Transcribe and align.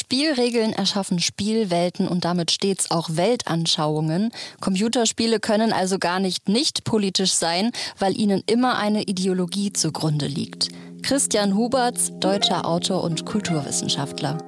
Spielregeln 0.00 0.72
erschaffen 0.72 1.20
Spielwelten 1.20 2.08
und 2.08 2.24
damit 2.24 2.50
stets 2.50 2.90
auch 2.90 3.10
Weltanschauungen. 3.12 4.32
Computerspiele 4.60 5.40
können 5.40 5.74
also 5.74 5.98
gar 5.98 6.20
nicht 6.20 6.48
nicht 6.48 6.84
politisch 6.84 7.32
sein, 7.32 7.70
weil 7.98 8.18
ihnen 8.18 8.42
immer 8.46 8.78
eine 8.78 9.02
Ideologie 9.02 9.74
zugrunde 9.74 10.26
liegt. 10.26 10.68
Christian 11.02 11.54
Huberts, 11.54 12.12
deutscher 12.18 12.66
Autor 12.66 13.04
und 13.04 13.26
Kulturwissenschaftler. 13.26 14.38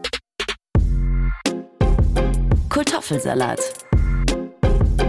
Kartoffelsalat. 2.71 3.61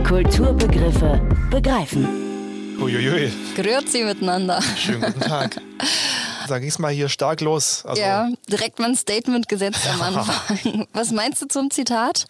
Kulturbegriffe 0.05 1.21
begreifen. 1.50 2.05
Uiuiui. 2.82 3.32
Grüezi 3.55 4.04
miteinander. 4.04 4.62
Schönen 4.75 5.02
guten 5.04 5.21
Tag. 5.21 5.62
Da 6.48 6.60
ging 6.60 6.70
es 6.70 6.80
mal 6.80 6.91
hier 6.91 7.10
stark 7.10 7.41
los. 7.41 7.86
Also, 7.86 8.02
ja, 8.02 8.30
direkt 8.50 8.80
mal 8.80 8.89
ein 8.89 8.96
Statement 8.96 9.48
gesetzt 9.48 9.88
am 9.88 10.02
Anfang. 10.18 10.88
Was 10.94 11.12
meinst 11.12 11.41
du 11.41 11.48
zum 11.48 11.71
Zitat? 11.71 12.26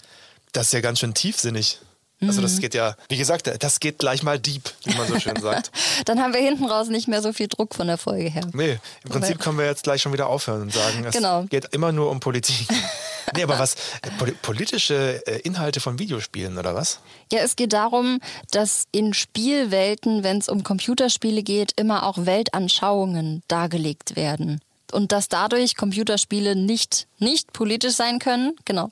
Das 0.52 0.68
ist 0.68 0.74
ja 0.74 0.82
ganz 0.82 1.00
schön 1.00 1.14
tiefsinnig. 1.14 1.80
Also 2.28 2.42
das 2.42 2.56
mhm. 2.56 2.60
geht 2.62 2.74
ja, 2.74 2.96
wie 3.10 3.18
gesagt, 3.18 3.50
das 3.60 3.80
geht 3.80 4.00
gleich 4.00 4.24
mal 4.24 4.40
deep, 4.40 4.70
wie 4.84 4.96
man 4.96 5.08
so 5.08 5.20
schön 5.20 5.36
sagt. 5.42 5.72
Dann 6.06 6.20
haben 6.22 6.34
wir 6.34 6.42
hinten 6.42 6.66
raus 6.66 6.88
nicht 6.90 7.08
mehr 7.08 7.22
so 7.22 7.34
viel 7.34 7.48
Druck 7.48 7.76
von 7.76 7.88
der 7.88 7.98
Folge 7.98 8.30
her. 8.30 8.44
Nee, 8.54 8.80
im 9.04 9.10
Prinzip 9.10 9.40
können 9.40 9.58
wir 9.58 9.66
jetzt 9.66 9.84
gleich 9.84 10.02
schon 10.02 10.14
wieder 10.14 10.28
aufhören 10.28 10.64
und 10.64 10.74
sagen, 10.74 11.06
es 11.06 11.16
genau. 11.16 11.44
geht 11.44 11.74
immer 11.74 11.92
nur 11.92 12.10
um 12.10 12.20
Politik. 12.20 12.68
nee, 13.36 13.44
aber 13.44 13.60
was, 13.60 13.76
äh, 14.02 14.32
politische 14.42 15.26
äh, 15.26 15.40
Inhalte 15.42 15.80
von 15.80 16.00
Videospielen 16.00 16.58
oder 16.58 16.76
was? 16.76 17.00
Ja, 17.32 17.40
es 17.40 17.56
geht 17.56 17.74
darum, 17.74 18.20
dass 18.52 18.86
in 18.92 19.14
Spielwelten, 19.14 20.24
wenn 20.24 20.38
es 20.38 20.50
um 20.50 20.64
Computerspiele 20.64 21.44
geht, 21.44 21.74
immer 21.76 22.06
auch 22.06 22.26
Weltanschauungen 22.26 23.44
dargelegt 23.48 24.16
werden. 24.16 24.62
Und 24.92 25.12
dass 25.12 25.28
dadurch 25.28 25.76
Computerspiele 25.76 26.56
nicht, 26.56 27.08
nicht 27.18 27.52
politisch 27.52 27.94
sein 27.94 28.20
können, 28.20 28.54
genau 28.66 28.90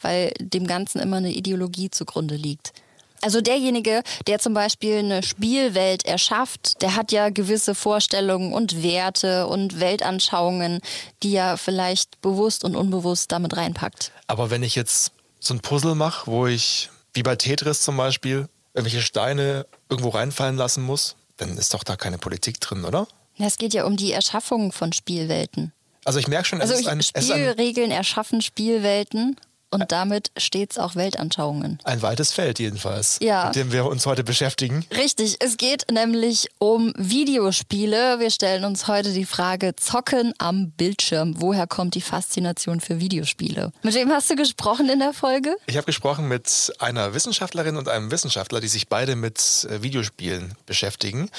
weil 0.00 0.32
dem 0.40 0.66
Ganzen 0.66 1.00
immer 1.00 1.16
eine 1.16 1.32
Ideologie 1.32 1.90
zugrunde 1.90 2.36
liegt. 2.36 2.72
Also 3.20 3.40
derjenige, 3.40 4.02
der 4.26 4.38
zum 4.38 4.54
Beispiel 4.54 4.98
eine 4.98 5.22
Spielwelt 5.22 6.04
erschafft, 6.04 6.80
der 6.82 6.94
hat 6.94 7.10
ja 7.10 7.30
gewisse 7.30 7.74
Vorstellungen 7.74 8.52
und 8.52 8.82
Werte 8.82 9.48
und 9.48 9.80
Weltanschauungen, 9.80 10.80
die 11.22 11.34
er 11.34 11.56
vielleicht 11.56 12.20
bewusst 12.20 12.64
und 12.64 12.76
unbewusst 12.76 13.32
damit 13.32 13.56
reinpackt. 13.56 14.12
Aber 14.28 14.50
wenn 14.50 14.62
ich 14.62 14.76
jetzt 14.76 15.12
so 15.40 15.54
ein 15.54 15.60
Puzzle 15.60 15.94
mache, 15.94 16.30
wo 16.30 16.46
ich, 16.46 16.90
wie 17.12 17.22
bei 17.22 17.34
Tetris 17.34 17.80
zum 17.80 17.96
Beispiel, 17.96 18.48
irgendwelche 18.74 19.02
Steine 19.02 19.66
irgendwo 19.88 20.10
reinfallen 20.10 20.56
lassen 20.56 20.84
muss, 20.84 21.16
dann 21.38 21.56
ist 21.58 21.74
doch 21.74 21.82
da 21.82 21.96
keine 21.96 22.18
Politik 22.18 22.60
drin, 22.60 22.84
oder? 22.84 23.08
es 23.46 23.56
geht 23.56 23.72
ja 23.72 23.84
um 23.84 23.96
die 23.96 24.12
Erschaffung 24.12 24.72
von 24.72 24.92
Spielwelten. 24.92 25.72
Also 26.04 26.18
ich 26.18 26.26
merke 26.26 26.46
schon, 26.46 26.60
es 26.60 26.70
also 26.70 26.80
ist 26.80 26.88
ein 26.88 27.02
Spielregeln 27.02 27.90
erschaffen 27.90 28.40
Spielwelten 28.40 29.36
und 29.70 29.92
damit 29.92 30.30
stets 30.36 30.78
auch 30.78 30.96
Weltanschauungen. 30.96 31.78
Ein 31.84 32.02
weites 32.02 32.32
Feld 32.32 32.58
jedenfalls, 32.58 33.18
ja. 33.20 33.46
mit 33.46 33.56
dem 33.56 33.72
wir 33.72 33.86
uns 33.86 34.06
heute 34.06 34.24
beschäftigen. 34.24 34.84
Richtig, 34.96 35.36
es 35.40 35.56
geht 35.56 35.90
nämlich 35.90 36.48
um 36.58 36.92
Videospiele. 36.96 38.18
Wir 38.18 38.30
stellen 38.30 38.64
uns 38.64 38.88
heute 38.88 39.12
die 39.12 39.24
Frage 39.24 39.76
Zocken 39.76 40.32
am 40.38 40.70
Bildschirm. 40.70 41.34
Woher 41.38 41.66
kommt 41.66 41.94
die 41.94 42.00
Faszination 42.00 42.80
für 42.80 43.00
Videospiele? 43.00 43.72
Mit 43.82 43.94
wem 43.94 44.10
hast 44.10 44.30
du 44.30 44.36
gesprochen 44.36 44.88
in 44.88 44.98
der 45.00 45.12
Folge? 45.12 45.56
Ich 45.66 45.76
habe 45.76 45.86
gesprochen 45.86 46.28
mit 46.28 46.72
einer 46.78 47.14
Wissenschaftlerin 47.14 47.76
und 47.76 47.88
einem 47.88 48.10
Wissenschaftler, 48.10 48.60
die 48.60 48.68
sich 48.68 48.88
beide 48.88 49.16
mit 49.16 49.66
äh, 49.70 49.82
Videospielen 49.82 50.54
beschäftigen 50.66 51.30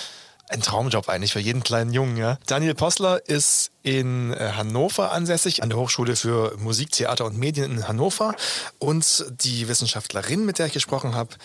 ein 0.50 0.61
Traumjob 0.61 1.08
eigentlich 1.08 1.33
für 1.33 1.39
jeden 1.39 1.64
kleinen 1.64 1.94
Jungen. 1.94 2.17
Ja. 2.17 2.38
Daniel 2.47 2.75
Possler 2.75 3.28
ist 3.28 3.72
in 3.83 4.33
äh, 4.33 4.52
Hannover 4.55 5.11
ansässig, 5.11 5.64
an 5.64 5.69
der 5.69 5.78
Hochschule 5.78 6.16
für 6.16 6.58
Musik, 6.58 6.92
Theater 6.92 7.25
und 7.25 7.38
Medien 7.38 7.72
in 7.72 7.88
Hannover. 7.88 8.36
Und 8.80 9.25
die 9.44 9.67
Wissenschaftlerin, 9.67 10.45
mit 10.45 10.59
der 10.59 10.66
ich 10.66 10.73
gesprochen 10.73 11.16
habe, 11.16 11.36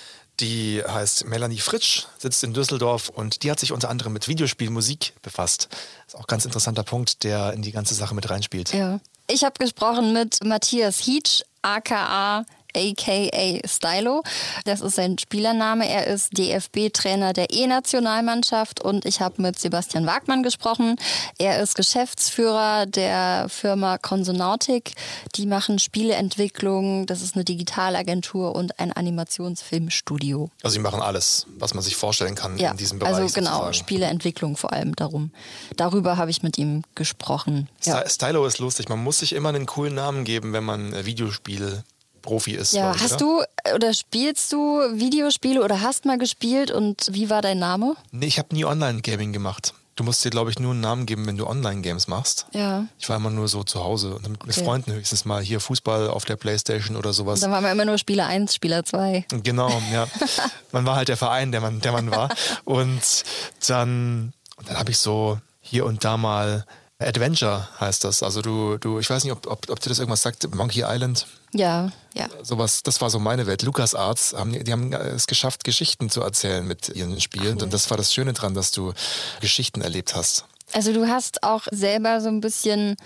die 0.40 0.82
heißt 0.86 1.26
Melanie 1.26 1.58
Fritsch, 1.58 2.06
sitzt 2.18 2.42
in 2.42 2.54
Düsseldorf 2.54 3.08
und 3.08 3.42
die 3.44 3.50
hat 3.50 3.60
sich 3.60 3.72
unter 3.72 3.88
anderem 3.88 4.12
mit 4.12 4.26
Videospielmusik 4.26 5.12
befasst. 5.22 5.68
Das 5.70 6.08
ist 6.08 6.14
auch 6.16 6.24
ein 6.24 6.26
ganz 6.26 6.44
interessanter 6.44 6.82
Punkt, 6.82 7.22
der 7.22 7.52
in 7.52 7.62
die 7.62 7.72
ganze 7.72 7.94
Sache 7.94 8.14
mit 8.14 8.28
reinspielt. 8.28 8.72
Ja. 8.72 8.98
Ich 9.26 9.44
habe 9.44 9.54
gesprochen 9.58 10.12
mit 10.12 10.42
Matthias 10.44 10.98
Hietsch, 10.98 11.42
aka 11.62 12.44
aka 12.74 13.60
Stylo. 13.66 14.22
Das 14.64 14.80
ist 14.80 14.96
sein 14.96 15.18
Spielername. 15.18 15.88
Er 15.88 16.06
ist 16.06 16.36
DFB-Trainer 16.36 17.32
der 17.32 17.50
E-Nationalmannschaft 17.50 18.82
und 18.82 19.04
ich 19.04 19.20
habe 19.20 19.40
mit 19.42 19.58
Sebastian 19.58 20.06
Wagmann 20.06 20.42
gesprochen. 20.42 20.96
Er 21.38 21.62
ist 21.62 21.74
Geschäftsführer 21.74 22.86
der 22.86 23.46
Firma 23.48 23.98
Consonautic. 23.98 24.92
Die 25.36 25.46
machen 25.46 25.78
Spieleentwicklung. 25.78 27.06
Das 27.06 27.22
ist 27.22 27.34
eine 27.34 27.44
Digitalagentur 27.44 28.54
und 28.54 28.78
ein 28.78 28.92
Animationsfilmstudio. 28.92 30.50
Also 30.62 30.74
sie 30.74 30.80
machen 30.80 31.02
alles, 31.02 31.46
was 31.58 31.74
man 31.74 31.82
sich 31.82 31.96
vorstellen 31.96 32.34
kann 32.34 32.58
ja, 32.58 32.70
in 32.70 32.76
diesem 32.76 32.98
Bereich. 32.98 33.14
Also 33.14 33.34
genau, 33.34 33.50
sozusagen. 33.50 33.74
Spieleentwicklung 33.74 34.56
vor 34.56 34.72
allem 34.72 34.94
darum. 34.96 35.30
Darüber 35.76 36.16
habe 36.16 36.30
ich 36.30 36.42
mit 36.42 36.58
ihm 36.58 36.82
gesprochen. 36.94 37.68
Ja. 37.84 38.08
Stylo 38.08 38.46
ist 38.46 38.58
lustig. 38.58 38.88
Man 38.88 39.02
muss 39.02 39.18
sich 39.18 39.32
immer 39.32 39.48
einen 39.50 39.66
coolen 39.66 39.94
Namen 39.94 40.24
geben, 40.24 40.52
wenn 40.52 40.64
man 40.64 41.04
Videospiele 41.04 41.84
Profi 42.24 42.52
ist. 42.52 42.72
Ja, 42.72 42.96
hast 42.98 43.22
oder? 43.22 43.44
du 43.66 43.74
oder 43.74 43.94
spielst 43.94 44.52
du 44.52 44.80
Videospiele 44.92 45.62
oder 45.62 45.82
hast 45.82 46.06
mal 46.06 46.18
gespielt 46.18 46.70
und 46.70 47.06
wie 47.10 47.30
war 47.30 47.42
dein 47.42 47.58
Name? 47.58 47.94
Nee, 48.10 48.26
ich 48.26 48.38
habe 48.38 48.54
nie 48.54 48.64
Online-Gaming 48.64 49.32
gemacht. 49.32 49.74
Du 49.96 50.02
musst 50.02 50.24
dir, 50.24 50.30
glaube 50.30 50.50
ich, 50.50 50.58
nur 50.58 50.72
einen 50.72 50.80
Namen 50.80 51.06
geben, 51.06 51.24
wenn 51.26 51.36
du 51.36 51.46
Online-Games 51.46 52.08
machst. 52.08 52.46
Ja. 52.52 52.86
Ich 52.98 53.08
war 53.08 53.16
immer 53.16 53.30
nur 53.30 53.46
so 53.46 53.62
zu 53.62 53.84
Hause 53.84 54.16
und 54.16 54.28
mit 54.28 54.42
okay. 54.42 54.64
Freunden 54.64 54.92
höchstens 54.92 55.24
mal 55.24 55.40
hier 55.40 55.60
Fußball 55.60 56.08
auf 56.08 56.24
der 56.24 56.34
Playstation 56.34 56.96
oder 56.96 57.12
sowas. 57.12 57.38
Und 57.38 57.42
dann 57.42 57.52
waren 57.52 57.62
wir 57.62 57.70
immer 57.70 57.84
nur 57.84 57.98
Spieler 57.98 58.26
1, 58.26 58.54
Spieler 58.54 58.84
2. 58.84 59.26
Genau, 59.44 59.70
ja. 59.92 60.08
man 60.72 60.84
war 60.84 60.96
halt 60.96 61.08
der 61.08 61.16
Verein, 61.16 61.52
der 61.52 61.60
man, 61.60 61.80
der 61.80 61.92
man 61.92 62.10
war. 62.10 62.28
Und 62.64 63.24
dann, 63.68 64.32
dann 64.66 64.78
habe 64.78 64.90
ich 64.90 64.98
so 64.98 65.38
hier 65.60 65.86
und 65.86 66.04
da 66.04 66.16
mal 66.16 66.64
Adventure 67.06 67.68
heißt 67.80 68.04
das. 68.04 68.22
Also 68.22 68.42
du, 68.42 68.78
du, 68.78 68.98
ich 68.98 69.08
weiß 69.08 69.24
nicht, 69.24 69.32
ob, 69.32 69.46
ob, 69.46 69.70
ob 69.70 69.80
dir 69.80 69.88
das 69.88 69.98
irgendwas 69.98 70.22
sagt, 70.22 70.54
Monkey 70.54 70.84
Island. 70.86 71.26
Ja, 71.52 71.90
ja. 72.14 72.28
Sowas, 72.42 72.82
das 72.82 73.00
war 73.00 73.10
so 73.10 73.18
meine 73.18 73.46
Welt. 73.46 73.62
Lukas 73.62 73.94
Arts, 73.94 74.34
haben, 74.36 74.52
die 74.52 74.72
haben 74.72 74.92
es 74.92 75.26
geschafft, 75.26 75.64
Geschichten 75.64 76.10
zu 76.10 76.22
erzählen 76.22 76.66
mit 76.66 76.88
ihren 76.90 77.20
Spielen. 77.20 77.56
Cool. 77.56 77.64
Und 77.64 77.72
das 77.72 77.90
war 77.90 77.96
das 77.96 78.12
Schöne 78.12 78.32
dran, 78.32 78.54
dass 78.54 78.70
du 78.70 78.92
Geschichten 79.40 79.80
erlebt 79.80 80.14
hast. 80.14 80.44
Also 80.72 80.92
du 80.92 81.06
hast 81.06 81.42
auch 81.42 81.62
selber 81.70 82.20
so 82.20 82.28
ein 82.28 82.40
bisschen 82.40 82.96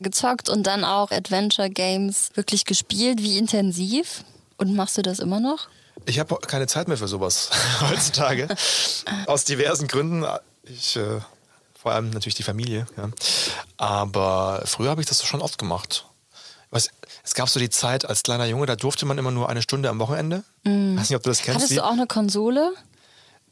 gezockt 0.00 0.48
und 0.48 0.66
dann 0.66 0.84
auch 0.84 1.10
Adventure 1.10 1.70
Games 1.70 2.30
wirklich 2.34 2.64
gespielt. 2.64 3.22
Wie 3.22 3.38
intensiv? 3.38 4.24
Und 4.58 4.74
machst 4.74 4.98
du 4.98 5.02
das 5.02 5.18
immer 5.18 5.40
noch? 5.40 5.68
Ich 6.06 6.18
habe 6.18 6.36
keine 6.46 6.66
Zeit 6.66 6.88
mehr 6.88 6.96
für 6.96 7.08
sowas 7.08 7.50
heutzutage. 7.80 8.48
Aus 9.26 9.44
diversen 9.44 9.88
Gründen. 9.88 10.24
Ich 10.64 10.96
äh, 10.96 11.20
vor 11.86 11.94
allem 11.94 12.10
natürlich 12.10 12.34
die 12.34 12.42
Familie. 12.42 12.84
Ja. 12.96 13.10
Aber 13.76 14.60
früher 14.64 14.90
habe 14.90 15.00
ich 15.00 15.06
das 15.06 15.22
schon 15.22 15.40
oft 15.40 15.56
gemacht. 15.56 16.04
Was, 16.70 16.90
es 17.22 17.34
gab 17.34 17.48
so 17.48 17.60
die 17.60 17.70
Zeit 17.70 18.04
als 18.04 18.24
kleiner 18.24 18.44
Junge, 18.46 18.66
da 18.66 18.74
durfte 18.74 19.06
man 19.06 19.18
immer 19.18 19.30
nur 19.30 19.48
eine 19.48 19.62
Stunde 19.62 19.88
am 19.88 20.00
Wochenende. 20.00 20.42
Mm. 20.64 20.96
weiß 20.96 21.10
nicht, 21.10 21.16
ob 21.16 21.22
du 21.22 21.30
das 21.30 21.42
kennst. 21.42 21.60
Hattest 21.60 21.78
du 21.78 21.84
auch 21.84 21.92
eine 21.92 22.08
Konsole? 22.08 22.72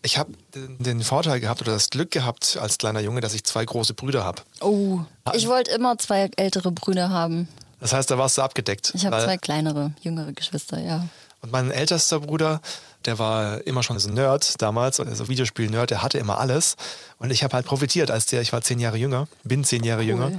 Ich 0.03 0.19
habe 0.19 0.33
den 0.53 1.05
Vorteil 1.05 1.39
gehabt 1.39 1.63
oder 1.63 1.71
das 1.71 1.91
Glück 1.91 2.11
gehabt 2.11 2.59
als 2.61 2.79
kleiner 2.79 2.99
Junge, 2.99 3.21
dass 3.21 3.35
ich 3.35 3.45
zwei 3.45 3.65
große 3.65 3.95
Brüder 3.95 4.25
habe. 4.25 4.43
Oh, 4.61 4.99
ich 5.33 5.47
wollte 5.47 5.71
immer 5.71 5.97
zwei 5.99 6.29
ältere 6.35 6.73
Brüder 6.73 7.11
haben. 7.11 7.47
Das 7.79 7.93
heißt, 7.93 8.11
da 8.11 8.19
warst 8.19 8.37
du 8.37 8.43
abgedeckt. 8.43 8.91
Ich 8.97 9.07
habe 9.07 9.17
zwei 9.23 9.39
kleinere, 9.39 9.93
jüngere 10.01 10.33
Geschwister, 10.33 10.81
ja. 10.81 11.07
Und 11.41 11.53
mein 11.53 11.71
ältester 11.71 12.19
Bruder, 12.19 12.61
der 13.05 13.19
war 13.19 13.67
immer 13.67 13.83
schon 13.83 13.99
so 13.99 14.09
ein 14.09 14.15
Nerd 14.15 14.61
damals, 14.63 15.01
also 15.01 15.29
Videospiel-Nerd, 15.29 15.91
der 15.91 16.03
hatte 16.03 16.19
immer 16.19 16.39
alles. 16.39 16.77
Und 17.19 17.31
ich 17.31 17.45
habe 17.45 17.55
halt 17.55 17.67
profitiert, 17.67 18.11
als 18.11 18.27
der, 18.27 18.41
ich 18.41 18.53
war 18.53 18.63
zehn 18.63 18.81
Jahre 18.81 18.97
jünger, 18.97 19.29
bin 19.43 19.65
zehn 19.65 19.85
Jahre 19.85 20.03
cool. 20.03 20.09
jünger. 20.09 20.33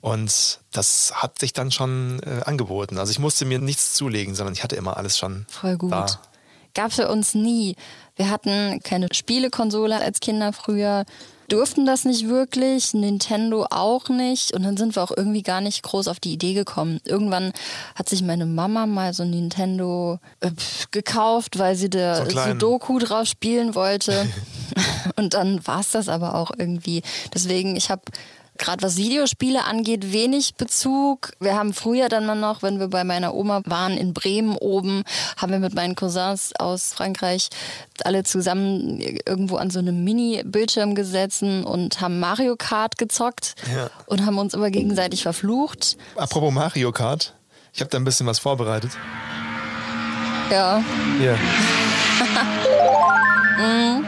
Und 0.00 0.60
das 0.72 1.12
hat 1.14 1.38
sich 1.38 1.52
dann 1.52 1.70
schon 1.72 2.20
äh, 2.22 2.42
angeboten. 2.44 2.98
Also 2.98 3.10
ich 3.10 3.18
musste 3.18 3.44
mir 3.44 3.58
nichts 3.58 3.94
zulegen, 3.94 4.34
sondern 4.34 4.54
ich 4.54 4.62
hatte 4.62 4.76
immer 4.76 4.96
alles 4.96 5.18
schon. 5.18 5.46
Voll 5.48 5.76
gut. 5.76 5.90
Gab 6.74 6.90
es 6.90 6.94
für 6.96 7.08
uns 7.08 7.34
nie. 7.34 7.74
Wir 8.16 8.30
hatten 8.30 8.80
keine 8.82 9.08
Spielekonsole 9.12 10.00
als 10.00 10.20
Kinder 10.20 10.52
früher 10.52 11.04
durften 11.48 11.86
das 11.86 12.04
nicht 12.04 12.28
wirklich, 12.28 12.94
Nintendo 12.94 13.66
auch 13.70 14.08
nicht 14.08 14.52
und 14.52 14.62
dann 14.62 14.76
sind 14.76 14.96
wir 14.96 15.02
auch 15.02 15.12
irgendwie 15.16 15.42
gar 15.42 15.60
nicht 15.60 15.82
groß 15.82 16.08
auf 16.08 16.20
die 16.20 16.32
Idee 16.32 16.54
gekommen. 16.54 17.00
Irgendwann 17.04 17.52
hat 17.94 18.08
sich 18.08 18.22
meine 18.22 18.46
Mama 18.46 18.86
mal 18.86 19.14
so 19.14 19.22
ein 19.22 19.30
Nintendo 19.30 20.18
äh, 20.40 20.50
gekauft, 20.90 21.58
weil 21.58 21.74
sie 21.74 21.90
da 21.90 22.24
so 22.26 22.38
Sudoku 22.38 22.98
drauf 22.98 23.26
spielen 23.26 23.74
wollte. 23.74 24.26
und 25.16 25.34
dann 25.34 25.66
war 25.66 25.80
es 25.80 25.90
das 25.90 26.08
aber 26.08 26.34
auch 26.34 26.50
irgendwie. 26.56 27.02
Deswegen, 27.34 27.76
ich 27.76 27.90
habe 27.90 28.02
gerade 28.58 28.82
was 28.82 28.96
Videospiele 28.96 29.64
angeht, 29.64 30.12
wenig 30.12 30.54
Bezug. 30.56 31.32
Wir 31.40 31.56
haben 31.56 31.72
früher 31.72 32.08
dann 32.08 32.26
mal 32.26 32.34
noch, 32.34 32.62
wenn 32.62 32.78
wir 32.78 32.88
bei 32.88 33.04
meiner 33.04 33.34
Oma 33.34 33.62
waren 33.64 33.96
in 33.96 34.12
Bremen 34.12 34.56
oben, 34.56 35.04
haben 35.36 35.52
wir 35.52 35.60
mit 35.60 35.74
meinen 35.74 35.94
Cousins 35.94 36.52
aus 36.58 36.92
Frankreich 36.92 37.48
alle 38.04 38.24
zusammen 38.24 39.00
irgendwo 39.26 39.56
an 39.56 39.70
so 39.70 39.78
einem 39.78 40.04
Mini-Bildschirm 40.04 40.94
gesessen 40.94 41.64
und 41.64 42.00
haben 42.00 42.20
Mario 42.20 42.56
Kart 42.56 42.98
gezockt 42.98 43.54
ja. 43.74 43.90
und 44.06 44.26
haben 44.26 44.38
uns 44.38 44.54
immer 44.54 44.70
gegenseitig 44.70 45.22
verflucht. 45.22 45.96
Apropos 46.16 46.52
Mario 46.52 46.92
Kart. 46.92 47.34
Ich 47.72 47.80
habe 47.80 47.90
da 47.90 47.98
ein 47.98 48.04
bisschen 48.04 48.26
was 48.26 48.38
vorbereitet. 48.38 48.90
Ja. 50.50 50.82
Hier. 51.18 51.38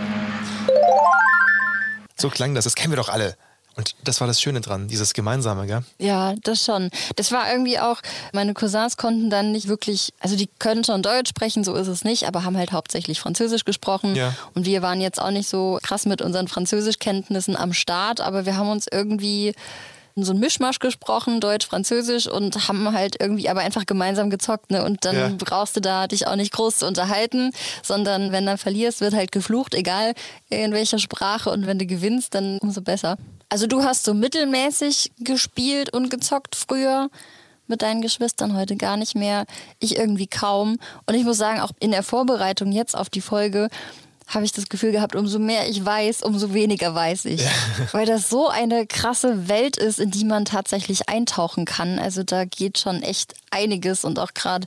so 2.17 2.31
klang 2.31 2.55
das, 2.55 2.65
das 2.65 2.75
kennen 2.75 2.93
wir 2.93 2.97
doch 2.97 3.09
alle. 3.09 3.37
Und 3.81 3.95
das 4.05 4.21
war 4.21 4.27
das 4.27 4.43
Schöne 4.43 4.61
dran, 4.61 4.89
dieses 4.89 5.15
Gemeinsame, 5.15 5.67
gell? 5.67 5.83
Ja, 5.99 6.35
das 6.43 6.63
schon. 6.65 6.91
Das 7.17 7.33
war 7.33 7.51
irgendwie 7.51 7.79
auch, 7.79 7.97
meine 8.35 8.53
Cousins 8.53 8.99
konnten 8.99 9.31
dann 9.31 9.53
nicht 9.53 9.69
wirklich, 9.69 10.13
also 10.21 10.37
die 10.37 10.49
können 10.59 10.85
schon 10.85 11.03
Deutsch 11.03 11.31
sprechen, 11.31 11.65
so 11.65 11.75
ist 11.75 11.89
es 11.89 12.05
nicht, 12.05 12.25
aber 12.29 12.45
haben 12.45 12.59
halt 12.59 12.73
hauptsächlich 12.73 13.21
Französisch 13.21 13.65
gesprochen. 13.65 14.15
Ja. 14.17 14.35
Und 14.55 14.67
wir 14.67 14.83
waren 14.83 15.01
jetzt 15.01 15.19
auch 15.19 15.31
nicht 15.31 15.49
so 15.49 15.79
krass 15.83 16.05
mit 16.05 16.21
unseren 16.21 16.47
Französischkenntnissen 16.47 17.57
am 17.57 17.73
Start, 17.73 18.21
aber 18.21 18.45
wir 18.45 18.57
haben 18.59 18.69
uns 18.69 18.87
irgendwie 18.91 19.55
so 20.17 20.33
ein 20.35 20.39
Mischmasch 20.41 20.81
gesprochen, 20.81 21.41
Deutsch, 21.41 21.67
Französisch 21.67 22.27
und 22.27 22.69
haben 22.69 22.93
halt 22.93 23.17
irgendwie 23.19 23.49
aber 23.49 23.61
einfach 23.61 23.87
gemeinsam 23.87 24.29
gezockt. 24.29 24.71
Ne? 24.71 24.85
Und 24.85 25.07
dann 25.07 25.17
Ja. 25.17 25.31
brauchst 25.39 25.77
du 25.77 25.81
da 25.81 26.07
dich 26.09 26.27
auch 26.27 26.37
nicht 26.37 26.53
groß 26.53 26.81
zu 26.81 26.87
unterhalten, 26.87 27.53
sondern 27.83 28.31
wenn 28.31 28.45
dann 28.45 28.59
verlierst, 28.59 29.01
wird 29.01 29.15
halt 29.15 29.33
geflucht, 29.33 29.73
egal 29.75 30.13
in 30.51 30.73
welcher 30.73 30.99
Sprache. 30.99 31.49
Und 31.49 31.67
wenn 31.67 31.79
du 31.79 31.87
gewinnst, 31.87 32.35
dann 32.35 32.59
umso 32.59 32.83
besser. 32.83 33.17
Also 33.51 33.67
du 33.67 33.83
hast 33.83 34.05
so 34.05 34.15
mittelmäßig 34.15 35.13
gespielt 35.19 35.93
und 35.93 36.09
gezockt 36.09 36.57
früher 36.57 37.11
mit 37.67 37.83
deinen 37.83 38.01
Geschwistern, 38.01 38.57
heute 38.57 38.77
gar 38.77 38.97
nicht 38.97 39.15
mehr. 39.15 39.45
Ich 39.79 39.97
irgendwie 39.97 40.27
kaum. 40.27 40.79
Und 41.07 41.15
ich 41.15 41.25
muss 41.25 41.37
sagen, 41.37 41.61
auch 41.61 41.73
in 41.81 41.91
der 41.91 42.03
Vorbereitung 42.03 42.73
jetzt 42.73 42.97
auf 42.97 43.11
die 43.11 43.21
Folge 43.21 43.69
habe 44.29 44.45
ich 44.45 44.53
das 44.53 44.69
Gefühl 44.69 44.93
gehabt, 44.93 45.17
umso 45.17 45.41
mehr 45.41 45.69
ich 45.69 45.85
weiß, 45.85 46.23
umso 46.23 46.55
weniger 46.55 46.95
weiß 46.95 47.25
ich. 47.25 47.45
Weil 47.93 48.07
das 48.07 48.31
so 48.31 48.49
eine 48.49 48.87
krasse 48.87 49.49
Welt 49.49 49.77
ist, 49.77 49.99
in 49.99 50.13
die 50.13 50.25
man 50.25 50.45
tatsächlich 50.45 51.09
eintauchen 51.09 51.65
kann. 51.65 51.99
Also 51.99 52.23
da 52.23 52.45
geht 52.45 52.79
schon 52.79 53.03
echt 53.03 53.35
einiges 53.51 54.05
und 54.05 54.21
auch 54.21 54.33
gerade 54.35 54.67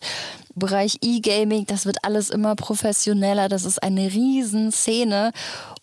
Bereich 0.55 0.99
E-Gaming, 1.01 1.65
das 1.65 1.85
wird 1.85 1.97
alles 2.03 2.29
immer 2.29 2.55
professioneller. 2.55 3.49
Das 3.49 3.63
ist 3.63 3.81
eine 3.81 4.05
riesen 4.05 4.71
Szene. 4.71 5.31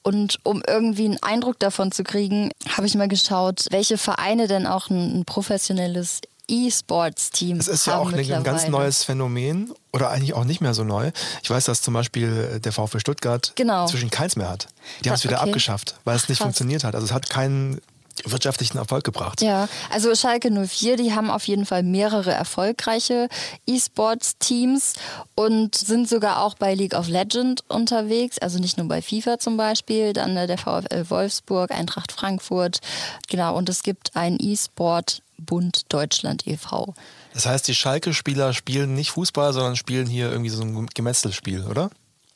Und 0.02 0.38
um 0.44 0.62
irgendwie 0.66 1.04
einen 1.04 1.22
Eindruck 1.22 1.58
davon 1.58 1.92
zu 1.92 2.04
kriegen, 2.04 2.50
habe 2.68 2.86
ich 2.86 2.94
mal 2.94 3.08
geschaut, 3.08 3.66
welche 3.70 3.98
Vereine 3.98 4.48
denn 4.48 4.66
auch 4.66 4.88
ein, 4.88 5.20
ein 5.20 5.24
professionelles 5.24 6.20
E-Sports-Team 6.50 7.50
haben. 7.50 7.60
Es 7.60 7.68
ist 7.68 7.86
ja 7.86 7.96
auch 7.98 8.12
ein 8.12 8.44
ganz 8.44 8.66
neues 8.68 9.04
Phänomen 9.04 9.72
oder 9.92 10.10
eigentlich 10.10 10.34
auch 10.34 10.44
nicht 10.44 10.60
mehr 10.60 10.74
so 10.74 10.84
neu. 10.84 11.10
Ich 11.42 11.50
weiß, 11.50 11.64
dass 11.64 11.82
zum 11.82 11.94
Beispiel 11.94 12.60
der 12.62 12.72
VfB 12.72 12.98
Stuttgart 12.98 13.52
Genau. 13.54 13.82
inzwischen 13.82 14.10
keins 14.10 14.36
mehr 14.36 14.48
hat. 14.48 14.68
Die 15.04 15.10
haben 15.10 15.16
es 15.16 15.24
wieder 15.24 15.40
okay. 15.40 15.50
abgeschafft, 15.50 15.96
weil 16.04 16.16
es 16.16 16.28
nicht 16.28 16.38
Krass. 16.38 16.46
funktioniert 16.46 16.84
hat. 16.84 16.94
Also 16.94 17.06
es 17.06 17.12
hat 17.12 17.30
keinen 17.30 17.80
wirtschaftlichen 18.24 18.78
Erfolg 18.78 19.04
gebracht. 19.04 19.40
Ja, 19.42 19.68
also 19.90 20.14
Schalke 20.14 20.50
04, 20.50 20.96
die 20.96 21.14
haben 21.14 21.30
auf 21.30 21.44
jeden 21.44 21.66
Fall 21.66 21.82
mehrere 21.82 22.32
erfolgreiche 22.32 23.28
E-Sports-Teams 23.66 24.94
und 25.34 25.74
sind 25.74 26.08
sogar 26.08 26.42
auch 26.42 26.54
bei 26.54 26.74
League 26.74 26.94
of 26.94 27.08
Legends 27.08 27.62
unterwegs, 27.68 28.38
also 28.38 28.58
nicht 28.58 28.78
nur 28.78 28.88
bei 28.88 29.02
FIFA 29.02 29.38
zum 29.38 29.56
Beispiel, 29.56 30.12
dann 30.12 30.36
äh, 30.36 30.46
der 30.46 30.58
VfL 30.58 31.08
Wolfsburg, 31.08 31.70
Eintracht 31.70 32.12
Frankfurt, 32.12 32.80
genau, 33.28 33.56
und 33.56 33.68
es 33.68 33.82
gibt 33.82 34.16
einen 34.16 34.38
E-Sport 34.40 35.22
Bund 35.40 35.86
Deutschland 35.88 36.46
e.V. 36.46 36.94
Das 37.32 37.46
heißt, 37.46 37.66
die 37.68 37.74
Schalke-Spieler 37.74 38.52
spielen 38.52 38.94
nicht 38.94 39.10
Fußball, 39.10 39.52
sondern 39.52 39.76
spielen 39.76 40.06
hier 40.06 40.30
irgendwie 40.30 40.50
so 40.50 40.62
ein 40.62 40.86
Gemetzelspiel, 40.86 41.64
oder? 41.64 41.90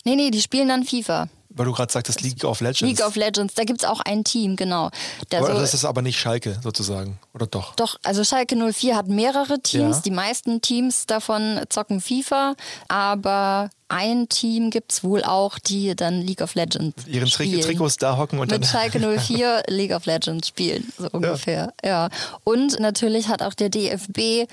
Nee, 0.04 0.16
nee, 0.16 0.30
die 0.30 0.40
spielen 0.40 0.68
dann 0.68 0.84
FIFA. 0.84 1.28
Weil 1.56 1.66
du 1.66 1.72
gerade 1.72 1.92
sagtest, 1.92 2.20
League 2.22 2.42
of 2.44 2.60
Legends. 2.60 2.80
League 2.82 3.06
of 3.06 3.14
Legends, 3.14 3.54
da 3.54 3.62
gibt's 3.62 3.84
auch 3.84 4.00
ein 4.00 4.24
Team, 4.24 4.56
genau. 4.56 4.90
Aber 5.32 5.46
so- 5.54 5.60
das 5.60 5.72
ist 5.72 5.84
aber 5.84 6.02
nicht 6.02 6.18
Schalke 6.18 6.58
sozusagen, 6.62 7.18
oder 7.32 7.46
doch? 7.46 7.76
Doch, 7.76 7.96
also 8.02 8.24
Schalke 8.24 8.56
04 8.56 8.96
hat 8.96 9.06
mehrere 9.06 9.60
Teams. 9.60 9.96
Ja. 9.98 10.02
Die 10.02 10.10
meisten 10.10 10.60
Teams 10.62 11.06
davon 11.06 11.60
zocken 11.68 12.00
FIFA, 12.00 12.54
aber 12.88 13.70
ein 13.88 14.28
Team 14.28 14.70
gibt's 14.70 15.04
wohl 15.04 15.22
auch, 15.22 15.60
die 15.60 15.94
dann 15.94 16.22
League 16.22 16.40
of 16.40 16.56
Legends 16.56 17.06
Ihren 17.06 17.28
spielen. 17.28 17.60
Trikots 17.60 17.98
da 17.98 18.16
hocken 18.16 18.40
und 18.40 18.50
Mit 18.50 18.62
dann. 18.62 18.68
Schalke 18.68 18.98
04 19.20 19.62
League 19.68 19.92
of 19.92 20.06
Legends 20.06 20.48
spielen, 20.48 20.92
so 20.98 21.08
ungefähr. 21.12 21.72
Ja. 21.84 22.08
Und 22.42 22.80
natürlich 22.80 23.28
hat 23.28 23.42
auch 23.42 23.54
der 23.54 23.68
DFB 23.68 24.48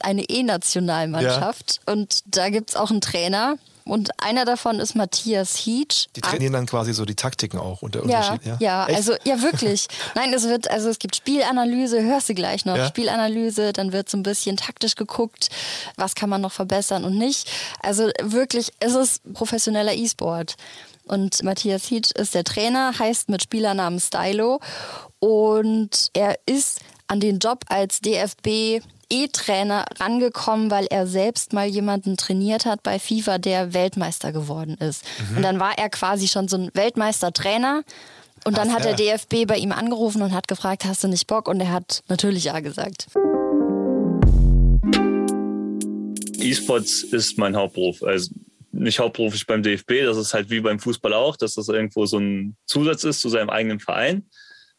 eine 0.00 0.22
E-Nationalmannschaft 0.28 1.80
und 1.86 2.20
da 2.26 2.50
gibt's 2.50 2.76
auch 2.76 2.90
einen 2.90 3.00
Trainer. 3.00 3.56
Und 3.84 4.10
einer 4.22 4.44
davon 4.44 4.78
ist 4.80 4.94
Matthias 4.94 5.56
Hietsch. 5.56 6.06
Die 6.16 6.20
trainieren 6.20 6.52
dann 6.52 6.66
quasi 6.66 6.92
so 6.92 7.04
die 7.04 7.14
Taktiken 7.14 7.58
auch 7.58 7.82
und 7.82 7.94
der 7.94 8.06
Ja, 8.06 8.32
Unterschied. 8.32 8.60
ja, 8.60 8.86
Echt? 8.86 8.96
also 8.96 9.14
ja 9.24 9.42
wirklich. 9.42 9.86
Nein, 10.14 10.32
es 10.32 10.44
wird, 10.44 10.70
also 10.70 10.88
es 10.88 10.98
gibt 10.98 11.16
Spielanalyse, 11.16 12.02
hörst 12.02 12.28
du 12.28 12.34
gleich 12.34 12.64
noch. 12.64 12.76
Ja. 12.76 12.86
Spielanalyse, 12.86 13.72
dann 13.72 13.92
wird 13.92 14.08
so 14.08 14.16
ein 14.16 14.22
bisschen 14.22 14.56
taktisch 14.56 14.94
geguckt, 14.94 15.48
was 15.96 16.14
kann 16.14 16.28
man 16.30 16.40
noch 16.40 16.52
verbessern 16.52 17.04
und 17.04 17.18
nicht. 17.18 17.48
Also 17.80 18.10
wirklich, 18.22 18.72
es 18.80 18.94
ist 18.94 19.32
professioneller 19.34 19.94
E-Sport. 19.94 20.56
Und 21.04 21.42
Matthias 21.42 21.84
Hietsch 21.86 22.12
ist 22.12 22.34
der 22.34 22.44
Trainer, 22.44 22.96
heißt 22.98 23.28
mit 23.28 23.42
Spielernamen 23.42 23.98
Stylo. 23.98 24.60
Und 25.18 26.08
er 26.14 26.38
ist 26.46 26.80
an 27.08 27.20
den 27.20 27.38
Job 27.38 27.64
als 27.68 28.00
DFB 28.00 28.82
E-Trainer 29.12 29.84
rangekommen, 30.00 30.70
weil 30.70 30.86
er 30.86 31.06
selbst 31.06 31.52
mal 31.52 31.66
jemanden 31.66 32.16
trainiert 32.16 32.64
hat 32.64 32.82
bei 32.82 32.98
FIFA, 32.98 33.36
der 33.36 33.74
Weltmeister 33.74 34.32
geworden 34.32 34.78
ist. 34.78 35.04
Mhm. 35.30 35.36
Und 35.36 35.42
dann 35.42 35.60
war 35.60 35.76
er 35.76 35.90
quasi 35.90 36.28
schon 36.28 36.48
so 36.48 36.56
ein 36.56 36.70
Weltmeistertrainer. 36.72 37.82
Und 38.44 38.56
dann 38.56 38.70
Ach, 38.70 38.76
hat 38.76 38.86
ja. 38.86 38.94
der 38.94 39.16
DFB 39.18 39.46
bei 39.46 39.58
ihm 39.58 39.70
angerufen 39.70 40.22
und 40.22 40.32
hat 40.32 40.48
gefragt, 40.48 40.86
hast 40.86 41.04
du 41.04 41.08
nicht 41.08 41.26
Bock? 41.26 41.46
Und 41.46 41.60
er 41.60 41.70
hat 41.70 42.02
natürlich 42.08 42.44
ja 42.44 42.58
gesagt. 42.60 43.06
E-Sports 46.40 47.02
ist 47.04 47.36
mein 47.36 47.54
Hauptberuf. 47.54 48.02
Also 48.02 48.30
nicht 48.72 48.98
hauptberuflich 48.98 49.46
beim 49.46 49.62
DFB, 49.62 50.04
das 50.04 50.16
ist 50.16 50.32
halt 50.32 50.48
wie 50.48 50.60
beim 50.60 50.78
Fußball 50.78 51.12
auch, 51.12 51.36
dass 51.36 51.54
das 51.54 51.68
irgendwo 51.68 52.06
so 52.06 52.18
ein 52.18 52.56
Zusatz 52.64 53.04
ist 53.04 53.20
zu 53.20 53.28
seinem 53.28 53.50
eigenen 53.50 53.78
Verein. 53.78 54.24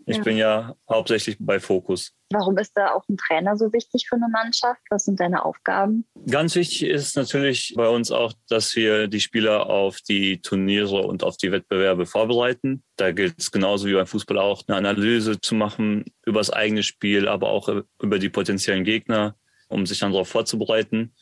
Ich 0.06 0.18
Ja. 0.18 0.24
bin 0.24 0.38
ja 0.38 0.76
hauptsächlich 0.90 1.38
bei 1.40 1.60
Fokus. 1.60 2.14
Warum 2.30 2.58
ist 2.58 2.76
da 2.76 2.94
auch 2.94 3.08
ein 3.08 3.16
Trainer 3.18 3.56
so 3.56 3.72
wichtig 3.72 4.06
für 4.10 4.16
eine 4.16 4.28
Mannschaft? 4.28 4.82
Was 4.90 5.06
sind 5.06 5.20
deine 5.20 5.46
Aufgaben? 5.46 6.06
Ganz 6.30 6.56
wichtig 6.56 6.84
ist 6.84 7.16
natürlich 7.16 7.74
bei 7.78 7.88
uns 7.88 8.12
auch, 8.12 8.34
dass 8.50 8.76
wir 8.76 9.08
die 9.08 9.22
Spieler 9.22 9.68
auf 9.70 10.02
die 10.02 10.42
Turniere 10.42 11.04
und 11.04 11.24
auf 11.24 11.38
die 11.38 11.52
Wettbewerbe 11.52 12.06
vorbereiten. 12.06 12.84
Da 12.98 13.12
gilt 13.12 13.36
es 13.38 13.52
genauso 13.52 13.88
wie 13.88 13.94
beim 13.94 14.08
Fußball 14.08 14.40
auch, 14.40 14.64
eine 14.68 14.78
Analyse 14.78 15.40
zu 15.40 15.56
machen 15.56 16.06
über 16.26 16.40
das 16.40 16.50
eigene 16.50 16.84
Spiel, 16.84 17.28
aber 17.28 17.50
auch 17.50 17.70
über 18.02 18.20
die 18.20 18.30
potenziellen 18.30 18.84
Gegner, 18.84 19.36
um 19.70 19.86
sich 19.86 20.00
dann 20.00 20.12
darauf 20.12 20.28
vorzubereiten. 20.28 21.14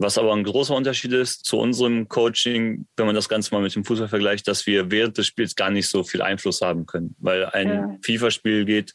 Was 0.00 0.16
aber 0.16 0.32
ein 0.32 0.44
großer 0.44 0.74
Unterschied 0.74 1.12
ist 1.12 1.44
zu 1.44 1.58
unserem 1.58 2.08
Coaching, 2.08 2.86
wenn 2.96 3.04
man 3.04 3.14
das 3.14 3.28
Ganze 3.28 3.54
mal 3.54 3.60
mit 3.60 3.74
dem 3.74 3.84
Fußball 3.84 4.08
vergleicht, 4.08 4.48
dass 4.48 4.66
wir 4.66 4.90
während 4.90 5.18
des 5.18 5.26
Spiels 5.26 5.54
gar 5.54 5.70
nicht 5.70 5.88
so 5.90 6.02
viel 6.04 6.22
Einfluss 6.22 6.62
haben 6.62 6.86
können, 6.86 7.14
weil 7.18 7.44
ein 7.44 7.68
Ja. 7.68 7.98
FIFA-Spiel 8.02 8.64
geht 8.64 8.94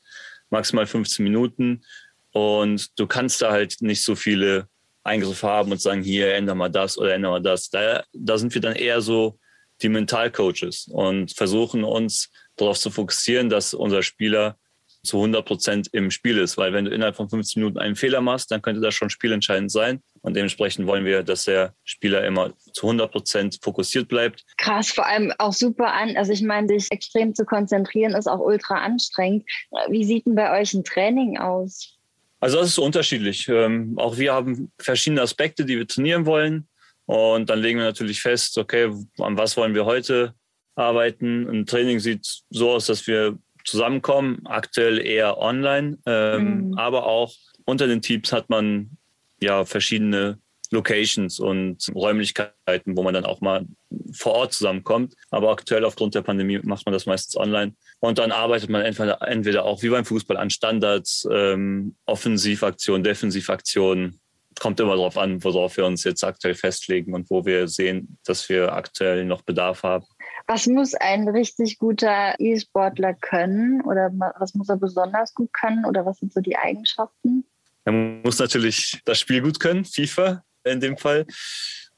maximal 0.50 0.88
15 0.88 1.24
Minuten 1.24 1.84
und 2.32 3.00
du 3.00 3.06
kannst 3.06 3.40
da 3.44 3.52
halt 3.52 3.82
nicht 3.82 4.04
so 4.04 4.16
viele 4.16 4.68
Eingriffe 5.04 5.48
haben 5.48 5.72
und 5.72 5.80
sagen, 5.80 6.02
hier 6.02 6.34
ändern 6.34 6.58
wir 6.58 6.70
das 6.70 6.98
oder 6.98 7.14
ändern 7.14 7.34
wir 7.34 7.40
das. 7.40 7.70
Da, 7.70 8.04
da 8.12 8.40
sind 8.40 8.56
wir 8.56 8.62
dann 8.62 8.76
eher 8.76 9.00
so 9.00 9.38
die 9.84 9.90
Mentalcoaches 9.90 10.88
und 10.92 11.36
versuchen 11.36 11.84
uns 11.84 12.32
darauf 12.56 12.80
zu 12.80 12.90
fokussieren, 12.90 13.50
dass 13.50 13.76
unser 13.76 14.02
Spieler 14.02 14.58
zu 15.04 15.18
100 15.18 15.46
Prozent 15.46 15.88
im 15.92 16.10
Spiel 16.10 16.40
ist. 16.40 16.58
Weil 16.58 16.74
wenn 16.74 16.86
du 16.86 16.92
innerhalb 16.92 17.16
von 17.16 17.30
15 17.30 17.62
Minuten 17.62 17.78
einen 17.78 17.96
Fehler 17.96 18.22
machst, 18.22 18.50
dann 18.50 18.64
könnte 18.64 18.82
das 18.82 18.96
schon 18.96 19.12
spielentscheidend 19.12 19.72
sein. 19.72 20.02
Und 20.26 20.36
dementsprechend 20.36 20.88
wollen 20.88 21.06
wir, 21.06 21.22
dass 21.22 21.44
der 21.46 21.76
Spieler 21.84 22.26
immer 22.26 22.52
zu 22.74 22.88
100 22.88 23.12
Prozent 23.12 23.60
fokussiert 23.62 24.08
bleibt. 24.08 24.44
Krass, 24.58 24.90
vor 24.90 25.06
allem 25.06 25.32
auch 25.38 25.54
super 25.54 25.94
an. 25.94 26.18
Also 26.18 26.32
ich 26.32 26.42
meine, 26.42 26.68
sich 26.68 26.92
extrem 26.92 27.36
zu 27.36 27.46
konzentrieren 27.46 28.16
ist 28.16 28.26
auch 28.26 28.40
ultra 28.40 28.80
anstrengend. 28.84 29.44
Wie 29.88 30.04
sieht 30.04 30.26
denn 30.26 30.34
bei 30.34 30.60
euch 30.60 30.74
ein 30.74 30.84
Training 30.84 31.38
aus? 31.38 32.00
Also 32.40 32.58
das 32.58 32.70
ist 32.70 32.80
unterschiedlich. 32.80 33.48
Ähm, 33.50 33.94
auch 33.98 34.18
wir 34.18 34.34
haben 34.34 34.72
verschiedene 34.80 35.22
Aspekte, 35.22 35.64
die 35.64 35.78
wir 35.78 35.88
trainieren 35.88 36.26
wollen. 36.26 36.68
Und 37.06 37.52
dann 37.52 37.60
legen 37.60 37.78
wir 37.78 37.86
natürlich 37.86 38.20
fest, 38.20 38.58
okay, 38.58 38.92
an 39.20 39.38
was 39.38 39.56
wollen 39.58 39.76
wir 39.76 39.86
heute 39.86 40.34
arbeiten. 40.74 41.48
Ein 41.48 41.68
Training 41.68 42.00
sieht 42.00 42.26
so 42.50 42.72
aus, 42.72 42.88
dass 42.88 43.06
wir 43.06 43.38
zusammenkommen, 43.64 44.42
aktuell 44.46 45.06
eher 45.06 45.38
online, 45.38 46.00
ähm, 46.08 46.70
Mhm. 46.70 46.78
aber 46.80 47.06
auch 47.06 47.32
unter 47.66 47.86
den 47.86 48.02
Teams 48.02 48.32
hat 48.32 48.50
man 48.50 48.98
ja 49.42 49.66
verschiedene 49.66 50.40
Locations 50.72 51.40
und 51.40 51.92
Räumlichkeiten, 51.94 52.98
wo 52.98 53.04
man 53.04 53.14
dann 53.14 53.26
auch 53.26 53.42
mal 53.42 53.66
vor 54.14 54.34
Ort 54.34 54.54
zusammenkommt. 54.54 55.16
Aber 55.30 55.52
aktuell 55.52 55.86
aufgrund 55.86 56.16
der 56.16 56.22
Pandemie 56.22 56.60
macht 56.64 56.86
man 56.86 56.94
das 56.94 57.06
meistens 57.06 57.38
online. 57.38 57.74
Und 58.00 58.18
dann 58.18 58.32
arbeitet 58.32 58.70
man 58.70 58.82
entweder, 58.82 59.22
entweder 59.22 59.66
auch 59.66 59.82
wie 59.84 59.90
beim 59.90 60.06
Fußball 60.06 60.38
an 60.38 60.50
Standards, 60.50 61.28
ähm, 61.32 61.96
Offensivaktionen, 62.06 63.04
Defensivaktionen. 63.04 64.20
Kommt 64.60 64.80
immer 64.80 64.96
darauf 64.96 65.18
an, 65.18 65.44
worauf 65.44 65.76
wir 65.76 65.86
uns 65.86 66.06
jetzt 66.06 66.24
aktuell 66.24 66.56
festlegen 66.56 67.14
und 67.14 67.30
wo 67.30 67.46
wir 67.46 67.68
sehen, 67.68 68.18
dass 68.26 68.48
wir 68.48 68.72
aktuell 68.72 69.26
noch 69.26 69.42
Bedarf 69.42 69.84
haben. 69.84 70.06
Was 70.48 70.68
muss 70.68 70.94
ein 70.94 71.28
richtig 71.28 71.78
guter 71.78 72.36
E-Sportler 72.40 73.16
können 73.16 73.82
oder 73.82 74.12
was 74.38 74.54
muss 74.54 74.70
er 74.70 74.78
besonders 74.78 75.34
gut 75.34 75.52
können 75.52 75.86
oder 75.86 76.06
was 76.06 76.20
sind 76.20 76.32
so 76.32 76.40
die 76.40 76.56
Eigenschaften? 76.56 77.46
Man 77.86 78.22
muss 78.24 78.40
natürlich 78.40 79.00
das 79.06 79.20
Spiel 79.20 79.42
gut 79.42 79.60
können, 79.60 79.86
FIFA 79.86 80.44
in 80.64 80.80
dem 80.80 80.98
Fall. 80.98 81.26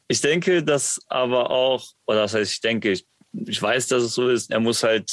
Ich 0.10 0.22
denke, 0.22 0.64
dass 0.64 1.00
aber 1.08 1.50
auch, 1.50 1.86
oder 2.06 2.22
das 2.22 2.34
heißt, 2.34 2.52
ich 2.52 2.62
denke, 2.62 2.92
ich, 2.92 3.06
ich 3.34 3.62
weiß, 3.62 3.88
dass 3.88 4.04
es 4.04 4.14
so 4.14 4.30
ist, 4.30 4.52
er 4.52 4.60
muss 4.60 4.84
halt 4.84 5.12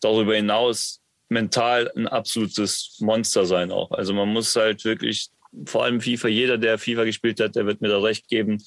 darüber 0.00 0.34
hinaus 0.34 1.00
mental 1.28 1.90
ein 1.96 2.08
absolutes 2.08 2.96
Monster 3.00 3.46
sein 3.46 3.70
auch. 3.70 3.90
Also 3.92 4.12
man 4.12 4.28
muss 4.28 4.54
halt 4.56 4.84
wirklich, 4.84 5.28
vor 5.66 5.84
allem 5.84 6.00
FIFA, 6.00 6.28
jeder, 6.28 6.58
der 6.58 6.78
FIFA 6.78 7.04
gespielt 7.04 7.40
hat, 7.40 7.54
der 7.54 7.66
wird 7.66 7.80
mir 7.80 7.88
da 7.88 8.00
recht 8.00 8.28
geben, 8.28 8.58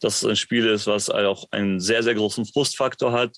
dass 0.00 0.22
es 0.22 0.28
ein 0.28 0.36
Spiel 0.36 0.66
ist, 0.66 0.86
was 0.86 1.10
auch 1.10 1.46
einen 1.50 1.80
sehr, 1.80 2.02
sehr 2.02 2.14
großen 2.14 2.46
Frustfaktor 2.46 3.12
hat. 3.12 3.36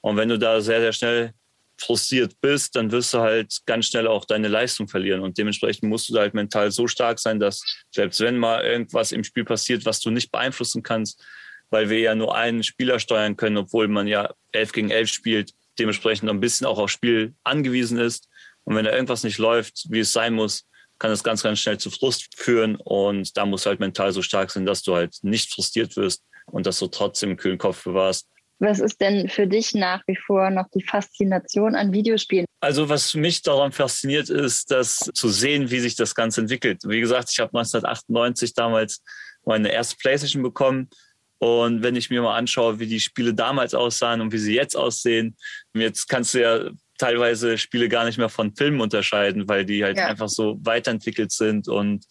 Und 0.00 0.16
wenn 0.16 0.28
du 0.28 0.38
da 0.38 0.60
sehr, 0.60 0.80
sehr 0.80 0.92
schnell 0.92 1.32
frustriert 1.78 2.40
bist, 2.40 2.76
dann 2.76 2.90
wirst 2.90 3.12
du 3.14 3.18
halt 3.18 3.60
ganz 3.66 3.86
schnell 3.86 4.06
auch 4.06 4.24
deine 4.24 4.48
Leistung 4.48 4.88
verlieren. 4.88 5.20
Und 5.20 5.38
dementsprechend 5.38 5.88
musst 5.88 6.08
du 6.08 6.18
halt 6.18 6.34
mental 6.34 6.70
so 6.70 6.86
stark 6.88 7.18
sein, 7.18 7.38
dass 7.38 7.62
selbst 7.90 8.20
wenn 8.20 8.38
mal 8.38 8.64
irgendwas 8.64 9.12
im 9.12 9.24
Spiel 9.24 9.44
passiert, 9.44 9.84
was 9.84 10.00
du 10.00 10.10
nicht 10.10 10.32
beeinflussen 10.32 10.82
kannst, 10.82 11.22
weil 11.70 11.90
wir 11.90 11.98
ja 11.98 12.14
nur 12.14 12.34
einen 12.34 12.62
Spieler 12.62 12.98
steuern 12.98 13.36
können, 13.36 13.58
obwohl 13.58 13.88
man 13.88 14.06
ja 14.06 14.32
elf 14.52 14.72
gegen 14.72 14.90
elf 14.90 15.10
spielt, 15.10 15.52
dementsprechend 15.78 16.30
ein 16.30 16.40
bisschen 16.40 16.66
auch 16.66 16.78
aufs 16.78 16.92
Spiel 16.92 17.34
angewiesen 17.44 17.98
ist. 17.98 18.28
Und 18.64 18.74
wenn 18.74 18.84
da 18.84 18.92
irgendwas 18.92 19.24
nicht 19.24 19.38
läuft, 19.38 19.86
wie 19.90 20.00
es 20.00 20.12
sein 20.12 20.34
muss, 20.34 20.66
kann 20.98 21.10
es 21.10 21.22
ganz, 21.22 21.42
ganz 21.42 21.60
schnell 21.60 21.78
zu 21.78 21.90
Frust 21.90 22.28
führen. 22.36 22.76
Und 22.76 23.36
da 23.36 23.44
muss 23.44 23.66
halt 23.66 23.80
mental 23.80 24.12
so 24.12 24.22
stark 24.22 24.50
sein, 24.50 24.64
dass 24.64 24.82
du 24.82 24.94
halt 24.94 25.16
nicht 25.22 25.52
frustriert 25.52 25.96
wirst 25.96 26.24
und 26.46 26.66
dass 26.66 26.78
du 26.78 26.86
trotzdem 26.86 27.30
einen 27.30 27.38
kühlen 27.38 27.58
Kopf 27.58 27.84
bewahrst 27.84 28.28
was 28.58 28.80
ist 28.80 29.00
denn 29.00 29.28
für 29.28 29.46
dich 29.46 29.74
nach 29.74 30.02
wie 30.06 30.16
vor 30.16 30.50
noch 30.50 30.66
die 30.74 30.82
Faszination 30.82 31.74
an 31.74 31.92
Videospielen? 31.92 32.46
Also 32.60 32.88
was 32.88 33.14
mich 33.14 33.42
daran 33.42 33.72
fasziniert, 33.72 34.30
ist, 34.30 34.70
das 34.70 35.10
zu 35.14 35.28
sehen, 35.28 35.70
wie 35.70 35.80
sich 35.80 35.94
das 35.94 36.14
Ganze 36.14 36.40
entwickelt. 36.40 36.82
Wie 36.86 37.00
gesagt, 37.00 37.30
ich 37.30 37.38
habe 37.38 37.56
1998 37.58 38.54
damals 38.54 39.02
meine 39.44 39.70
erste 39.70 39.96
PlayStation 39.96 40.42
bekommen. 40.42 40.88
Und 41.38 41.82
wenn 41.82 41.96
ich 41.96 42.08
mir 42.08 42.22
mal 42.22 42.36
anschaue, 42.36 42.78
wie 42.78 42.86
die 42.86 43.00
Spiele 43.00 43.34
damals 43.34 43.74
aussahen 43.74 44.22
und 44.22 44.32
wie 44.32 44.38
sie 44.38 44.54
jetzt 44.54 44.74
aussehen, 44.74 45.36
jetzt 45.74 46.08
kannst 46.08 46.32
du 46.32 46.40
ja 46.40 46.70
teilweise 46.98 47.58
Spiele 47.58 47.90
gar 47.90 48.06
nicht 48.06 48.16
mehr 48.16 48.30
von 48.30 48.56
Filmen 48.56 48.80
unterscheiden, 48.80 49.46
weil 49.46 49.66
die 49.66 49.84
halt 49.84 49.98
ja. 49.98 50.06
einfach 50.06 50.30
so 50.30 50.58
weiterentwickelt 50.62 51.30
sind 51.30 51.68
und 51.68 52.06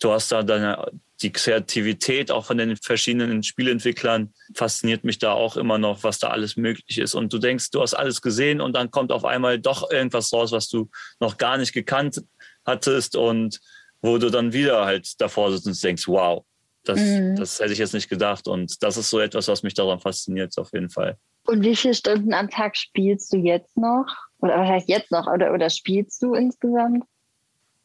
du 0.00 0.10
hast 0.10 0.30
da 0.32 0.42
deine 0.42 0.86
die 1.22 1.32
Kreativität 1.32 2.30
auch 2.30 2.44
von 2.44 2.58
den 2.58 2.76
verschiedenen 2.76 3.42
Spielentwicklern 3.42 4.32
fasziniert 4.54 5.04
mich 5.04 5.18
da 5.18 5.32
auch 5.32 5.56
immer 5.56 5.78
noch, 5.78 6.02
was 6.04 6.18
da 6.18 6.28
alles 6.28 6.56
möglich 6.56 6.98
ist. 6.98 7.14
Und 7.14 7.32
du 7.32 7.38
denkst, 7.38 7.70
du 7.70 7.80
hast 7.80 7.94
alles 7.94 8.20
gesehen 8.20 8.60
und 8.60 8.74
dann 8.74 8.90
kommt 8.90 9.12
auf 9.12 9.24
einmal 9.24 9.58
doch 9.58 9.90
irgendwas 9.90 10.32
raus, 10.32 10.52
was 10.52 10.68
du 10.68 10.90
noch 11.20 11.38
gar 11.38 11.56
nicht 11.56 11.72
gekannt 11.72 12.22
hattest 12.64 13.16
und 13.16 13.60
wo 14.00 14.18
du 14.18 14.30
dann 14.30 14.52
wieder 14.52 14.84
halt 14.84 15.20
davor 15.20 15.52
sitzt 15.52 15.66
und 15.66 15.82
denkst, 15.82 16.08
wow, 16.08 16.44
das, 16.84 16.98
mhm. 16.98 17.36
das 17.36 17.60
hätte 17.60 17.72
ich 17.72 17.78
jetzt 17.78 17.94
nicht 17.94 18.08
gedacht. 18.08 18.48
Und 18.48 18.82
das 18.82 18.96
ist 18.96 19.10
so 19.10 19.20
etwas, 19.20 19.48
was 19.48 19.62
mich 19.62 19.74
daran 19.74 20.00
fasziniert, 20.00 20.56
auf 20.58 20.72
jeden 20.72 20.90
Fall. 20.90 21.16
Und 21.44 21.62
wie 21.62 21.76
viele 21.76 21.94
Stunden 21.94 22.34
am 22.34 22.50
Tag 22.50 22.76
spielst 22.76 23.32
du 23.32 23.36
jetzt 23.38 23.76
noch? 23.76 24.06
Oder 24.38 24.58
was 24.58 24.68
heißt 24.68 24.88
jetzt 24.88 25.10
noch? 25.10 25.26
Oder, 25.26 25.52
oder 25.52 25.70
spielst 25.70 26.22
du 26.22 26.34
insgesamt? 26.34 27.04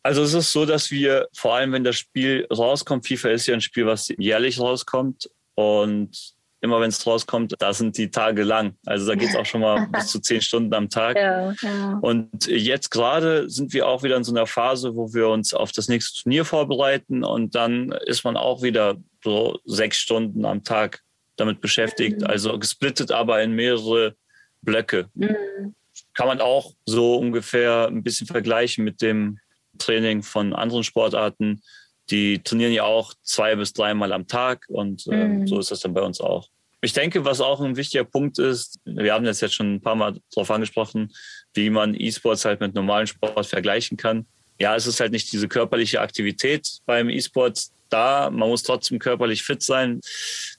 Also 0.07 0.23
es 0.23 0.33
ist 0.33 0.53
so, 0.53 0.65
dass 0.65 0.89
wir, 0.89 1.27
vor 1.33 1.55
allem 1.55 1.73
wenn 1.73 1.83
das 1.83 1.97
Spiel 1.97 2.47
rauskommt, 2.49 3.05
FIFA 3.05 3.31
ist 3.31 3.45
ja 3.45 3.55
ein 3.55 3.59
Spiel, 3.59 3.85
was 3.85 4.07
jährlich 4.17 4.57
rauskommt 4.57 5.29
und 5.55 6.33
immer 6.61 6.79
wenn 6.79 6.87
es 6.87 7.05
rauskommt, 7.05 7.55
da 7.59 7.73
sind 7.73 7.97
die 7.97 8.09
Tage 8.09 8.43
lang. 8.43 8.77
Also 8.85 9.05
da 9.05 9.15
geht 9.15 9.31
es 9.31 9.35
auch 9.35 9.45
schon 9.45 9.59
mal 9.59 9.85
bis 9.91 10.07
zu 10.07 10.21
zehn 10.21 10.39
Stunden 10.41 10.73
am 10.73 10.89
Tag. 10.89 11.17
Ja, 11.17 11.51
ja. 11.61 11.99
Und 12.01 12.47
jetzt 12.47 12.89
gerade 12.89 13.49
sind 13.49 13.73
wir 13.73 13.85
auch 13.85 14.01
wieder 14.01 14.15
in 14.15 14.23
so 14.23 14.31
einer 14.31 14.47
Phase, 14.47 14.95
wo 14.95 15.13
wir 15.13 15.27
uns 15.27 15.53
auf 15.53 15.73
das 15.73 15.89
nächste 15.89 16.23
Turnier 16.23 16.45
vorbereiten 16.45 17.25
und 17.25 17.53
dann 17.53 17.91
ist 18.05 18.23
man 18.23 18.37
auch 18.37 18.63
wieder 18.63 18.95
so 19.25 19.59
sechs 19.65 19.97
Stunden 19.97 20.45
am 20.45 20.63
Tag 20.63 21.01
damit 21.35 21.59
beschäftigt. 21.59 22.21
Mhm. 22.21 22.27
Also 22.27 22.57
gesplittet 22.57 23.11
aber 23.11 23.43
in 23.43 23.51
mehrere 23.51 24.15
Blöcke. 24.61 25.09
Mhm. 25.15 25.75
Kann 26.13 26.27
man 26.27 26.39
auch 26.39 26.71
so 26.85 27.17
ungefähr 27.17 27.89
ein 27.89 28.03
bisschen 28.03 28.25
vergleichen 28.25 28.85
mit 28.85 29.01
dem 29.01 29.39
Training 29.77 30.23
von 30.23 30.53
anderen 30.53 30.83
Sportarten. 30.83 31.61
Die 32.09 32.39
trainieren 32.39 32.71
ja 32.71 32.83
auch 32.83 33.13
zwei 33.23 33.55
bis 33.55 33.73
dreimal 33.73 34.13
am 34.13 34.27
Tag 34.27 34.65
und 34.69 35.07
äh, 35.07 35.27
mhm. 35.27 35.47
so 35.47 35.59
ist 35.59 35.71
das 35.71 35.81
dann 35.81 35.93
bei 35.93 36.01
uns 36.01 36.21
auch. 36.21 36.47
Ich 36.81 36.93
denke, 36.93 37.25
was 37.25 37.41
auch 37.41 37.59
ein 37.59 37.75
wichtiger 37.75 38.03
Punkt 38.03 38.37
ist, 38.37 38.79
wir 38.85 39.13
haben 39.13 39.25
das 39.25 39.41
jetzt 39.41 39.55
schon 39.55 39.75
ein 39.75 39.81
paar 39.81 39.95
Mal 39.95 40.15
darauf 40.31 40.51
angesprochen, 40.51 41.11
wie 41.53 41.69
man 41.69 41.95
E-Sports 41.99 42.45
halt 42.45 42.61
mit 42.61 42.75
normalen 42.75 43.07
Sport 43.07 43.47
vergleichen 43.47 43.97
kann. 43.97 44.25
Ja, 44.59 44.75
es 44.75 44.87
ist 44.87 44.99
halt 44.99 45.11
nicht 45.11 45.31
diese 45.31 45.47
körperliche 45.47 46.01
Aktivität 46.01 46.79
beim 46.85 47.09
E-Sports 47.09 47.71
da. 47.89 48.29
Man 48.29 48.49
muss 48.49 48.63
trotzdem 48.63 48.99
körperlich 48.99 49.43
fit 49.43 49.63
sein. 49.63 50.01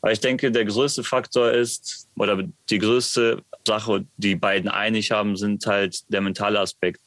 Aber 0.01 0.13
ich 0.13 0.21
denke, 0.21 0.51
der 0.51 0.65
größte 0.65 1.05
Faktor 1.05 1.53
ist, 1.53 2.09
oder 2.17 2.43
die 2.71 2.79
größte 2.79 3.43
Sache, 3.67 4.05
die 4.17 4.35
beiden 4.35 4.69
einig 4.69 5.11
haben, 5.11 5.37
sind 5.37 5.67
halt 5.67 6.03
der 6.13 6.21
mentale 6.21 6.61
Aspekt. 6.61 7.01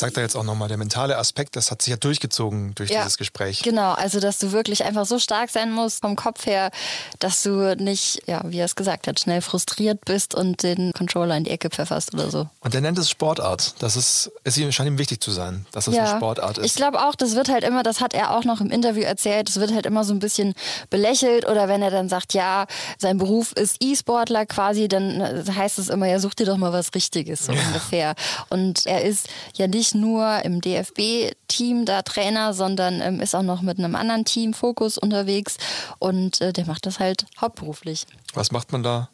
Sagt 0.00 0.16
er 0.16 0.22
jetzt 0.22 0.36
auch 0.36 0.44
nochmal, 0.44 0.68
der 0.68 0.76
mentale 0.76 1.16
Aspekt, 1.16 1.56
das 1.56 1.70
hat 1.70 1.82
sich 1.82 1.90
ja 1.90 1.96
durchgezogen 1.96 2.74
durch 2.74 2.90
ja, 2.90 3.02
dieses 3.02 3.16
Gespräch. 3.16 3.62
Genau, 3.62 3.92
also 3.92 4.20
dass 4.20 4.38
du 4.38 4.52
wirklich 4.52 4.84
einfach 4.84 5.06
so 5.06 5.18
stark 5.18 5.50
sein 5.50 5.72
musst 5.72 6.00
vom 6.00 6.16
Kopf 6.16 6.46
her, 6.46 6.70
dass 7.18 7.42
du 7.42 7.76
nicht, 7.76 8.22
ja, 8.26 8.42
wie 8.44 8.58
er 8.58 8.64
es 8.64 8.76
gesagt 8.76 9.06
hat, 9.06 9.20
schnell 9.20 9.40
frustriert 9.42 10.04
bist 10.04 10.34
und 10.34 10.62
den 10.62 10.92
Controller 10.92 11.36
in 11.36 11.44
die 11.44 11.50
Ecke 11.50 11.70
pfefferst 11.70 12.14
oder 12.14 12.30
so. 12.30 12.48
Und 12.60 12.74
er 12.74 12.80
nennt 12.80 12.98
es 12.98 13.10
Sportart. 13.10 13.74
Das 13.78 13.96
ist, 13.96 14.32
es 14.44 14.56
scheint 14.56 14.88
ihm 14.88 14.98
wichtig 14.98 15.20
zu 15.20 15.30
sein, 15.30 15.66
dass 15.72 15.86
es 15.86 15.94
ja, 15.94 16.04
eine 16.04 16.16
Sportart 16.16 16.58
ist. 16.58 16.66
Ich 16.66 16.74
glaube 16.74 17.00
auch, 17.06 17.14
das 17.14 17.36
wird 17.36 17.48
halt 17.48 17.64
immer, 17.64 17.82
das 17.82 18.00
hat 18.00 18.14
er 18.14 18.36
auch 18.36 18.44
noch 18.44 18.60
im 18.60 18.70
Interview 18.70 19.02
erzählt, 19.02 19.48
das 19.48 19.60
wird 19.60 19.72
halt 19.72 19.86
immer 19.86 20.04
so 20.04 20.12
ein 20.12 20.18
bisschen 20.18 20.54
belächelt 20.88 21.46
oder 21.46 21.68
wenn 21.68 21.82
er 21.82 21.90
dann 21.90 22.08
sagt, 22.08 22.34
ja, 22.34 22.66
sein 22.98 23.18
Beruf 23.18 23.52
ist 23.52 23.76
E-Sportler 23.80 24.46
quasi, 24.46 24.88
dann 24.88 25.44
heißt 25.54 25.78
es 25.78 25.88
immer, 25.88 26.06
ja, 26.06 26.18
such 26.18 26.34
dir 26.34 26.46
doch 26.46 26.56
mal 26.56 26.72
was 26.72 26.94
Richtiges, 26.94 27.46
so 27.46 27.52
ja. 27.52 27.60
ungefähr. 27.66 28.14
Und 28.48 28.86
er 28.86 29.04
ist 29.04 29.28
ja 29.54 29.66
nicht 29.66 29.89
nicht 29.94 30.00
nur 30.00 30.44
im 30.44 30.60
DFB-Team 30.60 31.84
da 31.84 32.02
Trainer, 32.02 32.52
sondern 32.54 33.00
ähm, 33.00 33.20
ist 33.20 33.34
auch 33.34 33.42
noch 33.42 33.62
mit 33.62 33.78
einem 33.78 33.94
anderen 33.94 34.24
Team 34.24 34.54
Fokus 34.54 34.98
unterwegs 34.98 35.56
und 35.98 36.40
äh, 36.40 36.52
der 36.52 36.66
macht 36.66 36.86
das 36.86 36.98
halt 36.98 37.26
hauptberuflich. 37.40 38.06
Was 38.34 38.52
macht 38.52 38.72
man 38.72 38.82
da? 38.82 39.10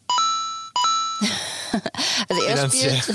also 2.28 2.42
er 2.42 2.70
spielt. 2.70 3.14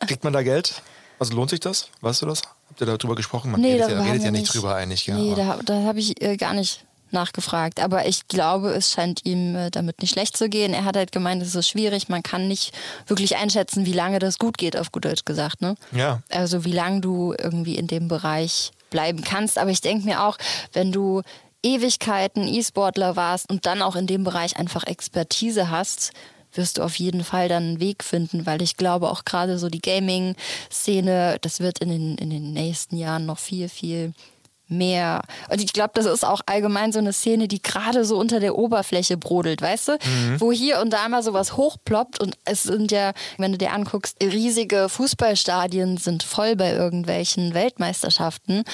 Kriegt 0.06 0.24
man 0.24 0.32
da 0.32 0.42
Geld? 0.42 0.82
Also 1.18 1.34
lohnt 1.34 1.50
sich 1.50 1.60
das? 1.60 1.88
Weißt 2.00 2.22
du 2.22 2.26
das? 2.26 2.42
Habt 2.68 2.80
ihr 2.80 2.86
darüber 2.86 3.14
gesprochen? 3.14 3.52
Man 3.52 3.60
nee, 3.60 3.74
redet, 3.74 3.90
ja, 3.90 4.02
redet 4.02 4.22
ja 4.22 4.30
nicht 4.30 4.52
drüber 4.52 4.74
eigentlich. 4.74 5.06
Ja, 5.06 5.16
nee, 5.16 5.34
da, 5.34 5.58
da 5.64 5.82
habe 5.84 5.98
ich 5.98 6.20
äh, 6.20 6.36
gar 6.36 6.54
nicht 6.54 6.84
nachgefragt. 7.12 7.80
Aber 7.80 8.06
ich 8.06 8.28
glaube, 8.28 8.70
es 8.70 8.92
scheint 8.92 9.24
ihm 9.24 9.54
äh, 9.56 9.70
damit 9.70 10.00
nicht 10.00 10.12
schlecht 10.12 10.36
zu 10.36 10.48
gehen. 10.48 10.74
Er 10.74 10.84
hat 10.84 10.96
halt 10.96 11.12
gemeint, 11.12 11.42
es 11.42 11.54
ist 11.54 11.68
schwierig. 11.68 12.08
Man 12.08 12.22
kann 12.22 12.48
nicht 12.48 12.72
wirklich 13.06 13.36
einschätzen, 13.36 13.86
wie 13.86 13.92
lange 13.92 14.18
das 14.18 14.38
gut 14.38 14.58
geht, 14.58 14.76
auf 14.76 14.92
gut 14.92 15.04
Deutsch 15.04 15.24
gesagt. 15.24 15.60
Ne? 15.60 15.74
Ja. 15.92 16.22
Also 16.30 16.64
wie 16.64 16.72
lange 16.72 17.00
du 17.00 17.34
irgendwie 17.38 17.76
in 17.76 17.86
dem 17.86 18.08
Bereich 18.08 18.72
bleiben 18.90 19.22
kannst. 19.22 19.58
Aber 19.58 19.70
ich 19.70 19.80
denke 19.80 20.04
mir 20.04 20.22
auch, 20.22 20.38
wenn 20.72 20.92
du 20.92 21.22
Ewigkeiten 21.62 22.46
E-Sportler 22.46 23.16
warst 23.16 23.48
und 23.50 23.66
dann 23.66 23.82
auch 23.82 23.96
in 23.96 24.06
dem 24.06 24.24
Bereich 24.24 24.56
einfach 24.56 24.84
Expertise 24.84 25.70
hast, 25.70 26.12
wirst 26.54 26.78
du 26.78 26.82
auf 26.82 26.96
jeden 26.96 27.24
Fall 27.24 27.48
dann 27.48 27.62
einen 27.62 27.80
Weg 27.80 28.04
finden, 28.04 28.46
weil 28.46 28.62
ich 28.62 28.76
glaube 28.76 29.10
auch 29.10 29.24
gerade 29.24 29.58
so 29.58 29.68
die 29.68 29.80
Gaming-Szene, 29.80 31.38
das 31.40 31.60
wird 31.60 31.78
in 31.78 31.88
den, 31.88 32.18
in 32.18 32.30
den 32.30 32.52
nächsten 32.52 32.96
Jahren 32.96 33.26
noch 33.26 33.38
viel, 33.38 33.68
viel 33.68 34.12
mehr. 34.72 35.22
Und 35.50 35.60
ich 35.62 35.72
glaube, 35.72 35.92
das 35.94 36.06
ist 36.06 36.24
auch 36.24 36.40
allgemein 36.46 36.92
so 36.92 36.98
eine 36.98 37.12
Szene, 37.12 37.48
die 37.48 37.62
gerade 37.62 38.04
so 38.04 38.18
unter 38.18 38.40
der 38.40 38.56
Oberfläche 38.56 39.16
brodelt, 39.16 39.62
weißt 39.62 39.88
du? 39.88 39.92
Mhm. 39.92 40.40
Wo 40.40 40.52
hier 40.52 40.80
und 40.80 40.92
da 40.92 41.08
mal 41.08 41.22
sowas 41.22 41.56
hochploppt 41.56 42.20
und 42.20 42.36
es 42.44 42.64
sind 42.64 42.90
ja, 42.92 43.12
wenn 43.38 43.52
du 43.52 43.58
dir 43.58 43.72
anguckst, 43.72 44.16
riesige 44.22 44.88
Fußballstadien 44.88 45.96
sind 45.96 46.22
voll 46.22 46.56
bei 46.56 46.72
irgendwelchen 46.72 47.54
Weltmeisterschaften 47.54 48.64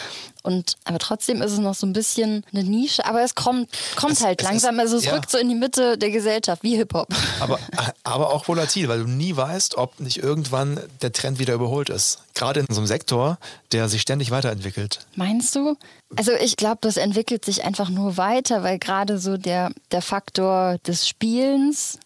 und 0.49 0.79
aber 0.85 0.99
trotzdem 0.99 1.43
ist 1.43 1.53
es 1.53 1.59
noch 1.59 1.75
so 1.75 1.87
ein 1.87 1.93
bisschen 1.93 2.43
eine 2.55 2.65
Nische, 2.65 3.05
aber 3.05 3.23
es 3.23 3.35
kommt, 3.35 3.69
kommt 3.97 4.15
es, 4.15 4.25
halt 4.25 4.41
es 4.41 4.49
langsam. 4.49 4.77
Ist, 4.77 4.81
also 4.81 4.97
es 4.97 5.05
ja. 5.05 5.13
rückt 5.13 5.31
so 5.31 5.37
in 5.37 5.51
die 5.51 5.55
Mitte 5.55 5.99
der 5.99 6.11
Gesellschaft, 6.11 6.63
wie 6.63 6.75
Hip-Hop. 6.77 7.09
Aber, 7.41 7.59
aber 8.03 8.33
auch 8.33 8.49
volatil, 8.49 8.89
weil 8.89 9.01
du 9.01 9.07
nie 9.07 9.37
weißt, 9.37 9.77
ob 9.77 10.01
nicht 10.01 10.23
irgendwann 10.23 10.81
der 11.03 11.13
Trend 11.13 11.39
wieder 11.39 11.53
überholt 11.53 11.91
ist. 11.91 12.21
Gerade 12.35 12.61
in 12.61 12.67
so 12.71 12.81
einem 12.81 12.87
Sektor, 12.87 13.37
der 13.73 13.91
sich 13.91 14.01
ständig 14.01 14.31
weiterentwickelt. 14.31 15.01
Meinst 15.17 15.55
du? 15.55 15.77
Also 16.17 16.33
ich 16.33 16.57
glaube, 16.57 16.79
das 16.81 16.97
entwickelt 16.97 17.45
sich 17.45 17.65
einfach 17.65 17.91
nur 17.91 18.17
weiter, 18.17 18.63
weil 18.63 18.79
gerade 18.79 19.19
so 19.19 19.37
der, 19.37 19.71
der 19.93 20.01
Faktor 20.01 20.79
des 20.87 21.07
Spielens 21.07 21.99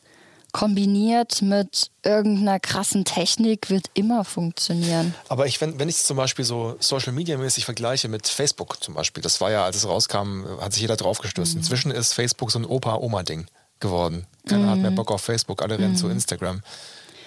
kombiniert 0.53 1.41
mit 1.41 1.91
irgendeiner 2.05 2.61
krassen 2.61 3.05
Technik 3.05 3.71
wird 3.71 3.87
immer 3.95 4.25
funktionieren. 4.25 5.15
Aber 5.29 5.47
ich, 5.47 5.61
wenn, 5.61 5.79
wenn 5.79 5.89
ich 5.89 5.97
es 5.97 6.05
zum 6.05 6.19
Beispiel 6.19 6.45
so 6.45 6.77
Social 6.79 7.13
Media 7.13 7.39
mäßig 7.39 7.65
vergleiche 7.65 8.09
mit 8.09 8.29
Facebook 8.29 8.83
zum 8.83 8.95
Beispiel, 8.95 9.23
das 9.23 9.41
war 9.41 9.51
ja, 9.51 9.65
als 9.65 9.77
es 9.77 9.89
rauskam, 9.89 10.45
hat 10.61 10.75
sich 10.75 10.83
jeder 10.83 10.97
drauf 10.97 11.19
gestürzt. 11.19 11.55
Mhm. 11.55 11.61
Inzwischen 11.61 11.91
ist 11.91 12.13
Facebook 12.13 12.51
so 12.51 12.59
ein 12.59 12.67
Opa-Oma-Ding 12.67 13.47
geworden. 13.81 14.27
Keiner 14.47 14.67
mhm. 14.67 14.71
hat 14.71 14.79
mehr 14.79 14.91
Bock 14.91 15.11
auf 15.11 15.23
Facebook, 15.23 15.63
alle 15.63 15.79
rennen 15.79 15.93
mhm. 15.93 15.97
zu 15.97 16.09
Instagram. 16.09 16.63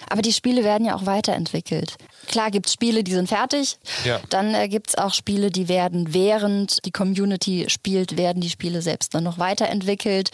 Aber 0.08 0.22
die 0.22 0.32
Spiele 0.32 0.64
werden 0.64 0.86
ja 0.86 0.94
auch 0.94 1.06
weiterentwickelt. 1.06 1.96
Klar 2.26 2.50
gibt 2.50 2.66
es 2.66 2.72
Spiele, 2.72 3.04
die 3.04 3.12
sind 3.12 3.28
fertig. 3.28 3.78
Ja. 4.04 4.20
Dann 4.30 4.54
äh, 4.54 4.68
gibt 4.68 4.90
es 4.90 4.94
auch 4.96 5.14
Spiele, 5.14 5.50
die 5.50 5.68
werden, 5.68 6.12
während 6.14 6.84
die 6.84 6.90
Community 6.90 7.66
spielt, 7.68 8.16
werden 8.16 8.40
die 8.40 8.50
Spiele 8.50 8.82
selbst 8.82 9.14
dann 9.14 9.24
noch 9.24 9.38
weiterentwickelt. 9.38 10.30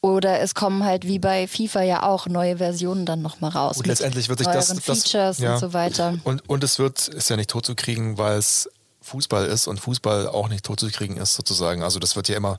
Oder 0.00 0.40
es 0.40 0.54
kommen 0.54 0.84
halt 0.84 1.06
wie 1.06 1.18
bei 1.18 1.46
FIFA 1.46 1.82
ja 1.82 2.02
auch 2.02 2.26
neue 2.26 2.58
Versionen 2.58 3.06
dann 3.06 3.22
nochmal 3.22 3.50
raus. 3.50 3.78
Und 3.78 3.86
letztendlich 3.86 4.28
wird 4.28 4.38
sich 4.38 4.48
das, 4.48 4.68
das 4.68 4.80
Features 4.80 5.38
ja. 5.38 5.54
und 5.54 5.60
so 5.60 5.72
weiter. 5.72 6.18
Und, 6.24 6.48
und 6.48 6.64
es 6.64 6.78
wird, 6.78 7.08
ist 7.08 7.30
ja 7.30 7.36
nicht 7.36 7.50
tot 7.50 7.66
zu 7.66 7.74
kriegen, 7.74 8.18
weil 8.18 8.38
es 8.38 8.68
Fußball 9.02 9.46
ist 9.46 9.66
und 9.66 9.78
Fußball 9.80 10.28
auch 10.28 10.48
nicht 10.48 10.64
tot 10.64 10.80
zu 10.80 10.90
kriegen 10.90 11.18
ist 11.18 11.34
sozusagen. 11.34 11.82
Also 11.82 11.98
das 11.98 12.16
wird 12.16 12.28
ja 12.28 12.36
immer 12.36 12.58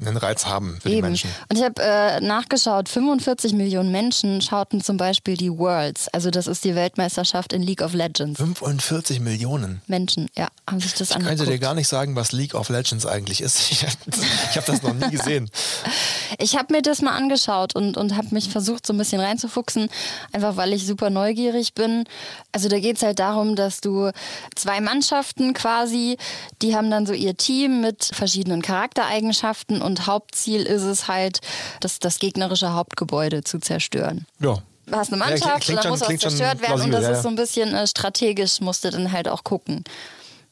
einen 0.00 0.16
Reiz 0.16 0.46
haben 0.46 0.78
für 0.80 0.88
die 0.88 0.96
Eben. 0.96 1.08
Menschen. 1.08 1.30
Und 1.48 1.56
ich 1.58 1.64
habe 1.64 1.80
äh, 1.82 2.20
nachgeschaut, 2.20 2.88
45 2.88 3.52
Millionen 3.52 3.92
Menschen 3.92 4.40
schauten 4.40 4.80
zum 4.82 4.96
Beispiel 4.96 5.36
die 5.36 5.50
Worlds. 5.50 6.08
Also 6.08 6.30
das 6.30 6.46
ist 6.46 6.64
die 6.64 6.74
Weltmeisterschaft 6.74 7.52
in 7.52 7.62
League 7.62 7.82
of 7.82 7.92
Legends. 7.94 8.38
45 8.38 9.20
Millionen. 9.20 9.82
Menschen, 9.86 10.28
ja, 10.36 10.48
haben 10.68 10.80
sich 10.80 10.94
das 10.94 11.10
Ich 11.10 11.16
angeguckt. 11.16 11.38
könnte 11.38 11.52
dir 11.52 11.58
gar 11.58 11.74
nicht 11.74 11.88
sagen, 11.88 12.16
was 12.16 12.32
League 12.32 12.54
of 12.54 12.68
Legends 12.68 13.06
eigentlich 13.06 13.40
ist. 13.40 13.60
Ich, 13.72 13.82
ich 14.50 14.56
habe 14.56 14.66
das 14.66 14.82
noch 14.82 14.94
nie 14.94 15.10
gesehen. 15.10 15.50
Ich 16.38 16.56
habe 16.56 16.72
mir 16.72 16.80
das 16.80 17.02
mal 17.02 17.14
angeschaut 17.14 17.76
und, 17.76 17.98
und 17.98 18.16
habe 18.16 18.28
mich 18.30 18.48
versucht, 18.48 18.86
so 18.86 18.94
ein 18.94 18.98
bisschen 18.98 19.20
reinzufuchsen, 19.20 19.90
einfach 20.32 20.56
weil 20.56 20.72
ich 20.72 20.86
super 20.86 21.10
neugierig 21.10 21.74
bin. 21.74 22.04
Also 22.52 22.70
da 22.70 22.78
geht 22.80 22.96
es 22.96 23.02
halt 23.02 23.18
darum, 23.18 23.54
dass 23.54 23.82
du 23.82 24.10
zwei 24.56 24.80
Mannschaften 24.80 25.52
quasi, 25.52 26.16
die 26.62 26.74
haben 26.74 26.90
dann 26.90 27.04
so 27.06 27.12
ihr 27.12 27.36
Team 27.36 27.82
mit 27.82 28.04
verschiedenen 28.14 28.62
Charaktereigenschaften 28.62 29.81
und 29.82 30.06
Hauptziel 30.06 30.62
ist 30.62 30.82
es 30.82 31.08
halt, 31.08 31.40
das, 31.80 31.98
das 31.98 32.18
gegnerische 32.18 32.72
Hauptgebäude 32.72 33.44
zu 33.44 33.58
zerstören. 33.58 34.26
Ja. 34.40 34.58
Du 34.86 34.96
hast 34.96 35.12
eine 35.12 35.22
Ja, 35.22 35.28
Mannschaft 35.28 35.68
und 35.68 35.84
da 35.84 35.88
muss 35.88 36.00
was 36.00 36.18
zerstört 36.18 36.60
werden 36.60 36.80
und 36.80 36.90
plausibel, 36.90 36.92
das 36.92 37.02
ja, 37.02 37.10
ist 37.10 37.16
ja. 37.18 37.22
so 37.22 37.28
ein 37.28 37.36
bisschen 37.36 37.74
äh, 37.74 37.86
strategisch, 37.86 38.60
musst 38.60 38.84
du 38.84 38.90
dann 38.90 39.12
halt 39.12 39.28
auch 39.28 39.44
gucken, 39.44 39.84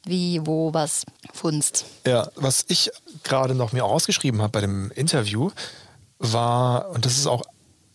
wie, 0.04 0.40
wo, 0.44 0.72
was 0.72 1.04
funzt. 1.32 1.84
Ja, 2.06 2.28
was 2.37 2.64
ich 2.68 2.90
gerade 3.25 3.54
noch 3.54 3.72
mir 3.72 3.84
ausgeschrieben 3.84 4.40
habe 4.40 4.52
bei 4.52 4.60
dem 4.60 4.90
Interview, 4.92 5.50
war, 6.18 6.90
und 6.90 7.06
das 7.06 7.16
ist 7.16 7.26
auch 7.26 7.42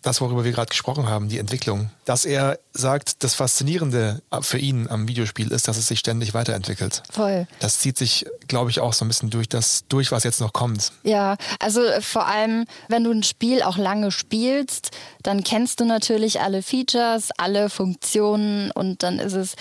das, 0.06 0.22
worüber 0.22 0.44
wir 0.44 0.52
gerade 0.52 0.70
gesprochen 0.70 1.08
haben, 1.10 1.30
die 1.30 1.40
Entwicklung, 1.40 1.90
dass 2.06 2.26
er 2.26 2.60
sagt, 2.74 3.24
das 3.24 3.34
Faszinierende 3.34 4.22
für 4.42 4.60
ihn 4.60 4.88
am 4.88 5.08
Videospiel 5.08 5.52
ist, 5.52 5.68
dass 5.68 5.78
es 5.78 5.88
sich 5.88 6.00
ständig 6.00 6.34
weiterentwickelt. 6.34 7.02
Voll. 7.12 7.48
Das 7.60 7.80
zieht 7.80 7.98
sich, 7.98 8.26
glaube 8.48 8.70
ich, 8.70 8.80
auch 8.80 8.94
so 8.94 9.04
ein 9.04 9.08
bisschen 9.08 9.32
durch 9.32 9.50
das, 9.50 9.86
durch, 9.90 10.12
was 10.12 10.24
jetzt 10.24 10.42
noch 10.42 10.54
kommt. 10.54 10.92
Ja, 11.04 11.38
also 11.60 11.84
äh, 11.84 12.02
vor 12.02 12.28
allem, 12.28 12.66
wenn 12.88 13.04
du 13.04 13.12
ein 13.12 13.24
Spiel 13.24 13.64
auch 13.64 13.78
lange 13.78 14.12
spielst, 14.12 14.92
dann 15.24 15.44
kennst 15.44 15.80
du 15.80 15.86
natürlich 15.86 16.42
alle 16.42 16.62
Features, 16.62 17.30
alle 17.38 17.70
Funktionen 17.70 18.72
und 18.72 19.02
dann 19.02 19.20
ist 19.20 19.34
es 19.34 19.56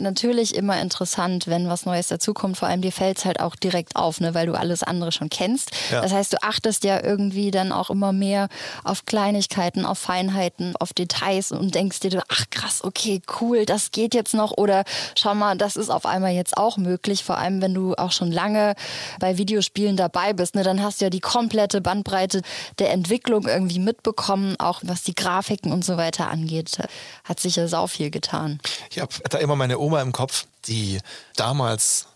natürlich 0.00 0.54
immer 0.54 0.80
interessant, 0.80 1.46
wenn 1.46 1.68
was 1.68 1.86
Neues 1.86 2.08
dazukommt. 2.08 2.56
Vor 2.56 2.68
allem 2.68 2.80
dir 2.80 2.92
fällt 2.92 3.18
es 3.18 3.24
halt 3.24 3.40
auch 3.40 3.56
direkt 3.56 3.96
auf, 3.96 4.20
ne, 4.20 4.34
weil 4.34 4.46
du 4.46 4.54
alles 4.54 4.82
andere 4.82 5.12
schon 5.12 5.28
kennst. 5.28 5.70
Ja. 5.90 6.00
Das 6.00 6.12
heißt, 6.12 6.32
du 6.32 6.42
achtest 6.42 6.84
ja 6.84 7.02
irgendwie 7.02 7.50
dann 7.50 7.72
auch 7.72 7.90
immer 7.90 8.12
mehr 8.12 8.48
auf 8.84 9.06
Kleinigkeiten, 9.06 9.84
auf 9.84 9.98
Feinheiten, 9.98 10.74
auf 10.76 10.92
Details 10.92 11.52
und 11.52 11.74
denkst 11.74 12.00
dir, 12.00 12.22
ach 12.28 12.44
krass, 12.50 12.82
okay, 12.84 13.20
cool, 13.40 13.64
das 13.64 13.90
geht 13.90 14.14
jetzt 14.14 14.34
noch 14.34 14.52
oder 14.52 14.84
schau 15.16 15.34
mal, 15.34 15.56
das 15.56 15.76
ist 15.76 15.90
auf 15.90 16.06
einmal 16.06 16.32
jetzt 16.32 16.56
auch 16.56 16.76
möglich. 16.76 17.24
Vor 17.24 17.38
allem, 17.38 17.60
wenn 17.62 17.74
du 17.74 17.94
auch 17.94 18.12
schon 18.12 18.32
lange 18.32 18.74
bei 19.20 19.38
Videospielen 19.38 19.96
dabei 19.96 20.32
bist, 20.32 20.54
ne, 20.54 20.62
dann 20.62 20.82
hast 20.82 21.00
du 21.00 21.06
ja 21.06 21.10
die 21.10 21.20
komplette 21.20 21.80
Bandbreite 21.80 22.42
der 22.78 22.92
Entwicklung 22.92 23.46
irgendwie 23.46 23.78
mitbekommen, 23.78 24.56
auch 24.58 24.80
was 24.84 25.02
die 25.02 25.14
Grafiken 25.14 25.72
und 25.72 25.84
so 25.84 25.96
weiter 25.96 26.28
angeht. 26.28 26.78
Hat 27.24 27.40
sich 27.40 27.56
ja 27.56 27.68
sau 27.68 27.86
viel 27.86 28.10
getan. 28.10 28.60
Ich 28.90 29.00
habe 29.00 29.12
da 29.28 29.38
immer 29.38 29.56
meine 29.56 29.78
Oma 29.88 30.02
im 30.02 30.12
Kopf, 30.12 30.44
die 30.66 31.00
damals, 31.34 32.08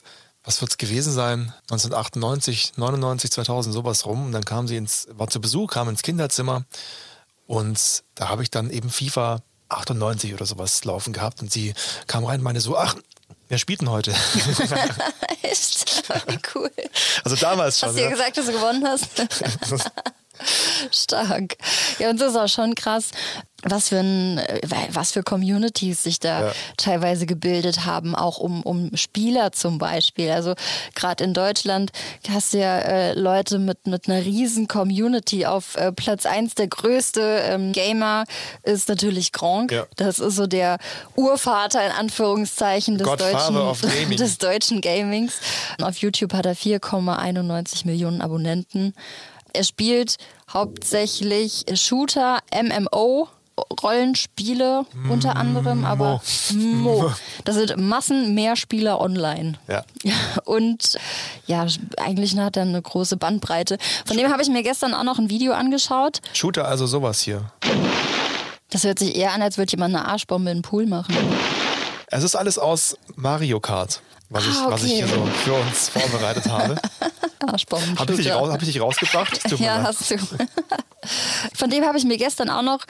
was 0.45 0.61
wird 0.61 0.73
es 0.73 0.76
gewesen 0.76 1.11
sein, 1.11 1.55
1998, 1.71 2.75
99, 2.76 3.31
2000, 3.31 3.73
sowas 3.73 4.05
rum. 4.05 4.26
Und 4.26 4.33
dann 4.33 4.45
kam 4.45 4.69
sie 4.69 4.76
ins, 4.76 5.08
war 5.13 5.28
zu 5.28 5.41
Besuch, 5.41 5.71
kam 5.71 5.89
ins 5.89 6.02
Kinderzimmer 6.02 6.65
und 7.47 8.04
da 8.15 8.28
habe 8.28 8.43
ich 8.43 8.50
dann 8.50 8.71
eben 8.71 8.91
FIFA 8.91 9.41
98 9.71 10.35
oder 10.35 10.45
sowas 10.45 10.85
laufen 10.85 11.15
gehabt 11.15 11.41
und 11.41 11.50
sie 11.50 11.73
kam 12.06 12.26
rein 12.26 12.41
und 12.41 12.45
meinte 12.45 12.61
so, 12.61 12.76
ach, 12.76 12.95
wer 13.49 13.56
spielt 13.56 13.80
denn 13.80 13.89
heute? 13.89 14.11
Echt? 15.43 16.04
Wie 16.26 16.39
cool. 16.54 16.71
also 17.25 17.37
damals 17.37 17.78
schon. 17.78 17.89
Hast 17.89 17.97
du 17.97 18.02
ja 18.02 18.08
ja. 18.08 18.13
gesagt, 18.13 18.37
dass 18.37 18.47
du 18.47 18.52
gewonnen 18.52 18.87
hast? 18.87 19.08
Stark. 20.91 21.57
Ja, 21.99 22.11
und 22.11 22.21
das 22.21 22.33
ist 22.33 22.37
auch 22.39 22.49
schon 22.49 22.75
krass, 22.75 23.11
was 23.65 23.91
für, 23.91 23.99
ein, 23.99 24.39
äh, 24.39 24.61
was 24.91 25.13
für 25.13 25.23
Communities 25.23 26.02
sich 26.02 26.19
da 26.19 26.47
Ja. 26.47 26.52
teilweise 26.76 27.26
gebildet 27.26 27.85
haben, 27.87 28.15
auch 28.15 28.39
um, 28.39 28.63
um 28.63 28.97
Spieler 28.97 29.52
zum 29.52 29.78
Beispiel. 29.78 30.31
Also 30.31 30.55
gerade 30.95 31.23
in 31.23 31.33
Deutschland 31.33 31.93
hast 32.28 32.55
du 32.55 32.59
ja 32.59 32.78
äh, 32.78 33.13
Leute 33.15 33.59
mit, 33.59 33.87
mit 33.87 34.09
einer 34.09 34.25
riesen 34.25 34.67
Community. 34.67 35.47
Auf 35.47 35.76
äh, 35.76 35.93
Platz 35.93 36.26
eins 36.26 36.55
der 36.55 36.67
größte 36.67 37.21
ähm, 37.45 37.73
Gamer 37.73 38.25
ist 38.65 38.89
natürlich 38.89 39.31
Gronk. 39.33 39.71
Ja. 39.71 39.87
Das 39.97 40.19
ist 40.19 40.37
so 40.37 40.47
der 40.49 40.78
Urvater 41.15 41.85
in 41.87 41.93
Anführungszeichen 41.93 42.99
des 42.99 43.07
Godfather 43.07 43.52
deutschen, 43.52 44.17
des 44.17 44.39
deutschen 44.39 44.81
Gamings. 44.81 45.35
Auf 45.81 45.99
YouTube 45.99 46.35
hat 46.35 46.47
er 46.47 46.57
4,91 46.57 47.87
Millionen 47.87 48.21
Abonnenten. 48.23 48.95
Er 49.52 49.65
spielt 49.65 50.17
hauptsächlich 50.52 51.65
Shooter, 51.75 52.38
MMO, 52.52 53.28
Rollenspiele 53.82 54.86
unter 55.10 55.36
anderem, 55.36 55.84
aber 55.84 56.23
Mo. 56.54 57.12
Das 57.45 57.56
sind 57.56 57.76
Massen 57.76 58.34
mehr 58.34 58.56
Spieler 58.56 59.00
online. 59.00 59.58
Ja. 59.69 59.84
Und 60.45 60.99
ja, 61.47 61.67
eigentlich 61.99 62.36
hat 62.38 62.56
er 62.56 62.62
eine 62.62 62.80
große 62.80 63.19
Bandbreite. 63.19 63.76
Von 64.06 64.17
dem 64.17 64.30
habe 64.32 64.43
ich 64.43 64.49
mir 64.49 64.62
gestern 64.62 64.95
auch 64.95 65.04
noch 65.04 65.19
ein 65.19 65.28
Video 65.28 65.52
angeschaut. 65.52 66.21
Shooter, 66.32 66.67
also 66.67 66.86
sowas 66.86 67.21
hier. 67.21 67.52
Das 68.71 68.84
hört 68.84 68.99
sich 68.99 69.17
eher 69.17 69.32
an, 69.32 69.43
als 69.43 69.58
würde 69.58 69.73
jemand 69.73 69.95
eine 69.95 70.08
Arschbombe 70.08 70.50
in 70.50 70.58
den 70.58 70.62
Pool 70.62 70.86
machen. 70.86 71.15
Es 72.06 72.23
ist 72.25 72.34
alles 72.36 72.58
aus 72.58 72.97
Mario 73.17 73.60
Kart, 73.60 74.00
was, 74.32 74.47
ich, 74.47 74.54
Ah, 74.56 74.66
was 74.71 74.82
ich 74.84 74.92
hier 74.92 75.06
so 75.06 75.25
für 75.45 75.52
uns 75.54 75.88
vorbereitet 75.88 76.47
habe. 76.47 76.76
Arschbomben. 77.47 77.99
Habe 77.99 78.12
ich, 78.12 78.18
dich 78.21 78.32
raus- 78.32 78.50
hab 78.52 78.62
ich 78.62 78.68
dich 78.68 78.80
rausgebracht? 78.80 79.40
Ja, 79.60 79.76
leid. 79.78 79.86
hast 79.86 80.10
du. 80.10 80.16
Von 81.54 81.71
dem 81.71 81.84
habe 81.84 81.99
ich 81.99 82.04
mir 82.04 82.16
gestern 82.16 82.49
auch 82.50 82.62
noch, 82.62 82.80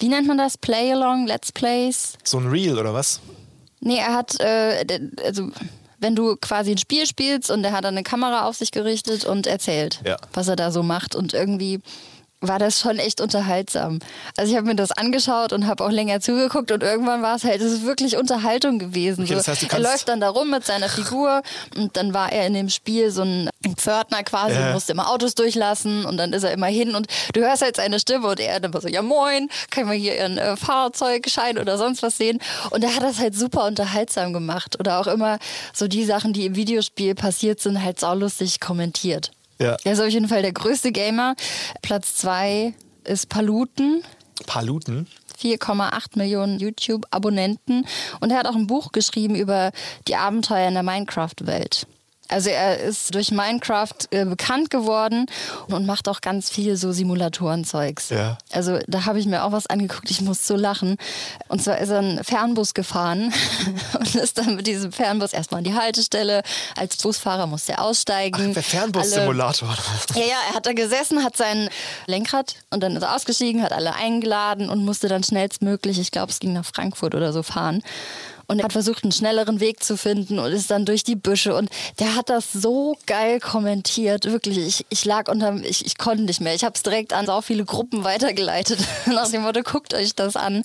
wie 0.00 0.08
nennt 0.08 0.26
man 0.28 0.38
das? 0.38 0.58
Play-along, 0.58 1.26
Let's 1.26 1.52
Plays? 1.52 2.14
So 2.22 2.38
ein 2.38 2.46
Reel 2.48 2.78
oder 2.78 2.92
was? 2.92 3.20
Nee, 3.80 3.98
er 3.98 4.14
hat, 4.14 4.38
äh, 4.40 4.84
also 5.24 5.50
wenn 5.98 6.14
du 6.14 6.36
quasi 6.36 6.72
ein 6.72 6.78
Spiel 6.78 7.06
spielst 7.06 7.50
und 7.50 7.64
er 7.64 7.72
hat 7.72 7.84
dann 7.84 7.94
eine 7.94 8.02
Kamera 8.02 8.44
auf 8.46 8.56
sich 8.56 8.70
gerichtet 8.70 9.24
und 9.24 9.46
erzählt, 9.46 10.00
Ja. 10.04 10.16
was 10.34 10.48
er 10.48 10.56
da 10.56 10.70
so 10.70 10.82
macht 10.82 11.14
und 11.14 11.32
irgendwie 11.32 11.80
war 12.40 12.58
das 12.58 12.78
schon 12.78 12.98
echt 12.98 13.20
unterhaltsam. 13.20 13.98
Also 14.36 14.50
ich 14.52 14.56
habe 14.56 14.66
mir 14.68 14.76
das 14.76 14.92
angeschaut 14.92 15.52
und 15.52 15.66
habe 15.66 15.82
auch 15.84 15.90
länger 15.90 16.20
zugeguckt 16.20 16.70
und 16.70 16.82
irgendwann 16.82 17.22
war 17.22 17.36
es 17.36 17.44
halt, 17.44 17.60
es 17.60 17.72
ist 17.72 17.84
wirklich 17.84 18.16
Unterhaltung 18.18 18.78
gewesen. 18.78 19.22
Okay, 19.24 19.32
so, 19.32 19.34
das 19.36 19.48
heißt, 19.48 19.72
er 19.72 19.78
läuft 19.80 20.08
dann 20.08 20.20
da 20.20 20.28
rum 20.28 20.50
mit 20.50 20.64
seiner 20.64 20.88
Figur 20.88 21.42
und 21.76 21.96
dann 21.96 22.12
war 22.12 22.30
er 22.32 22.46
in 22.46 22.52
dem 22.54 22.68
Spiel 22.68 23.10
so 23.10 23.22
ein 23.22 23.48
Pförtner 23.76 24.22
quasi, 24.22 24.54
Ja. 24.54 24.72
musste 24.72 24.92
immer 24.92 25.10
Autos 25.10 25.34
durchlassen 25.34 26.04
und 26.04 26.18
dann 26.18 26.32
ist 26.32 26.42
er 26.44 26.52
immer 26.52 26.66
hin 26.66 26.94
und 26.94 27.06
du 27.32 27.40
hörst 27.40 27.62
halt 27.62 27.76
seine 27.76 27.98
Stimme 27.98 28.28
und 28.28 28.38
er 28.38 28.60
dann 28.60 28.72
war 28.74 28.80
so, 28.82 28.88
ja 28.88 29.02
moin, 29.02 29.48
kann 29.70 29.86
man 29.86 29.96
hier 29.96 30.16
ihren 30.16 30.36
äh, 30.38 30.56
Fahrzeugschein 30.56 31.58
oder 31.58 31.78
sonst 31.78 32.02
was 32.02 32.18
sehen 32.18 32.38
und 32.70 32.84
er 32.84 32.94
hat 32.94 33.02
das 33.02 33.18
halt 33.18 33.34
super 33.34 33.64
unterhaltsam 33.66 34.32
gemacht 34.32 34.78
oder 34.78 35.00
auch 35.00 35.06
immer 35.06 35.38
so 35.72 35.88
die 35.88 36.04
Sachen, 36.04 36.32
die 36.32 36.46
im 36.46 36.54
Videospiel 36.54 37.14
passiert 37.14 37.60
sind, 37.60 37.82
halt 37.82 37.98
saulustig 37.98 38.60
kommentiert. 38.60 39.30
Ja. 39.58 39.76
Er 39.84 39.92
ist 39.92 40.00
auf 40.00 40.08
jeden 40.08 40.28
Fall 40.28 40.42
der 40.42 40.52
größte 40.52 40.92
Gamer. 40.92 41.34
Platz 41.82 42.14
zwei 42.16 42.74
ist 43.04 43.28
Paluten. 43.28 44.02
Paluten. 44.46 45.06
4,8 45.40 46.16
Millionen 46.16 46.58
YouTube-Abonnenten. 46.58 47.86
Und 48.20 48.30
er 48.30 48.38
hat 48.38 48.46
auch 48.46 48.54
ein 48.54 48.66
Buch 48.66 48.92
geschrieben 48.92 49.34
über 49.34 49.70
die 50.08 50.16
Abenteuer 50.16 50.68
in 50.68 50.74
der 50.74 50.82
Minecraft-Welt. 50.82 51.86
Also 52.28 52.50
er 52.50 52.80
ist 52.80 53.14
durch 53.14 53.30
Minecraft 53.30 53.94
äh, 54.10 54.24
bekannt 54.24 54.70
geworden 54.70 55.26
und 55.68 55.86
macht 55.86 56.08
auch 56.08 56.20
ganz 56.20 56.50
viel 56.50 56.76
so 56.76 56.92
Simulatoren-Zeugs. 56.92 58.10
Ja. 58.10 58.38
Also 58.52 58.78
da 58.86 59.04
habe 59.04 59.18
ich 59.18 59.26
mir 59.26 59.44
auch 59.44 59.52
was 59.52 59.66
angeguckt, 59.66 60.10
ich 60.10 60.20
muss 60.20 60.46
so 60.46 60.56
lachen. 60.56 60.96
Und 61.48 61.62
zwar 61.62 61.78
ist 61.78 61.90
er 61.90 61.98
einen 61.98 62.24
Fernbus 62.24 62.74
gefahren 62.74 63.32
und 63.98 64.14
ist 64.14 64.38
dann 64.38 64.56
mit 64.56 64.66
diesem 64.66 64.92
Fernbus 64.92 65.32
erstmal 65.32 65.58
an 65.58 65.64
die 65.64 65.74
Haltestelle. 65.74 66.42
Als 66.76 66.96
Busfahrer 66.96 67.46
musste 67.46 67.72
er 67.72 67.82
aussteigen. 67.82 68.54
Der 68.54 68.62
Fernbus-Simulator. 68.62 69.76
Ja, 70.14 70.20
ja, 70.20 70.36
er 70.50 70.54
hat 70.54 70.66
da 70.66 70.72
gesessen, 70.72 71.22
hat 71.22 71.36
sein 71.36 71.68
Lenkrad 72.06 72.56
und 72.70 72.82
dann 72.82 72.96
ist 72.96 73.02
er 73.02 73.14
ausgestiegen, 73.14 73.62
hat 73.62 73.72
alle 73.72 73.94
eingeladen 73.94 74.68
und 74.68 74.84
musste 74.84 75.08
dann 75.08 75.22
schnellstmöglich, 75.22 75.98
ich 75.98 76.10
glaube, 76.10 76.32
es 76.32 76.40
ging 76.40 76.52
nach 76.52 76.64
Frankfurt 76.64 77.14
oder 77.14 77.32
so 77.32 77.42
fahren. 77.42 77.82
Und 78.46 78.58
er 78.58 78.64
hat 78.64 78.72
versucht, 78.72 79.04
einen 79.04 79.12
schnelleren 79.12 79.60
Weg 79.60 79.82
zu 79.82 79.96
finden 79.96 80.38
und 80.38 80.52
ist 80.52 80.70
dann 80.70 80.84
durch 80.84 81.04
die 81.04 81.16
Büsche 81.16 81.54
und 81.54 81.70
der 81.98 82.14
hat 82.14 82.28
das 82.28 82.52
so 82.52 82.96
geil 83.06 83.40
kommentiert, 83.40 84.24
wirklich. 84.26 84.58
Ich, 84.58 84.86
ich 84.88 85.04
lag 85.04 85.28
unter, 85.28 85.54
ich, 85.64 85.84
ich 85.84 85.98
konnte 85.98 86.24
nicht 86.24 86.40
mehr. 86.40 86.54
Ich 86.54 86.64
habe 86.64 86.74
es 86.74 86.82
direkt 86.82 87.12
an 87.12 87.26
so 87.26 87.40
viele 87.42 87.64
Gruppen 87.64 88.04
weitergeleitet, 88.04 88.78
nach 89.06 89.30
dem 89.30 89.42
Motto, 89.42 89.62
guckt 89.62 89.94
euch 89.94 90.14
das 90.14 90.36
an. 90.36 90.64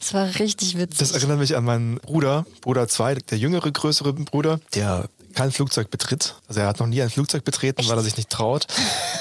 Es 0.00 0.14
war 0.14 0.26
richtig 0.38 0.76
witzig. 0.76 0.98
Das 0.98 1.12
erinnert 1.12 1.38
mich 1.38 1.56
an 1.56 1.64
meinen 1.64 1.96
Bruder, 1.98 2.46
Bruder 2.60 2.88
2, 2.88 3.16
der 3.16 3.38
jüngere, 3.38 3.70
größere 3.70 4.12
Bruder, 4.12 4.60
der 4.74 5.08
kein 5.34 5.52
Flugzeug 5.52 5.90
betritt. 5.90 6.34
Also 6.48 6.60
er 6.60 6.66
hat 6.66 6.80
noch 6.80 6.86
nie 6.86 7.00
ein 7.02 7.10
Flugzeug 7.10 7.44
betreten, 7.44 7.86
weil 7.88 7.96
er 7.96 8.02
sich 8.02 8.16
nicht 8.16 8.30
traut. 8.30 8.66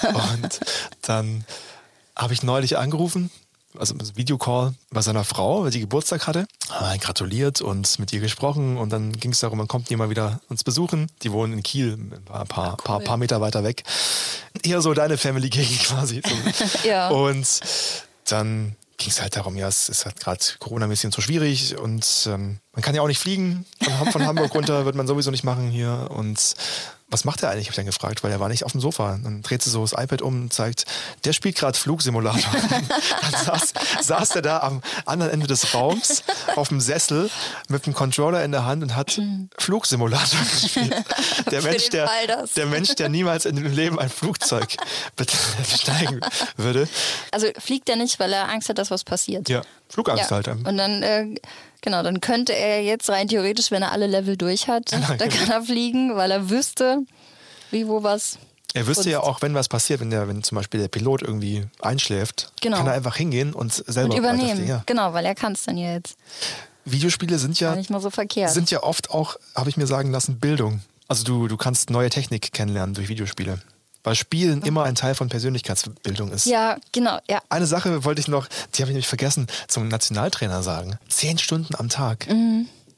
Und 0.08 0.60
dann 1.02 1.46
habe 2.16 2.34
ich 2.34 2.44
neulich 2.44 2.78
angerufen, 2.78 3.30
also 3.78 3.94
ein 3.94 4.18
Videocall 4.18 4.74
bei 4.92 5.02
seiner 5.02 5.24
Frau, 5.24 5.64
weil 5.64 5.72
sie 5.72 5.80
Geburtstag 5.80 6.28
hatte. 6.28 6.48
Ihn 6.94 7.00
gratuliert 7.00 7.62
und 7.62 8.00
mit 8.00 8.12
ihr 8.14 8.20
gesprochen 8.20 8.78
und 8.78 8.90
dann 8.92 9.14
ging 9.14 9.32
es 9.32 9.40
darum, 9.40 9.58
man 9.58 9.68
kommt 9.68 9.90
die 9.90 9.96
mal 9.96 10.10
wieder 10.10 10.42
uns 10.50 10.64
besuchen. 10.64 11.08
Die 11.22 11.32
wohnen 11.32 11.54
in 11.54 11.64
Kiel, 11.64 11.94
ein 11.94 12.24
paar, 12.26 12.46
paar, 12.46 12.78
paar, 12.78 13.00
paar 13.00 13.18
Meter 13.18 13.42
weiter 13.42 13.64
weg. 13.64 13.84
Eher 14.64 14.82
so 14.82 14.94
deine 14.94 15.18
Family-Gegend 15.18 15.80
quasi. 15.84 16.22
So. 16.26 16.70
Ja. 16.88 17.10
Und 17.10 17.62
dann 18.26 18.76
ging 18.98 19.10
es 19.10 19.22
halt 19.22 19.36
darum, 19.36 19.56
ja, 19.56 19.68
es 19.68 19.90
ist 19.90 20.06
halt 20.06 20.20
gerade 20.20 20.44
Corona 20.60 20.86
ein 20.86 20.90
bisschen 20.90 21.12
zu 21.12 21.22
schwierig 21.22 21.78
und 21.78 22.06
ähm, 22.28 22.60
man 22.74 22.82
kann 22.82 22.96
ja 22.96 23.02
auch 23.02 23.08
nicht 23.08 23.20
fliegen. 23.20 23.66
Von, 23.82 24.12
von 24.12 24.26
Hamburg 24.26 24.54
runter 24.54 24.86
wird 24.86 24.96
man 24.96 25.08
sowieso 25.08 25.32
nicht 25.32 25.44
machen 25.44 25.70
hier. 25.70 26.10
Und 26.12 26.56
was 27.12 27.26
macht 27.26 27.42
er 27.44 27.50
eigentlich, 27.50 27.66
habe 27.66 27.72
ich 27.72 27.76
dann 27.78 27.86
gefragt, 27.86 28.24
weil 28.24 28.32
er 28.32 28.40
war 28.40 28.50
nicht 28.50 28.64
auf 28.64 28.72
dem 28.72 28.82
Sofa. 28.82 29.18
Dann 29.24 29.42
dreht 29.42 29.62
sie 29.64 29.70
so 29.70 29.82
das 29.82 29.94
iPad 29.94 30.22
um 30.22 30.44
und 30.44 30.54
zeigt, 30.54 30.86
der 31.26 31.34
spielt 31.34 31.56
gerade 31.56 31.78
Flugsimulator. 31.78 32.52
dann 32.70 33.46
saß, 33.46 33.74
saß 34.02 34.30
der 34.30 34.42
da 34.44 34.60
am 34.60 34.82
anderen 35.06 35.32
Ende 35.32 35.48
des 35.48 35.74
Raums 35.74 36.24
auf 36.56 36.70
dem 36.70 36.80
Sessel 36.80 37.30
mit 37.68 37.86
dem 37.86 37.94
Controller 37.94 38.44
in 38.44 38.52
der 38.52 38.66
Hand 38.66 38.84
und 38.84 38.96
hat 38.96 39.20
Flugsimulator 39.58 40.40
gespielt. 40.62 40.94
Der 41.52 41.62
Mensch, 41.64 41.90
der, 41.90 42.10
der 42.56 42.66
Mensch, 42.68 42.96
der 42.96 43.10
niemals 43.10 43.46
in 43.46 43.56
dem 43.56 43.74
Leben 43.74 44.00
ein 44.00 44.10
Flugzeug 44.10 44.76
besteigen 45.16 46.22
würde. 46.58 46.88
Also 47.32 47.48
fliegt 47.58 47.90
er 47.90 47.96
nicht, 47.96 48.20
weil 48.20 48.32
er 48.34 48.50
Angst 48.50 48.70
hat, 48.70 48.78
dass 48.78 48.92
was 48.92 49.04
passiert. 49.04 49.50
Ja, 49.50 49.62
Flugangst 49.90 50.30
Ja. 50.30 50.36
halt. 50.38 50.48
Und 50.48 50.78
dann, 50.78 51.04
äh, 51.04 51.36
genau, 51.82 52.04
dann 52.04 52.22
könnte 52.22 52.54
er 52.56 52.82
jetzt 52.84 53.10
rein 53.10 53.28
theoretisch, 53.28 53.72
wenn 53.72 53.82
er 53.82 53.92
alle 53.92 54.08
Level 54.08 54.38
durch 54.38 54.68
hat, 54.68 54.92
dann 54.92 55.30
kann 55.30 55.50
er 55.50 55.62
fliegen, 55.64 56.16
weil 56.16 56.32
er 56.32 56.50
wüsste, 56.50 57.00
wie, 57.72 57.88
wo 57.88 58.04
was. 58.04 58.38
Er 58.76 58.86
wüsste 58.86 59.10
ja 59.10 59.20
Kunst. 59.20 59.30
auch, 59.38 59.42
wenn 59.42 59.56
was 59.56 59.68
passiert, 59.68 60.00
wenn 60.00 60.12
der, 60.12 60.28
wenn 60.28 60.44
zum 60.44 60.56
Beispiel 60.58 60.80
der 60.80 60.90
Pilot 60.90 61.24
irgendwie 61.24 61.66
einschläft, 61.82 62.52
Genau. 62.62 62.78
kann 62.78 62.88
er 62.88 62.94
einfach 62.94 63.16
hingehen 63.16 63.54
und 63.54 63.74
selber 63.74 64.14
Und 64.14 64.20
übernehmen. 64.20 64.68
Ja. 64.68 64.84
Genau, 64.86 65.14
weil 65.14 65.26
er 65.26 65.34
kann 65.36 65.54
es 65.54 65.64
dann 65.64 65.78
ja 65.78 65.94
jetzt. 65.94 66.18
Videospiele 66.86 67.38
sind 67.40 67.60
ja, 67.60 67.76
nicht 67.76 67.90
mal 67.90 68.00
so 68.00 68.10
verkehrt. 68.10 68.52
sind 68.52 68.70
ja 68.72 68.84
oft 68.84 69.10
auch, 69.12 69.38
habe 69.56 69.70
ich 69.70 69.78
mir 69.78 69.88
sagen 69.88 70.12
lassen, 70.12 70.40
Bildung. 70.40 70.82
Also 71.08 71.24
du, 71.24 71.48
du 71.48 71.58
kannst 71.58 71.90
neue 71.90 72.10
Technik 72.12 72.52
kennenlernen 72.54 72.94
durch 72.94 73.10
Videospiele. 73.10 73.60
Weil 74.10 74.16
Spielen 74.16 74.64
immer 74.64 74.86
ein 74.86 74.96
Teil 74.96 75.14
von 75.14 75.30
Persönlichkeitsbildung 75.30 76.32
ist. 76.32 76.48
ja, 76.48 76.78
genau, 76.92 77.20
ja. 77.30 77.44
Eine 77.50 77.68
Sache 77.68 78.04
wollte 78.06 78.22
ich 78.22 78.28
noch, 78.28 78.48
die 78.74 78.82
habe 78.82 78.90
ich 78.90 78.96
nämlich 78.96 79.08
vergessen, 79.08 79.46
zum 79.68 79.88
Nationaltrainer 79.88 80.64
sagen. 80.64 80.98
Zehn 81.10 81.38
Stunden 81.38 81.76
am 81.76 81.90
Tag. 81.90 82.26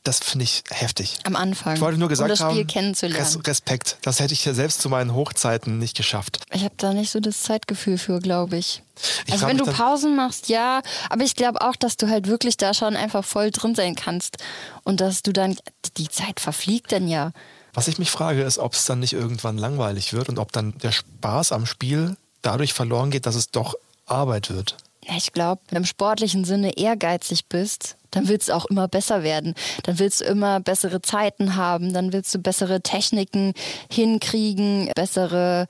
Das 0.05 0.19
finde 0.19 0.45
ich 0.45 0.63
heftig. 0.69 1.19
Am 1.25 1.35
Anfang. 1.35 1.75
Ich 1.75 1.81
wollte 1.81 1.99
nur 1.99 2.07
gesagt 2.07 2.31
um 2.31 2.37
das 2.37 2.39
Spiel 2.39 2.61
haben, 2.61 2.67
kennenzulernen. 2.67 3.25
Res 3.25 3.45
Respekt. 3.45 3.97
Das 4.03 4.21
hätte 4.21 4.33
ich 4.33 4.45
ja 4.45 4.53
selbst 4.53 4.79
zu 4.79 4.87
meinen 4.87 5.13
Hochzeiten 5.13 5.79
nicht 5.79 5.97
geschafft. 5.97 6.39
Ich 6.53 6.63
habe 6.63 6.75
da 6.77 6.93
nicht 6.93 7.11
so 7.11 7.19
das 7.19 7.43
Zeitgefühl 7.43 7.97
für, 7.97 8.19
glaube 8.19 8.55
ich. 8.55 8.81
Ich 9.25 9.33
also 9.33 9.47
wenn 9.47 9.57
du 9.57 9.65
Pausen 9.65 10.15
machst, 10.15 10.47
ja, 10.47 10.81
aber 11.09 11.25
ich 11.25 11.35
glaube 11.35 11.59
auch, 11.59 11.75
dass 11.75 11.97
du 11.97 12.07
halt 12.07 12.27
wirklich 12.27 12.55
da 12.55 12.73
schon 12.73 12.95
einfach 12.95 13.25
voll 13.25 13.51
drin 13.51 13.75
sein 13.75 13.95
kannst 13.95 14.37
und 14.85 15.01
dass 15.01 15.23
du 15.23 15.33
dann 15.33 15.57
die 15.97 16.07
Zeit 16.07 16.39
verfliegt 16.39 16.93
dann 16.93 17.09
ja. 17.09 17.33
Was 17.73 17.87
ich 17.87 17.99
mich 17.99 18.11
frage, 18.11 18.41
ist, 18.43 18.57
ob 18.57 18.73
es 18.73 18.85
dann 18.85 18.99
nicht 18.99 19.13
irgendwann 19.13 19.57
langweilig 19.57 20.13
wird 20.13 20.29
und 20.29 20.39
ob 20.39 20.51
dann 20.51 20.77
der 20.79 20.91
Spaß 20.91 21.51
am 21.51 21.65
Spiel 21.65 22.17
dadurch 22.41 22.73
verloren 22.73 23.11
geht, 23.11 23.25
dass 23.25 23.35
es 23.35 23.51
doch 23.51 23.75
Arbeit 24.05 24.49
wird. 24.49 24.77
Ja, 25.05 25.15
ich 25.17 25.31
glaube, 25.31 25.61
wenn 25.69 25.77
du 25.77 25.81
im 25.81 25.85
sportlichen 25.85 26.45
Sinne 26.45 26.77
ehrgeizig 26.77 27.45
bist, 27.45 27.95
dann 28.11 28.27
willst 28.27 28.49
du 28.49 28.53
auch 28.53 28.65
immer 28.65 28.87
besser 28.87 29.23
werden. 29.23 29.55
Dann 29.83 29.99
willst 29.99 30.21
du 30.21 30.25
immer 30.25 30.59
bessere 30.59 31.01
Zeiten 31.01 31.55
haben, 31.55 31.93
dann 31.93 32.13
willst 32.13 32.33
du 32.35 32.39
bessere 32.39 32.81
Techniken 32.81 33.53
hinkriegen, 33.89 34.91
bessere, 34.95 35.67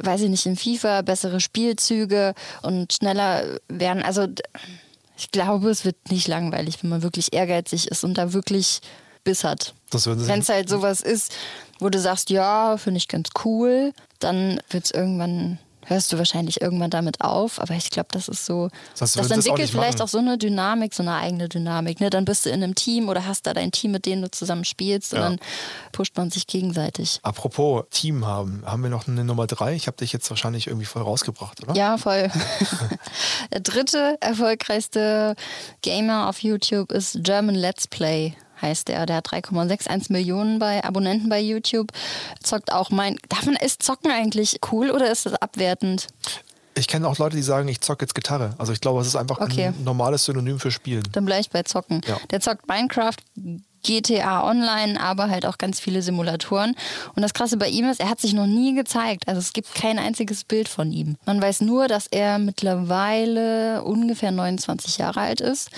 weiß 0.00 0.22
ich 0.22 0.30
nicht, 0.30 0.46
in 0.46 0.56
FIFA, 0.56 1.02
bessere 1.02 1.40
Spielzüge 1.40 2.34
und 2.62 2.92
schneller 2.92 3.58
werden. 3.68 4.02
Also 4.02 4.28
ich 5.18 5.30
glaube, 5.30 5.70
es 5.70 5.84
wird 5.84 5.96
nicht 6.10 6.28
langweilig, 6.28 6.82
wenn 6.82 6.90
man 6.90 7.02
wirklich 7.02 7.32
ehrgeizig 7.32 7.88
ist 7.88 8.04
und 8.04 8.16
da 8.16 8.32
wirklich 8.32 8.80
Biss 9.24 9.44
hat. 9.44 9.74
Das 9.90 10.06
Wenn 10.06 10.40
es 10.40 10.48
halt 10.48 10.68
sowas 10.68 11.00
ist, 11.00 11.32
wo 11.78 11.88
du 11.88 11.98
sagst, 11.98 12.30
ja, 12.30 12.76
finde 12.76 12.98
ich 12.98 13.08
ganz 13.08 13.28
cool, 13.44 13.92
dann 14.20 14.60
wird 14.70 14.84
es 14.86 14.90
irgendwann, 14.90 15.58
hörst 15.84 16.12
du 16.12 16.18
wahrscheinlich 16.18 16.60
irgendwann 16.62 16.90
damit 16.90 17.20
auf. 17.20 17.60
Aber 17.60 17.74
ich 17.74 17.90
glaube, 17.90 18.08
das 18.12 18.28
ist 18.28 18.46
so, 18.46 18.68
das 18.98 19.18
auch 19.18 19.22
entwickelt 19.30 19.58
nicht 19.58 19.70
vielleicht 19.72 19.98
machen. 19.98 20.02
auch 20.04 20.08
so 20.08 20.18
eine 20.18 20.38
Dynamik, 20.38 20.94
so 20.94 21.02
eine 21.02 21.16
eigene 21.16 21.48
Dynamik. 21.48 22.00
Ne? 22.00 22.08
Dann 22.08 22.24
bist 22.24 22.46
du 22.46 22.50
in 22.50 22.62
einem 22.62 22.74
Team 22.76 23.08
oder 23.08 23.26
hast 23.26 23.46
da 23.46 23.52
dein 23.52 23.70
Team, 23.72 23.90
mit 23.90 24.06
dem 24.06 24.22
du 24.22 24.30
zusammen 24.30 24.64
spielst 24.64 25.12
und 25.12 25.18
Ja. 25.20 25.28
dann 25.28 25.40
pusht 25.90 26.16
man 26.16 26.30
sich 26.30 26.46
gegenseitig. 26.46 27.18
Apropos 27.22 27.84
Team 27.90 28.24
haben, 28.24 28.62
haben 28.64 28.82
wir 28.84 28.90
noch 28.90 29.08
eine 29.08 29.24
Nummer 29.24 29.46
drei? 29.48 29.74
Ich 29.74 29.88
habe 29.88 29.96
dich 29.96 30.12
jetzt 30.12 30.30
wahrscheinlich 30.30 30.68
irgendwie 30.68 30.86
voll 30.86 31.02
rausgebracht, 31.02 31.62
oder? 31.64 31.74
Ja, 31.74 31.98
voll. 31.98 32.30
Der 33.52 33.60
dritte 33.60 34.16
erfolgreichste 34.20 35.34
Gamer 35.82 36.28
auf 36.28 36.38
YouTube 36.42 36.92
ist 36.92 37.18
German 37.22 37.54
Let's 37.56 37.86
Play. 37.88 38.34
Heißt 38.62 38.88
der. 38.88 39.04
Der 39.06 39.16
hat 39.16 39.28
3,61 39.28 40.12
Millionen 40.12 40.58
bei 40.60 40.82
Abonnenten 40.84 41.28
bei 41.28 41.40
YouTube. 41.40 41.88
Zockt 42.42 42.72
auch 42.72 42.90
mein. 42.90 43.16
Darf 43.28 43.44
man, 43.44 43.56
ist 43.56 43.82
Zocken 43.82 44.10
eigentlich 44.10 44.60
cool 44.70 44.90
oder 44.90 45.10
ist 45.10 45.26
das 45.26 45.34
abwertend? 45.34 46.06
Ich 46.74 46.88
kenne 46.88 47.06
auch 47.06 47.18
Leute, 47.18 47.36
die 47.36 47.42
sagen, 47.42 47.68
ich 47.68 47.80
zocke 47.82 48.04
jetzt 48.04 48.14
Gitarre. 48.14 48.54
Also 48.56 48.72
ich 48.72 48.80
glaube, 48.80 49.02
es 49.02 49.06
ist 49.08 49.16
einfach 49.16 49.38
Okay. 49.40 49.66
ein 49.66 49.84
normales 49.84 50.24
Synonym 50.24 50.58
für 50.58 50.70
Spielen. 50.70 51.02
Dann 51.12 51.26
bleibe 51.26 51.42
ich 51.42 51.50
bei 51.50 51.64
Zocken. 51.64 52.00
Ja. 52.06 52.16
Der 52.30 52.40
zockt 52.40 52.66
Minecraft, 52.66 53.16
GTA 53.82 54.48
Online, 54.48 54.98
aber 54.98 55.28
halt 55.28 55.44
auch 55.44 55.58
ganz 55.58 55.80
viele 55.80 56.00
Simulatoren. 56.00 56.74
Und 57.14 57.22
das 57.22 57.34
Krasse 57.34 57.56
bei 57.58 57.68
ihm 57.68 57.90
ist, 57.90 58.00
er 58.00 58.08
hat 58.08 58.20
sich 58.20 58.32
noch 58.32 58.46
nie 58.46 58.74
gezeigt. 58.74 59.28
Also 59.28 59.40
es 59.40 59.52
gibt 59.52 59.74
kein 59.74 59.98
einziges 59.98 60.44
Bild 60.44 60.68
von 60.68 60.92
ihm. 60.92 61.16
Man 61.26 61.42
weiß 61.42 61.60
nur, 61.60 61.88
dass 61.88 62.06
er 62.06 62.38
mittlerweile 62.38 63.82
ungefähr 63.82 64.30
29 64.30 64.98
Jahre 64.98 65.20
alt 65.20 65.40
ist, 65.40 65.70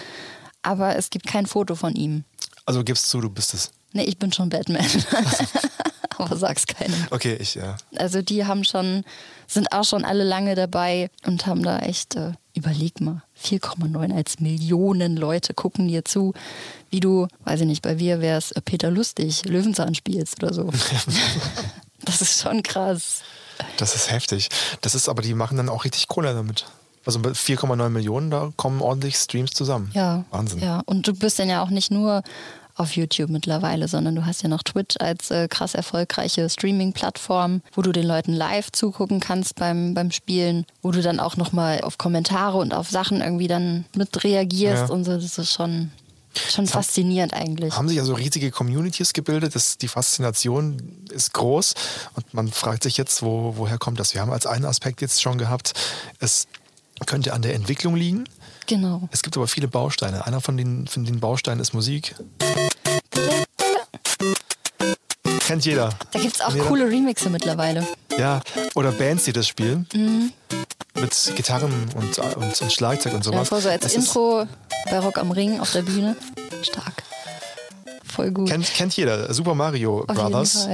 aber 0.62 0.96
es 0.96 1.10
gibt 1.10 1.26
kein 1.26 1.46
Foto 1.46 1.74
von 1.74 1.94
ihm. 1.94 2.24
Also 2.66 2.82
gibst 2.82 3.08
zu, 3.08 3.20
du 3.20 3.30
bist 3.30 3.54
es. 3.54 3.70
Nee, 3.92 4.04
ich 4.04 4.18
bin 4.18 4.32
schon 4.32 4.48
Batman. 4.48 4.84
aber 6.18 6.36
sag's 6.36 6.66
keinem. 6.66 6.94
Okay, 7.10 7.36
ich, 7.38 7.54
ja. 7.54 7.76
Also 7.96 8.22
die 8.22 8.44
haben 8.44 8.64
schon, 8.64 9.04
sind 9.46 9.72
auch 9.72 9.84
schon 9.84 10.04
alle 10.04 10.24
lange 10.24 10.54
dabei 10.54 11.10
und 11.26 11.46
haben 11.46 11.62
da 11.62 11.78
echt, 11.80 12.16
äh, 12.16 12.32
überleg 12.54 13.00
mal, 13.00 13.22
4,9 13.42 14.14
als 14.14 14.40
Millionen 14.40 15.16
Leute 15.16 15.54
gucken 15.54 15.88
dir 15.88 16.04
zu, 16.04 16.32
wie 16.90 17.00
du, 17.00 17.28
weiß 17.44 17.60
ich 17.60 17.66
nicht, 17.66 17.82
bei 17.82 17.98
wir 17.98 18.20
wär's 18.20 18.52
äh, 18.52 18.60
Peter 18.60 18.90
Lustig, 18.90 19.44
Löwenzahn 19.44 19.94
spielst 19.94 20.42
oder 20.42 20.54
so. 20.54 20.70
das 22.04 22.22
ist 22.22 22.40
schon 22.40 22.62
krass. 22.62 23.22
Das 23.76 23.94
ist 23.94 24.10
heftig. 24.10 24.48
Das 24.80 24.94
ist 24.94 25.08
aber, 25.08 25.22
die 25.22 25.34
machen 25.34 25.56
dann 25.56 25.68
auch 25.68 25.84
richtig 25.84 26.08
Kohle 26.08 26.34
damit. 26.34 26.66
Also 27.06 27.18
mit 27.18 27.34
4,9 27.34 27.88
Millionen, 27.90 28.30
da 28.30 28.52
kommen 28.56 28.80
ordentlich 28.80 29.16
Streams 29.16 29.52
zusammen. 29.52 29.90
Ja. 29.94 30.24
Wahnsinn. 30.30 30.60
Ja, 30.60 30.82
und 30.86 31.06
du 31.06 31.12
bist 31.14 31.38
dann 31.38 31.48
ja 31.48 31.62
auch 31.62 31.70
nicht 31.70 31.90
nur 31.90 32.22
auf 32.76 32.96
YouTube 32.96 33.30
mittlerweile, 33.30 33.86
sondern 33.86 34.16
du 34.16 34.26
hast 34.26 34.42
ja 34.42 34.48
noch 34.48 34.62
Twitch 34.64 34.96
als 34.98 35.30
äh, 35.30 35.46
krass 35.48 35.74
erfolgreiche 35.74 36.48
Streaming-Plattform, 36.50 37.62
wo 37.72 37.82
du 37.82 37.92
den 37.92 38.06
Leuten 38.06 38.32
live 38.32 38.72
zugucken 38.72 39.20
kannst 39.20 39.54
beim, 39.54 39.94
beim 39.94 40.10
Spielen, 40.10 40.66
wo 40.82 40.90
du 40.90 41.00
dann 41.00 41.20
auch 41.20 41.36
nochmal 41.36 41.82
auf 41.82 41.98
Kommentare 41.98 42.58
und 42.58 42.74
auf 42.74 42.90
Sachen 42.90 43.20
irgendwie 43.20 43.46
dann 43.46 43.84
mit 43.94 44.24
reagierst 44.24 44.88
Ja. 44.88 44.92
und 44.94 45.04
so. 45.04 45.12
Das 45.12 45.38
ist 45.38 45.52
schon, 45.52 45.92
schon 46.34 46.66
faszinierend 46.66 47.32
eigentlich. 47.32 47.76
Haben 47.76 47.88
sich 47.88 48.00
also 48.00 48.14
riesige 48.14 48.50
Communities 48.50 49.12
gebildet. 49.12 49.54
Das, 49.54 49.78
die 49.78 49.86
Faszination 49.88 50.78
ist 51.12 51.32
groß. 51.32 51.74
Und 52.16 52.34
man 52.34 52.48
fragt 52.50 52.82
sich 52.82 52.96
jetzt, 52.96 53.22
wo, 53.22 53.54
woher 53.56 53.78
kommt 53.78 54.00
das? 54.00 54.14
Wir 54.14 54.20
haben 54.20 54.32
als 54.32 54.46
einen 54.46 54.64
Aspekt 54.64 55.00
jetzt 55.00 55.22
schon 55.22 55.38
gehabt, 55.38 55.74
es 56.18 56.48
könnte 57.06 57.32
an 57.32 57.42
der 57.42 57.54
Entwicklung 57.54 57.94
liegen. 57.96 58.24
Genau. 58.66 59.08
Es 59.12 59.22
gibt 59.22 59.36
aber 59.36 59.46
viele 59.46 59.68
Bausteine. 59.68 60.26
Einer 60.26 60.40
von 60.40 60.56
den, 60.56 60.86
von 60.86 61.04
den 61.04 61.20
Bausteinen 61.20 61.60
ist 61.60 61.74
Musik. 61.74 62.14
Kennt 65.46 65.64
jeder. 65.66 65.90
Da 66.12 66.18
gibt 66.20 66.34
es 66.36 66.40
auch 66.40 66.52
Jeder? 66.54 66.64
coole 66.66 66.86
Remixe 66.88 67.28
mittlerweile. 67.28 67.86
Ja, 68.18 68.40
oder 68.74 68.92
Bands, 68.92 69.24
die 69.24 69.32
das 69.32 69.46
spielen. 69.46 69.86
Mit 70.94 71.32
Gitarren 71.36 71.72
und, 71.96 72.18
und, 72.18 72.62
und 72.62 72.72
Schlagzeug 72.72 73.12
und 73.14 73.26
Mhm. 73.26 73.32
Ja, 73.32 73.38
sowas. 73.44 73.48
vor 73.48 73.60
so 73.60 73.68
als 73.68 73.84
ist- 73.84 73.94
Intro 73.96 74.46
bei 74.90 74.98
Rock 74.98 75.18
am 75.18 75.30
Ring 75.32 75.60
auf 75.60 75.72
der 75.72 75.82
Bühne. 75.82 76.16
Stark. 76.62 77.02
Voll 78.04 78.30
gut. 78.30 78.48
Kennt, 78.48 78.72
kennt 78.72 78.96
jeder. 78.96 79.32
Super 79.34 79.54
Mario 79.54 80.00
auf 80.00 80.06
Brothers. 80.06 80.66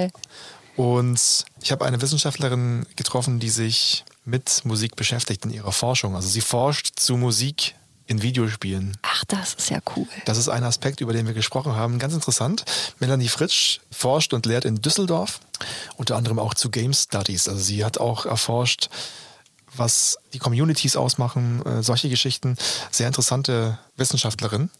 Und 0.76 1.44
ich 1.62 1.72
habe 1.72 1.84
eine 1.84 2.00
Wissenschaftlerin 2.00 2.86
getroffen, 2.96 3.40
die 3.40 3.50
sich 3.50 4.04
mit 4.30 4.64
Musik 4.64 4.96
beschäftigt 4.96 5.44
in 5.44 5.50
ihrer 5.50 5.72
Forschung. 5.72 6.16
Also 6.16 6.28
sie 6.28 6.40
forscht 6.40 6.98
zu 6.98 7.16
Musik 7.16 7.74
in 8.06 8.22
Videospielen. 8.22 8.96
Ach, 9.02 9.24
das 9.26 9.54
ist 9.54 9.70
ja 9.70 9.78
cool. 9.94 10.06
Das 10.24 10.36
ist 10.36 10.48
ein 10.48 10.64
Aspekt, 10.64 11.00
über 11.00 11.12
den 11.12 11.26
wir 11.26 11.34
gesprochen 11.34 11.76
haben. 11.76 11.98
Ganz 11.98 12.14
interessant. 12.14 12.64
Melanie 12.98 13.28
Fritsch 13.28 13.80
forscht 13.92 14.32
und 14.32 14.46
lehrt 14.46 14.64
in 14.64 14.82
Düsseldorf, 14.82 15.40
unter 15.96 16.16
anderem 16.16 16.38
auch 16.38 16.54
zu 16.54 16.70
Game 16.70 16.92
Studies. 16.92 17.48
Also 17.48 17.60
sie 17.60 17.84
hat 17.84 17.98
auch 17.98 18.26
erforscht, 18.26 18.88
was 19.76 20.18
die 20.32 20.38
Communities 20.38 20.96
ausmachen, 20.96 21.64
äh, 21.64 21.82
solche 21.82 22.08
Geschichten. 22.08 22.56
Sehr 22.90 23.06
interessante 23.06 23.78
Wissenschaftlerin. 23.96 24.70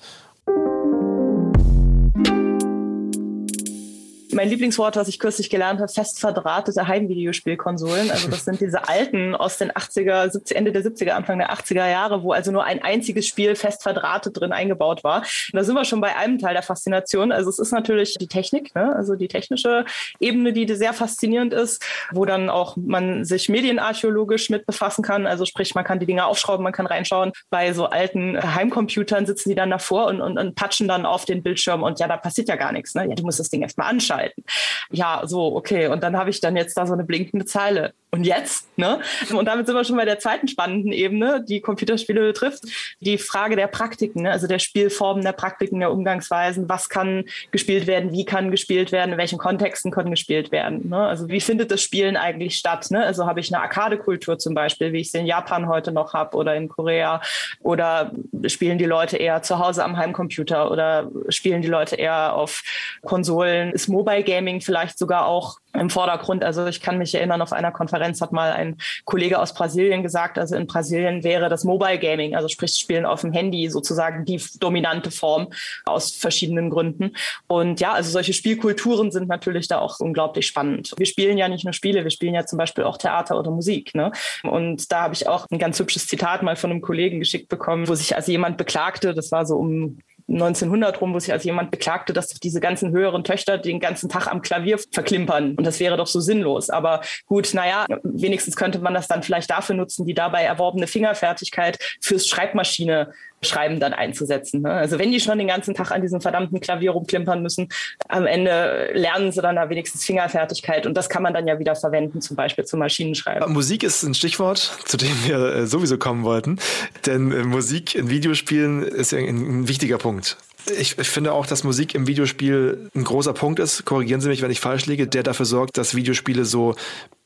Mein 4.40 4.48
Lieblingswort, 4.48 4.96
was 4.96 5.06
ich 5.06 5.18
kürzlich 5.18 5.50
gelernt 5.50 5.80
habe, 5.80 5.92
fest 5.92 6.18
verdrahtete 6.18 6.88
Heimvideospielkonsolen. 6.88 8.10
Also 8.10 8.30
das 8.30 8.46
sind 8.46 8.58
diese 8.58 8.88
alten 8.88 9.34
aus 9.34 9.58
den 9.58 9.70
80er, 9.70 10.30
70, 10.30 10.56
Ende 10.56 10.72
der 10.72 10.82
70er, 10.82 11.10
Anfang 11.10 11.36
der 11.36 11.52
80er 11.52 11.86
Jahre, 11.86 12.22
wo 12.22 12.32
also 12.32 12.50
nur 12.50 12.64
ein 12.64 12.82
einziges 12.82 13.26
Spiel 13.26 13.54
fest 13.54 13.82
verdrahtet 13.82 14.40
drin 14.40 14.52
eingebaut 14.52 15.04
war. 15.04 15.18
Und 15.18 15.52
da 15.52 15.62
sind 15.62 15.74
wir 15.74 15.84
schon 15.84 16.00
bei 16.00 16.16
einem 16.16 16.38
Teil 16.38 16.54
der 16.54 16.62
Faszination. 16.62 17.32
Also 17.32 17.50
es 17.50 17.58
ist 17.58 17.70
natürlich 17.70 18.14
die 18.14 18.28
Technik, 18.28 18.74
ne? 18.74 18.96
also 18.96 19.14
die 19.14 19.28
technische 19.28 19.84
Ebene, 20.20 20.54
die 20.54 20.66
sehr 20.74 20.94
faszinierend 20.94 21.52
ist, 21.52 21.84
wo 22.10 22.24
dann 22.24 22.48
auch 22.48 22.78
man 22.78 23.26
sich 23.26 23.50
medienarchäologisch 23.50 24.48
mit 24.48 24.64
befassen 24.64 25.02
kann. 25.02 25.26
Also 25.26 25.44
sprich, 25.44 25.74
man 25.74 25.84
kann 25.84 26.00
die 26.00 26.06
Dinge 26.06 26.24
aufschrauben, 26.24 26.64
man 26.64 26.72
kann 26.72 26.86
reinschauen. 26.86 27.32
Bei 27.50 27.74
so 27.74 27.84
alten 27.84 28.42
Heimcomputern 28.42 29.26
sitzen 29.26 29.50
die 29.50 29.54
dann 29.54 29.68
davor 29.68 30.06
und, 30.06 30.22
und, 30.22 30.38
und 30.38 30.54
patschen 30.54 30.88
dann 30.88 31.04
auf 31.04 31.26
den 31.26 31.42
Bildschirm 31.42 31.82
und 31.82 32.00
ja, 32.00 32.08
da 32.08 32.16
passiert 32.16 32.48
ja 32.48 32.56
gar 32.56 32.72
nichts. 32.72 32.94
Ne? 32.94 33.06
Ja, 33.06 33.14
du 33.14 33.22
musst 33.22 33.38
das 33.38 33.50
Ding 33.50 33.60
erstmal 33.60 33.90
anschauen 33.90 34.29
halten. 34.30 34.44
Ja, 34.90 35.22
so, 35.24 35.56
okay. 35.56 35.88
Und 35.88 36.02
dann 36.02 36.16
habe 36.16 36.30
ich 36.30 36.40
dann 36.40 36.56
jetzt 36.56 36.76
da 36.76 36.86
so 36.86 36.92
eine 36.92 37.04
blinkende 37.04 37.44
Zeile 37.44 37.92
und 38.12 38.24
jetzt? 38.24 38.76
Ne? 38.76 39.00
Und 39.32 39.44
damit 39.44 39.66
sind 39.66 39.76
wir 39.76 39.84
schon 39.84 39.96
bei 39.96 40.04
der 40.04 40.18
zweiten 40.18 40.48
spannenden 40.48 40.90
Ebene, 40.90 41.44
die 41.46 41.60
Computerspiele 41.60 42.20
betrifft. 42.20 42.64
Die 42.98 43.18
Frage 43.18 43.54
der 43.54 43.68
Praktiken, 43.68 44.22
ne? 44.22 44.32
also 44.32 44.48
der 44.48 44.58
Spielformen, 44.58 45.22
der 45.22 45.32
Praktiken, 45.32 45.78
der 45.78 45.92
Umgangsweisen. 45.92 46.68
Was 46.68 46.88
kann 46.88 47.24
gespielt 47.52 47.86
werden? 47.86 48.10
Wie 48.10 48.24
kann 48.24 48.50
gespielt 48.50 48.90
werden? 48.90 49.12
In 49.12 49.18
welchen 49.18 49.38
Kontexten 49.38 49.92
kann 49.92 50.10
gespielt 50.10 50.50
werden? 50.50 50.88
Ne? 50.88 50.98
Also 50.98 51.28
wie 51.28 51.40
findet 51.40 51.70
das 51.70 51.82
Spielen 51.82 52.16
eigentlich 52.16 52.56
statt? 52.56 52.90
Ne? 52.90 53.04
Also 53.04 53.26
habe 53.26 53.38
ich 53.38 53.54
eine 53.54 53.62
Arcade-Kultur 53.62 54.38
zum 54.38 54.54
Beispiel, 54.54 54.92
wie 54.92 55.00
ich 55.00 55.12
sie 55.12 55.18
in 55.18 55.26
Japan 55.26 55.68
heute 55.68 55.92
noch 55.92 56.12
habe 56.12 56.36
oder 56.36 56.56
in 56.56 56.68
Korea? 56.68 57.20
Oder 57.60 58.10
spielen 58.46 58.78
die 58.78 58.86
Leute 58.86 59.18
eher 59.18 59.42
zu 59.42 59.60
Hause 59.60 59.84
am 59.84 59.96
Heimcomputer 59.96 60.70
oder 60.70 61.08
spielen 61.28 61.62
die 61.62 61.68
Leute 61.68 61.94
eher 61.94 62.34
auf 62.34 62.64
Konsolen? 63.02 63.70
Ist 63.70 63.86
Mobile 63.86 64.19
Gaming 64.22 64.60
vielleicht 64.60 64.98
sogar 64.98 65.26
auch 65.26 65.58
im 65.72 65.90
Vordergrund. 65.90 66.42
Also 66.42 66.66
ich 66.66 66.80
kann 66.80 66.98
mich 66.98 67.14
erinnern, 67.14 67.42
auf 67.42 67.52
einer 67.52 67.70
Konferenz 67.70 68.20
hat 68.20 68.32
mal 68.32 68.52
ein 68.52 68.76
Kollege 69.04 69.38
aus 69.38 69.54
Brasilien 69.54 70.02
gesagt, 70.02 70.38
also 70.38 70.56
in 70.56 70.66
Brasilien 70.66 71.22
wäre 71.22 71.48
das 71.48 71.64
Mobile 71.64 71.98
Gaming, 71.98 72.34
also 72.34 72.48
sprich 72.48 72.74
Spielen 72.74 73.06
auf 73.06 73.20
dem 73.20 73.32
Handy 73.32 73.68
sozusagen 73.68 74.24
die 74.24 74.42
dominante 74.58 75.10
Form 75.10 75.48
aus 75.84 76.12
verschiedenen 76.12 76.70
Gründen. 76.70 77.12
Und 77.46 77.80
ja, 77.80 77.92
also 77.92 78.10
solche 78.10 78.32
Spielkulturen 78.32 79.10
sind 79.12 79.28
natürlich 79.28 79.68
da 79.68 79.78
auch 79.78 80.00
unglaublich 80.00 80.46
spannend. 80.46 80.92
Wir 80.96 81.06
spielen 81.06 81.38
ja 81.38 81.48
nicht 81.48 81.64
nur 81.64 81.72
Spiele, 81.72 82.02
wir 82.02 82.10
spielen 82.10 82.34
ja 82.34 82.44
zum 82.46 82.58
Beispiel 82.58 82.84
auch 82.84 82.98
Theater 82.98 83.38
oder 83.38 83.50
Musik. 83.50 83.94
Ne? 83.94 84.10
Und 84.42 84.90
da 84.90 85.02
habe 85.02 85.14
ich 85.14 85.28
auch 85.28 85.46
ein 85.50 85.58
ganz 85.58 85.78
hübsches 85.78 86.06
Zitat 86.06 86.42
mal 86.42 86.56
von 86.56 86.70
einem 86.70 86.80
Kollegen 86.80 87.20
geschickt 87.20 87.48
bekommen, 87.48 87.88
wo 87.88 87.94
sich 87.94 88.16
also 88.16 88.32
jemand 88.32 88.56
beklagte, 88.56 89.14
das 89.14 89.30
war 89.30 89.46
so 89.46 89.56
um 89.56 89.98
1900 90.30 91.00
rum, 91.00 91.12
wo 91.12 91.18
sich 91.18 91.32
also 91.32 91.46
jemand 91.46 91.70
beklagte, 91.70 92.12
dass 92.12 92.28
diese 92.28 92.60
ganzen 92.60 92.92
höheren 92.92 93.24
Töchter 93.24 93.58
den 93.58 93.80
ganzen 93.80 94.08
Tag 94.08 94.28
am 94.28 94.42
Klavier 94.42 94.78
verklimpern. 94.92 95.54
Und 95.56 95.66
das 95.66 95.80
wäre 95.80 95.96
doch 95.96 96.06
so 96.06 96.20
sinnlos. 96.20 96.70
Aber 96.70 97.00
gut, 97.26 97.52
naja, 97.52 97.86
wenigstens 98.02 98.56
könnte 98.56 98.78
man 98.78 98.94
das 98.94 99.08
dann 99.08 99.22
vielleicht 99.22 99.50
dafür 99.50 99.74
nutzen, 99.74 100.06
die 100.06 100.14
dabei 100.14 100.42
erworbene 100.42 100.86
Fingerfertigkeit 100.86 101.78
fürs 102.00 102.28
Schreibmaschine 102.28 103.12
Schreiben 103.42 103.80
dann 103.80 103.94
einzusetzen. 103.94 104.62
Ne? 104.62 104.70
Also 104.70 104.98
wenn 104.98 105.10
die 105.10 105.20
schon 105.20 105.38
den 105.38 105.48
ganzen 105.48 105.74
Tag 105.74 105.90
an 105.90 106.02
diesem 106.02 106.20
verdammten 106.20 106.60
Klavier 106.60 106.90
rumklimpern 106.90 107.42
müssen, 107.42 107.68
am 108.08 108.26
Ende 108.26 108.90
lernen 108.92 109.32
sie 109.32 109.40
dann 109.40 109.56
da 109.56 109.70
wenigstens 109.70 110.04
Fingerfertigkeit 110.04 110.86
und 110.86 110.94
das 110.94 111.08
kann 111.08 111.22
man 111.22 111.32
dann 111.32 111.46
ja 111.46 111.58
wieder 111.58 111.74
verwenden, 111.74 112.20
zum 112.20 112.36
Beispiel 112.36 112.64
zum 112.64 112.80
Maschinenschreiben. 112.80 113.50
Musik 113.52 113.82
ist 113.82 114.02
ein 114.02 114.14
Stichwort, 114.14 114.78
zu 114.84 114.96
dem 114.96 115.24
wir 115.24 115.38
äh, 115.38 115.66
sowieso 115.66 115.96
kommen 115.96 116.24
wollten, 116.24 116.58
denn 117.06 117.32
äh, 117.32 117.44
Musik 117.44 117.94
in 117.94 118.10
Videospielen 118.10 118.82
ist 118.82 119.14
ein, 119.14 119.26
ein 119.26 119.68
wichtiger 119.68 119.98
Punkt. 119.98 120.36
Ich, 120.78 120.98
ich, 120.98 121.08
finde 121.08 121.32
auch, 121.32 121.46
dass 121.46 121.64
Musik 121.64 121.94
im 121.94 122.06
Videospiel 122.06 122.90
ein 122.94 123.04
großer 123.04 123.32
Punkt 123.32 123.58
ist. 123.58 123.86
Korrigieren 123.86 124.20
Sie 124.20 124.28
mich, 124.28 124.42
wenn 124.42 124.50
ich 124.50 124.60
falsch 124.60 124.84
liege, 124.84 125.06
der 125.06 125.22
dafür 125.22 125.46
sorgt, 125.46 125.78
dass 125.78 125.94
Videospiele 125.94 126.44
so 126.44 126.74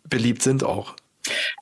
beliebt 0.09 0.43
sind 0.43 0.63
auch. 0.63 0.95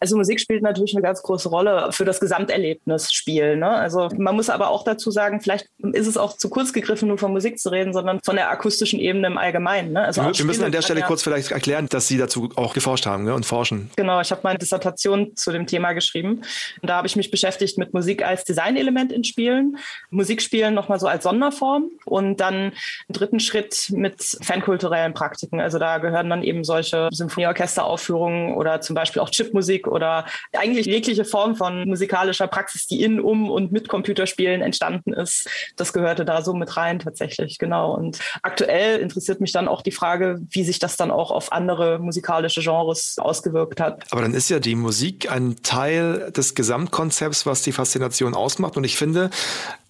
Also 0.00 0.16
Musik 0.16 0.40
spielt 0.40 0.62
natürlich 0.62 0.94
eine 0.94 1.02
ganz 1.02 1.22
große 1.22 1.48
Rolle 1.48 1.88
für 1.92 2.04
das 2.04 2.20
Gesamterlebnisspiel. 2.20 3.56
Ne? 3.56 3.68
Also 3.68 4.08
man 4.16 4.34
muss 4.34 4.50
aber 4.50 4.70
auch 4.70 4.84
dazu 4.84 5.10
sagen, 5.10 5.40
vielleicht 5.40 5.68
ist 5.92 6.06
es 6.06 6.16
auch 6.16 6.36
zu 6.36 6.48
kurz 6.50 6.72
gegriffen, 6.72 7.08
nur 7.08 7.18
von 7.18 7.32
Musik 7.32 7.58
zu 7.58 7.70
reden, 7.70 7.92
sondern 7.92 8.20
von 8.24 8.36
der 8.36 8.50
akustischen 8.50 8.98
Ebene 8.98 9.26
im 9.28 9.38
Allgemeinen. 9.38 9.92
Ne? 9.92 10.02
Also 10.02 10.22
wir, 10.22 10.36
wir 10.36 10.44
müssen 10.44 10.64
an 10.64 10.72
der 10.72 10.82
Stelle 10.82 11.00
ja 11.00 11.06
kurz 11.06 11.22
vielleicht 11.22 11.52
erklären, 11.52 11.88
dass 11.88 12.08
Sie 12.08 12.18
dazu 12.18 12.50
auch 12.56 12.74
geforscht 12.74 13.06
haben 13.06 13.24
ne? 13.24 13.34
und 13.34 13.46
forschen. 13.46 13.90
Genau, 13.96 14.20
ich 14.20 14.30
habe 14.30 14.40
meine 14.44 14.58
Dissertation 14.58 15.36
zu 15.36 15.52
dem 15.52 15.66
Thema 15.66 15.92
geschrieben. 15.92 16.42
Und 16.80 16.88
da 16.88 16.96
habe 16.96 17.06
ich 17.06 17.16
mich 17.16 17.30
beschäftigt 17.30 17.78
mit 17.78 17.94
Musik 17.94 18.24
als 18.24 18.44
Designelement 18.44 19.12
in 19.12 19.24
Spielen, 19.24 19.78
Musikspielen 20.10 20.74
nochmal 20.74 20.98
so 20.98 21.06
als 21.06 21.24
Sonderform 21.24 21.90
und 22.04 22.40
dann 22.40 22.54
einen 22.54 22.72
dritten 23.10 23.40
Schritt 23.40 23.90
mit 23.90 24.22
fankulturellen 24.42 25.14
Praktiken. 25.14 25.60
Also 25.60 25.78
da 25.78 25.98
gehören 25.98 26.30
dann 26.30 26.42
eben 26.42 26.64
solche 26.64 27.08
Symphonieorchesteraufführungen 27.12 28.54
oder 28.54 28.80
zum 28.80 28.94
Beispiel 28.94 29.22
auch 29.22 29.30
Chip 29.30 29.51
Chipmusik 29.52 29.86
oder 29.86 30.26
eigentlich 30.52 30.86
jegliche 30.86 31.24
Form 31.24 31.56
von 31.56 31.88
musikalischer 31.88 32.46
Praxis, 32.46 32.86
die 32.86 33.02
in, 33.02 33.20
um 33.20 33.50
und 33.50 33.72
mit 33.72 33.88
Computerspielen 33.88 34.62
entstanden 34.62 35.12
ist. 35.12 35.48
Das 35.76 35.92
gehörte 35.92 36.24
da 36.24 36.42
so 36.42 36.54
mit 36.54 36.76
rein 36.76 36.98
tatsächlich, 36.98 37.58
genau. 37.58 37.94
Und 37.94 38.18
aktuell 38.42 39.00
interessiert 39.00 39.40
mich 39.40 39.52
dann 39.52 39.68
auch 39.68 39.82
die 39.82 39.92
Frage, 39.92 40.40
wie 40.50 40.64
sich 40.64 40.78
das 40.78 40.96
dann 40.96 41.10
auch 41.10 41.30
auf 41.30 41.52
andere 41.52 41.98
musikalische 41.98 42.60
Genres 42.60 43.16
ausgewirkt 43.18 43.80
hat. 43.80 44.04
Aber 44.10 44.22
dann 44.22 44.34
ist 44.34 44.48
ja 44.48 44.58
die 44.58 44.74
Musik 44.74 45.30
ein 45.30 45.56
Teil 45.62 46.32
des 46.32 46.54
Gesamtkonzepts, 46.54 47.46
was 47.46 47.62
die 47.62 47.72
Faszination 47.72 48.34
ausmacht. 48.34 48.76
Und 48.76 48.84
ich 48.84 48.96
finde, 48.96 49.30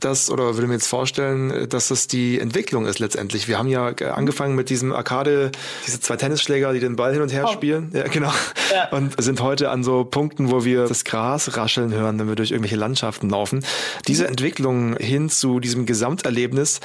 dass, 0.01 0.31
oder 0.31 0.55
würde 0.55 0.67
mir 0.67 0.75
jetzt 0.75 0.89
vorstellen, 0.89 1.69
dass 1.69 1.91
es 1.91 2.09
die 2.09 2.41
Entwicklung 2.41 2.87
ist 2.87 2.99
letztendlich. 2.99 3.47
Wir 3.47 3.59
haben 3.59 3.69
ja 3.69 3.87
angefangen 3.89 4.55
mit 4.55 4.69
diesem 4.71 4.93
Arcade, 4.93 5.53
diese 5.87 6.01
zwei 6.01 6.17
Tennisschläger, 6.17 6.73
die 6.73 6.81
den 6.81 6.97
Ball 6.97 7.13
hin 7.13 7.23
und 7.23 7.33
her 7.33 7.45
oh. 7.47 7.53
spielen. 7.53 7.91
Ja, 7.95 8.09
genau. 8.09 8.33
Ja. 8.73 8.89
Und 8.91 9.23
sind 9.23 9.41
heute 9.41 9.52
heute 9.53 9.69
an 9.69 9.85
so 9.85 10.05
Punkten, 10.05 10.51
wo 10.51 10.65
wir 10.65 10.87
das 10.87 11.05
Gras 11.05 11.59
rascheln 11.59 11.93
hören, 11.93 12.19
wenn 12.19 12.27
wir 12.27 12.37
durch 12.37 12.53
irgendwelche 12.53 12.77
Landschaften 12.77 13.29
laufen. 13.29 13.63
Diese 14.09 14.27
Entwicklung 14.27 14.97
hin 14.97 15.29
zu 15.29 15.61
diesem 15.61 15.85
Gesamterlebnis 15.85 16.81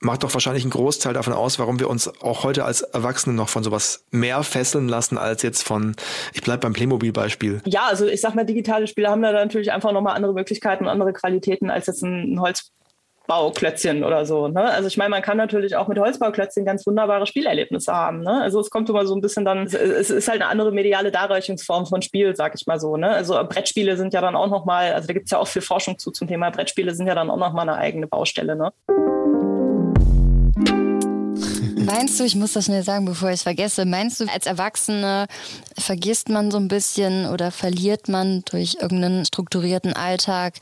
macht 0.00 0.24
doch 0.24 0.34
wahrscheinlich 0.34 0.64
einen 0.64 0.72
Großteil 0.72 1.14
davon 1.14 1.32
aus, 1.32 1.60
warum 1.60 1.78
wir 1.78 1.88
uns 1.88 2.08
auch 2.20 2.42
heute 2.42 2.64
als 2.64 2.80
Erwachsene 2.82 3.36
noch 3.36 3.48
von 3.48 3.62
sowas 3.62 4.04
mehr 4.10 4.42
fesseln 4.42 4.88
lassen 4.88 5.16
als 5.16 5.42
jetzt 5.42 5.62
von, 5.62 5.94
ich 6.32 6.42
bleib 6.42 6.62
beim 6.62 6.72
Playmobil-Beispiel. 6.72 7.62
Ja, 7.66 7.82
also 7.86 8.08
ich 8.08 8.20
sag 8.20 8.34
mal, 8.34 8.44
digitale 8.44 8.88
Spiele 8.88 9.08
haben 9.08 9.22
da 9.22 9.30
natürlich 9.30 9.70
einfach 9.70 9.92
nochmal 9.92 10.16
andere 10.16 10.34
Möglichkeiten 10.34 10.82
und 10.84 10.90
andere 10.90 11.12
Qualitäten 11.12 11.70
als 11.70 11.86
jetzt 11.86 12.02
ein 12.02 12.40
Holz 12.40 12.72
Holzbauklötzchen 13.28 14.04
oder 14.04 14.24
so. 14.24 14.48
Ne? 14.48 14.62
Also 14.62 14.88
ich 14.88 14.96
meine, 14.96 15.10
man 15.10 15.22
kann 15.22 15.36
natürlich 15.36 15.76
auch 15.76 15.88
mit 15.88 15.98
Holzbauklötzchen 15.98 16.64
ganz 16.64 16.86
wunderbare 16.86 17.26
Spielerlebnisse 17.26 17.92
haben. 17.92 18.20
Ne? 18.20 18.40
Also 18.42 18.60
es 18.60 18.70
kommt 18.70 18.88
immer 18.88 19.06
so 19.06 19.14
ein 19.14 19.20
bisschen 19.20 19.44
dann, 19.44 19.66
es 19.66 20.10
ist 20.10 20.28
halt 20.28 20.42
eine 20.42 20.50
andere 20.50 20.72
mediale 20.72 21.10
Darreichungsform 21.10 21.86
von 21.86 22.02
Spiel, 22.02 22.34
sag 22.36 22.54
ich 22.54 22.66
mal 22.66 22.80
so. 22.80 22.96
Ne? 22.96 23.10
Also 23.10 23.34
Brettspiele 23.34 23.96
sind 23.96 24.14
ja 24.14 24.20
dann 24.20 24.36
auch 24.36 24.48
nochmal, 24.48 24.92
also 24.92 25.06
da 25.06 25.14
gibt 25.14 25.26
es 25.26 25.30
ja 25.30 25.38
auch 25.38 25.48
viel 25.48 25.62
Forschung 25.62 25.98
zu 25.98 26.10
zum 26.10 26.28
Thema 26.28 26.50
Brettspiele, 26.50 26.94
sind 26.94 27.06
ja 27.06 27.14
dann 27.14 27.30
auch 27.30 27.36
nochmal 27.36 27.68
eine 27.68 27.78
eigene 27.78 28.06
Baustelle. 28.06 28.56
Ne? 28.56 28.72
Meinst 31.86 32.18
du, 32.20 32.24
ich 32.24 32.34
muss 32.34 32.52
das 32.52 32.66
schnell 32.66 32.82
sagen, 32.82 33.04
bevor 33.04 33.28
ich 33.28 33.36
es 33.36 33.42
vergesse, 33.42 33.84
meinst 33.84 34.20
du, 34.20 34.26
als 34.26 34.46
Erwachsene 34.46 35.26
vergisst 35.78 36.28
man 36.28 36.50
so 36.50 36.58
ein 36.58 36.68
bisschen 36.68 37.26
oder 37.26 37.50
verliert 37.50 38.08
man 38.08 38.42
durch 38.44 38.76
irgendeinen 38.80 39.24
strukturierten 39.24 39.94
Alltag 39.94 40.54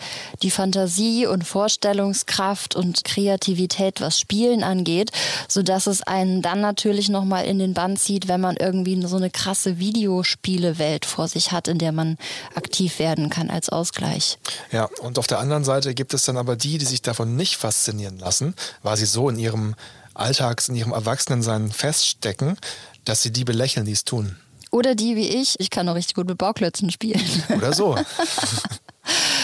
die 0.42 0.50
Fantasie 0.50 1.26
und 1.26 1.44
Vorstellungskraft 1.44 2.74
und 2.74 3.04
Kreativität, 3.04 4.00
was 4.00 4.18
Spielen 4.18 4.62
angeht, 4.62 5.10
sodass 5.48 5.86
es 5.86 6.02
einen 6.02 6.42
dann 6.42 6.60
natürlich 6.60 7.08
nochmal 7.08 7.44
in 7.44 7.58
den 7.58 7.74
Bann 7.74 7.96
zieht, 7.96 8.28
wenn 8.28 8.40
man 8.40 8.56
irgendwie 8.56 9.00
so 9.06 9.16
eine 9.16 9.30
krasse 9.30 9.78
Videospielewelt 9.78 11.04
vor 11.04 11.28
sich 11.28 11.52
hat, 11.52 11.68
in 11.68 11.78
der 11.78 11.92
man 11.92 12.16
aktiv 12.54 12.98
werden 12.98 13.30
kann 13.30 13.50
als 13.50 13.68
Ausgleich. 13.68 14.38
Ja, 14.72 14.88
und 15.00 15.18
auf 15.18 15.26
der 15.26 15.38
anderen 15.38 15.64
Seite 15.64 15.94
gibt 15.94 16.14
es 16.14 16.24
dann 16.24 16.36
aber 16.36 16.56
die, 16.56 16.78
die 16.78 16.86
sich 16.86 17.02
davon 17.02 17.36
nicht 17.36 17.56
faszinieren 17.56 18.18
lassen, 18.18 18.54
weil 18.82 18.96
sie 18.96 19.06
so 19.06 19.28
in 19.28 19.38
ihrem 19.38 19.74
Alltags, 20.20 20.68
in 20.68 20.76
ihrem 20.76 20.92
Erwachsenensein 20.92 21.70
feststecken, 21.70 22.56
dass 23.04 23.22
sie 23.22 23.32
die 23.32 23.44
belächeln, 23.44 23.86
die 23.86 23.92
es 23.92 24.04
tun. 24.04 24.36
Oder 24.70 24.94
die 24.94 25.16
wie 25.16 25.28
ich, 25.28 25.58
ich 25.58 25.70
kann 25.70 25.88
auch 25.88 25.94
richtig 25.94 26.14
gut 26.14 26.28
mit 26.28 26.38
Bauklötzen 26.38 26.90
spielen. 26.90 27.22
Oder 27.56 27.72
so. 27.72 27.96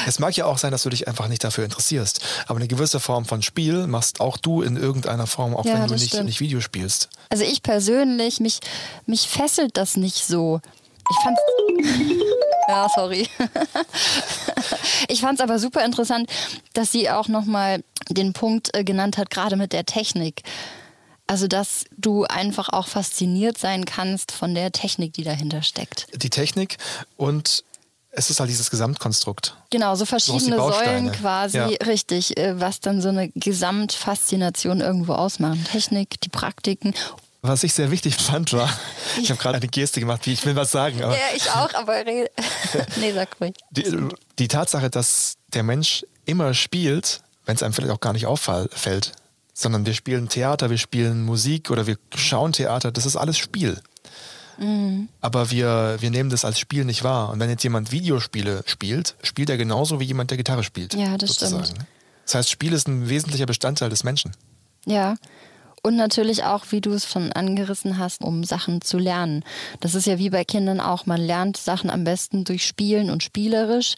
Es 0.07 0.21
mag 0.21 0.37
ja 0.37 0.45
auch 0.47 0.59
sein, 0.59 0.71
dass 0.71 0.85
du 0.85 0.91
dich 0.91 1.09
einfach 1.09 1.27
nicht 1.27 1.43
dafür 1.43 1.65
interessierst. 1.65 2.21
Aber 2.47 2.59
eine 2.59 2.69
gewisse 2.69 3.01
Form 3.01 3.25
von 3.25 3.43
Spiel 3.43 3.89
machst 3.89 4.21
auch 4.21 4.37
du 4.37 4.63
in 4.63 4.77
irgendeiner 4.77 5.27
Form, 5.27 5.57
auch 5.57 5.65
ja, 5.65 5.75
wenn 5.75 5.89
du 5.89 5.95
nicht, 5.95 6.15
nicht 6.23 6.41
Video 6.41 6.61
spielst. 6.61 7.09
Also 7.31 7.43
ich 7.43 7.63
persönlich, 7.63 8.39
mich, 8.39 8.61
mich 9.07 9.29
fesselt 9.29 9.77
das 9.77 9.97
nicht 9.97 10.25
so. 10.25 10.61
Ich 11.11 11.17
fand 11.25 11.37
Ja, 12.69 12.89
sorry. 12.95 13.29
Ich 15.09 15.21
fand 15.21 15.39
es 15.39 15.43
aber 15.43 15.59
super 15.59 15.85
interessant, 15.85 16.29
dass 16.73 16.91
sie 16.91 17.11
auch 17.11 17.29
nochmal 17.29 17.83
den 18.09 18.33
Punkt 18.33 18.75
äh, 18.75 18.83
genannt 18.83 19.19
hat, 19.19 19.31
gerade 19.31 19.57
mit 19.57 19.73
der 19.73 19.87
Technik. 19.87 20.43
Also, 21.29 21.47
dass 21.49 21.85
du 21.97 22.25
einfach 22.25 22.69
auch 22.71 22.89
fasziniert 22.89 23.59
sein 23.59 23.85
kannst 23.85 24.33
von 24.33 24.55
der 24.55 24.73
Technik, 24.73 25.13
die 25.13 25.25
dahinter 25.25 25.63
steckt. 25.63 26.07
Die 26.23 26.31
Technik 26.31 26.79
und 27.17 27.65
es 28.11 28.31
ist 28.31 28.41
halt 28.41 28.49
dieses 28.49 28.71
Gesamtkonstrukt. 28.71 29.57
Genau, 29.71 29.95
so 29.95 30.07
verschiedene 30.07 30.57
Säulen 30.57 30.57
Bausteine. 30.57 31.13
quasi, 31.13 31.59
Ja. 31.59 31.67
richtig, 31.67 32.37
äh, 32.39 32.59
was 32.59 32.81
dann 32.81 33.03
so 33.03 33.09
eine 33.11 33.29
Gesamtfaszination 33.35 34.81
irgendwo 34.81 35.13
ausmachen. 35.13 35.63
Technik, 35.71 36.21
die 36.23 36.31
Praktiken. 36.31 36.95
Was 37.47 37.63
ich 37.63 37.75
sehr 37.75 37.91
wichtig 37.91 38.17
fand, 38.17 38.53
war, 38.53 38.69
ich 39.21 39.31
habe 39.31 39.41
gerade 39.41 39.57
eine 39.59 39.69
Geste 39.69 40.01
gemacht, 40.01 40.27
wie 40.27 40.33
ich 40.33 40.45
will 40.45 40.57
was 40.57 40.71
sagen, 40.73 41.03
aber 41.03 41.15
Ja, 41.15 41.25
ich 41.35 41.51
auch, 41.51 41.73
aber 41.75 42.05
nee, 42.97 43.13
sag 43.13 43.41
ruhig. 43.41 43.55
die, 43.71 43.85
die 44.39 44.49
Tatsache, 44.49 44.91
dass 44.91 45.37
der 45.55 45.63
Mensch 45.63 46.05
immer 46.25 46.55
spielt, 46.55 47.21
wenn 47.45 47.55
es 47.57 47.63
einem 47.63 47.73
vielleicht 47.73 47.93
auch 47.93 48.01
gar 48.01 48.13
nicht 48.13 48.27
auffällt, 48.27 49.13
sondern 49.55 49.87
wir 49.87 49.95
spielen 49.95 50.29
Theater, 50.29 50.71
wir 50.71 50.79
spielen 50.79 51.25
Musik 51.25 51.71
oder 51.71 51.87
wir 51.87 51.97
schauen 52.15 52.53
Theater, 52.53 52.93
das 52.93 53.07
ist 53.07 53.17
alles 53.17 53.39
Spiel. 53.39 53.81
Mhm. 54.59 55.09
Aber 55.21 55.51
wir, 55.51 55.97
wir 56.01 56.11
nehmen 56.11 56.31
das 56.31 56.45
als 56.45 56.59
Spiel 56.59 56.85
nicht 56.85 57.05
wahr. 57.05 57.31
Und 57.31 57.41
wenn 57.41 57.51
jetzt 57.51 57.63
jemand 57.63 57.93
Videospiele 57.93 58.63
spielt, 58.67 59.15
spielt 59.23 59.51
er 59.51 59.57
genauso 59.57 60.01
wie 60.01 60.05
jemand, 60.05 60.31
der 60.31 60.39
Gitarre 60.39 60.65
spielt. 60.65 60.95
Ja, 60.95 61.17
das 61.17 61.31
sozusagen. 61.31 61.65
stimmt. 61.65 61.87
Das 62.25 62.35
heißt, 62.35 62.51
Spiel 62.51 62.73
ist 62.73 62.89
ein 62.89 63.09
wesentlicher 63.09 63.47
Bestandteil 63.47 63.91
des 63.91 64.03
Menschen. 64.03 64.33
Ja. 64.85 65.17
Und 65.87 65.95
natürlich 65.95 66.43
auch, 66.43 66.65
wie 66.71 66.81
du 66.81 66.91
es 66.91 67.09
schon 67.09 67.31
angerissen 67.31 67.97
hast, 67.97 68.25
um 68.25 68.43
Sachen 68.43 68.81
zu 68.81 68.99
lernen. 68.99 69.45
Das 69.79 69.95
ist 69.95 70.09
ja 70.09 70.19
wie 70.19 70.31
bei 70.31 70.45
Kindern 70.45 70.81
auch. 70.81 71.07
Man 71.07 71.21
lernt 71.21 71.57
Sachen 71.57 71.91
am 71.91 72.03
besten 72.03 72.43
durch 72.43 72.67
Spielen 72.67 73.09
und 73.09 73.23
spielerisch, 73.23 73.95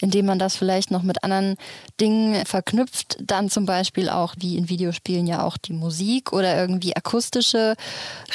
indem 0.00 0.26
man 0.26 0.38
das 0.38 0.54
vielleicht 0.54 0.92
noch 0.92 1.02
mit 1.02 1.24
anderen 1.24 1.56
Dingen 2.00 2.46
verknüpft. 2.46 3.16
Dann 3.20 3.50
zum 3.50 3.66
Beispiel 3.66 4.10
auch, 4.10 4.36
wie 4.38 4.56
in 4.56 4.68
Videospielen 4.68 5.26
ja 5.26 5.42
auch 5.42 5.56
die 5.56 5.72
Musik 5.72 6.32
oder 6.32 6.56
irgendwie 6.56 6.94
akustische 6.94 7.74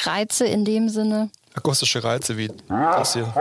Reize 0.04 0.44
in 0.44 0.66
dem 0.66 0.90
Sinne. 0.90 1.30
Akustische 1.54 2.04
Reize 2.04 2.36
wie 2.36 2.52
das 2.68 3.14
hier. 3.14 3.32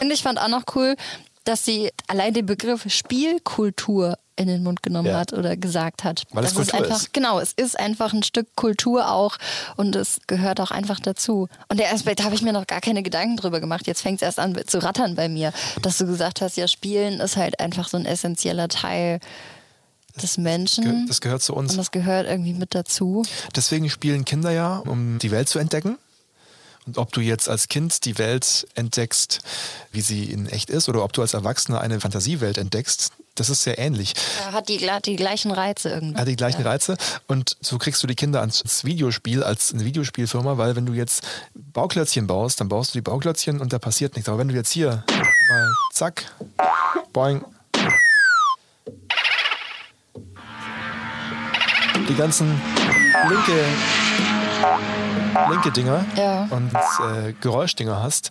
Und 0.00 0.10
ich 0.10 0.24
fand 0.24 0.40
auch 0.40 0.48
noch 0.48 0.64
cool, 0.74 0.96
dass 1.44 1.64
sie 1.64 1.92
allein 2.08 2.34
den 2.34 2.46
Begriff 2.46 2.90
Spielkultur 2.92 4.18
in 4.38 4.46
den 4.46 4.62
Mund 4.62 4.82
genommen 4.82 5.08
Ja. 5.08 5.18
hat 5.18 5.32
oder 5.32 5.56
gesagt 5.56 6.04
hat. 6.04 6.24
Weil 6.30 6.44
es 6.44 6.54
Das 6.54 6.62
ist 6.66 6.70
Kultur 6.70 6.86
einfach, 6.86 7.02
ist. 7.02 7.12
Genau, 7.12 7.40
es 7.40 7.52
ist 7.52 7.78
einfach 7.78 8.12
ein 8.12 8.22
Stück 8.22 8.46
Kultur 8.54 9.10
auch 9.10 9.36
und 9.76 9.96
es 9.96 10.20
gehört 10.26 10.60
auch 10.60 10.70
einfach 10.70 11.00
dazu. 11.00 11.48
Und 11.68 11.80
der 11.80 11.92
Aspekt 11.92 12.22
habe 12.22 12.34
ich 12.34 12.42
mir 12.42 12.52
noch 12.52 12.66
gar 12.66 12.80
keine 12.80 13.02
Gedanken 13.02 13.36
drüber 13.36 13.60
gemacht. 13.60 13.86
Jetzt 13.86 14.02
fängt 14.02 14.22
es 14.22 14.22
erst 14.22 14.38
an 14.38 14.56
zu 14.66 14.78
rattern 14.82 15.16
bei 15.16 15.28
mir, 15.28 15.52
dass 15.82 15.98
du 15.98 16.06
gesagt 16.06 16.40
hast, 16.40 16.56
ja, 16.56 16.68
Spielen 16.68 17.20
ist 17.20 17.36
halt 17.36 17.58
einfach 17.60 17.88
so 17.88 17.96
ein 17.96 18.06
essentieller 18.06 18.68
Teil 18.68 19.18
des 20.22 20.38
Menschen. 20.38 21.06
das 21.06 21.20
gehört 21.20 21.42
zu 21.42 21.54
uns. 21.54 21.72
und 21.72 21.78
das 21.78 21.90
gehört 21.90 22.26
irgendwie 22.26 22.54
mit 22.54 22.74
dazu. 22.74 23.24
Deswegen 23.54 23.88
spielen 23.90 24.24
Kinder 24.24 24.50
ja, 24.50 24.78
um 24.78 25.18
die 25.18 25.30
Welt 25.30 25.48
zu 25.48 25.58
entdecken. 25.58 25.96
Und 26.86 26.96
ob 26.96 27.12
du 27.12 27.20
jetzt 27.20 27.48
als 27.48 27.68
Kind 27.68 28.04
die 28.06 28.16
Welt 28.18 28.66
entdeckst, 28.74 29.40
wie 29.92 30.00
sie 30.00 30.24
in 30.24 30.46
echt 30.48 30.70
ist, 30.70 30.88
oder 30.88 31.04
ob 31.04 31.12
du 31.12 31.20
als 31.22 31.34
Erwachsener 31.34 31.80
eine 31.82 32.00
Fantasiewelt 32.00 32.56
entdeckst, 32.56 33.12
das 33.40 33.50
ist 33.50 33.62
sehr 33.62 33.78
ähnlich. 33.78 34.14
Er 34.40 34.52
hat 34.52 34.68
die, 34.68 34.86
die 35.04 35.16
gleichen 35.16 35.50
Reize 35.50 35.90
irgendwie. 35.90 36.18
Hat 36.18 36.28
die 36.28 36.36
gleichen 36.36 36.62
ja. 36.62 36.70
Reize 36.70 36.96
und 37.26 37.56
so 37.60 37.78
kriegst 37.78 38.02
du 38.02 38.06
die 38.06 38.14
Kinder 38.14 38.40
ans 38.40 38.58
ans 38.62 38.84
Videospiel 38.84 39.42
als 39.42 39.72
eine 39.72 39.84
Videospielfirma, 39.84 40.58
weil 40.58 40.76
wenn 40.76 40.86
du 40.86 40.92
jetzt 40.92 41.22
Bauklötzchen 41.54 42.26
baust, 42.26 42.60
dann 42.60 42.68
baust 42.68 42.94
du 42.94 42.98
die 42.98 43.02
Bauklötzchen 43.02 43.60
und 43.60 43.72
da 43.72 43.78
passiert 43.78 44.14
nichts. 44.14 44.28
Aber 44.28 44.38
wenn 44.38 44.48
du 44.48 44.54
jetzt 44.54 44.70
hier 44.70 45.04
mal 45.48 45.72
zack, 45.92 46.24
boing, 47.12 47.44
die 52.08 52.14
ganzen 52.14 52.60
linke, 53.28 53.64
linke 55.50 55.70
Dinger 55.72 56.04
Ja. 56.16 56.46
und 56.50 56.72
äh, 56.74 57.32
Geräuschdinger 57.40 58.02
hast, 58.02 58.30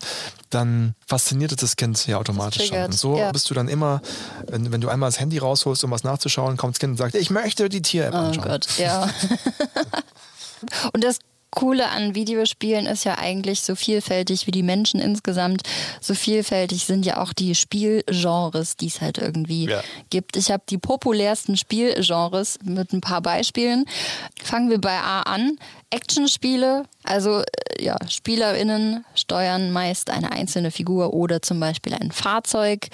dann 0.50 0.96
fasziniert 1.06 1.52
es 1.52 1.58
das 1.58 1.76
Kind 1.76 2.08
ja 2.08 2.18
automatisch 2.18 2.68
schon. 2.68 2.84
Und 2.86 2.94
so 2.94 3.18
ja. 3.18 3.32
bist 3.32 3.50
du 3.50 3.54
dann 3.54 3.68
immer, 3.68 4.02
wenn, 4.48 4.72
wenn 4.72 4.82
du 4.82 4.90
einmal 4.90 5.10
das 5.10 5.20
Handy 5.20 5.38
rausholst, 5.38 5.84
um 5.84 5.92
was 5.92 6.04
nachzuschauen, 6.04 6.58
kommt 6.58 6.76
das 6.76 6.80
Kind 6.80 6.92
und 6.92 6.98
sagt, 6.98 7.16
ich 7.16 7.30
möchte 7.30 7.70
die 7.70 7.82
Tier-App 7.82 8.14
Oh 8.14 8.18
anschauen. 8.18 8.48
Gott, 8.48 8.68
ja. 8.78 9.10
Und 10.94 11.04
das 11.04 11.20
Coole 11.58 11.90
an 11.90 12.14
Videospielen 12.14 12.86
ist 12.86 13.04
ja 13.04 13.18
eigentlich 13.18 13.62
so 13.62 13.74
vielfältig 13.74 14.46
wie 14.46 14.52
die 14.52 14.62
Menschen 14.62 15.00
insgesamt. 15.00 15.64
So 16.00 16.14
vielfältig 16.14 16.86
sind 16.86 17.04
ja 17.04 17.20
auch 17.20 17.34
die 17.34 17.56
Spielgenres, 17.56 18.78
die 18.78 18.86
es 18.86 19.02
halt 19.02 19.18
irgendwie 19.18 19.66
Ja. 19.68 19.82
gibt. 20.12 20.38
Ich 20.38 20.52
habe 20.52 20.62
die 20.70 20.78
populärsten 20.78 21.58
Spielgenres 21.58 22.60
mit 22.64 22.94
ein 22.94 23.02
paar 23.02 23.22
Beispielen. 23.22 23.86
Fangen 24.44 24.70
wir 24.70 24.80
bei 24.80 25.00
A 25.00 25.22
an. 25.24 25.58
Actionspiele, 25.90 26.84
also 27.04 27.40
äh, 27.40 27.46
ja, 27.82 27.96
SpielerInnen 28.10 29.06
steuern 29.16 29.72
meist 29.72 30.10
eine 30.10 30.34
einzelne 30.34 30.70
Figur 30.70 31.14
oder 31.14 31.42
zum 31.42 31.62
Beispiel 31.62 31.94
ein 31.94 32.12
Fahrzeug. 32.12 32.88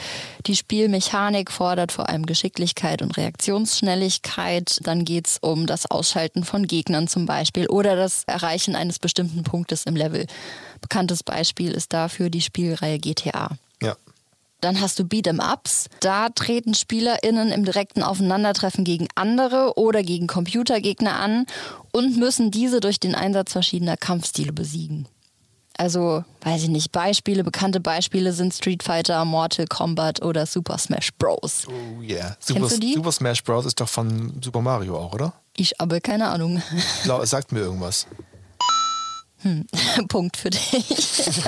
Die 0.45 0.55
Spielmechanik 0.55 1.51
fordert 1.51 1.91
vor 1.91 2.07
allem 2.07 2.27
Geschicklichkeit 2.27 3.01
und 3.01 3.17
Reaktionsschnelligkeit. 3.17 4.79
Dann 4.83 5.05
geht's 5.05 5.39
um 5.41 5.65
das 5.65 5.89
Ausschalten 5.89 6.43
von 6.43 6.67
Gegnern 6.67 7.07
zum 7.07 7.25
Beispiel 7.25 7.67
oder 7.67 7.95
das 7.95 8.25
Erreichen 8.27 8.52
eines 8.75 8.99
bestimmten 8.99 9.43
Punktes 9.43 9.85
im 9.85 9.95
Level. 9.95 10.27
Bekanntes 10.81 11.23
Beispiel 11.23 11.71
ist 11.71 11.93
dafür 11.93 12.29
die 12.29 12.41
Spielreihe 12.41 12.99
GTA. 12.99 13.49
Ja. 13.81 13.95
Dann 14.61 14.79
hast 14.79 14.97
du 14.99 15.03
Beat'em-Ups. 15.03 15.89
Da 15.99 16.29
treten 16.29 16.73
SpielerInnen 16.73 17.51
im 17.51 17.65
direkten 17.65 18.01
Aufeinandertreffen 18.01 18.85
gegen 18.85 19.07
andere 19.15 19.77
oder 19.77 20.03
gegen 20.03 20.27
Computergegner 20.27 21.19
an 21.19 21.45
und 21.91 22.17
müssen 22.17 22.49
diese 22.49 22.79
durch 22.79 22.99
den 22.99 23.13
Einsatz 23.13 23.51
verschiedener 23.51 23.97
Kampfstile 23.97 24.53
besiegen. 24.53 25.07
Also, 25.77 26.23
weiß 26.41 26.63
ich 26.63 26.69
nicht, 26.69 26.91
Beispiele, 26.91 27.43
bekannte 27.43 27.79
Beispiele 27.79 28.31
sind 28.31 28.53
Street 28.53 28.83
Fighter, 28.83 29.25
Mortal 29.25 29.65
Kombat 29.65 30.21
oder 30.21 30.45
Super 30.45 30.77
Smash 30.77 31.09
Bros. 31.17 31.65
Oh 31.67 32.01
yeah. 32.01 32.37
Super, 32.39 32.59
Kennst 32.61 32.77
du 32.77 32.79
die? 32.79 32.93
Super 32.93 33.11
Smash 33.11 33.43
Bros. 33.43 33.65
ist 33.65 33.79
doch 33.81 33.89
von 33.89 34.39
Super 34.41 34.61
Mario 34.61 34.97
auch, 34.97 35.13
oder? 35.13 35.33
Ich 35.57 35.81
aber 35.81 35.99
keine 35.99 36.27
Ahnung. 36.27 36.61
Es 37.21 37.29
sagt 37.29 37.51
mir 37.51 37.59
irgendwas. 37.59 38.07
Punkt 40.07 40.37
für 40.37 40.49
dich. 40.49 41.31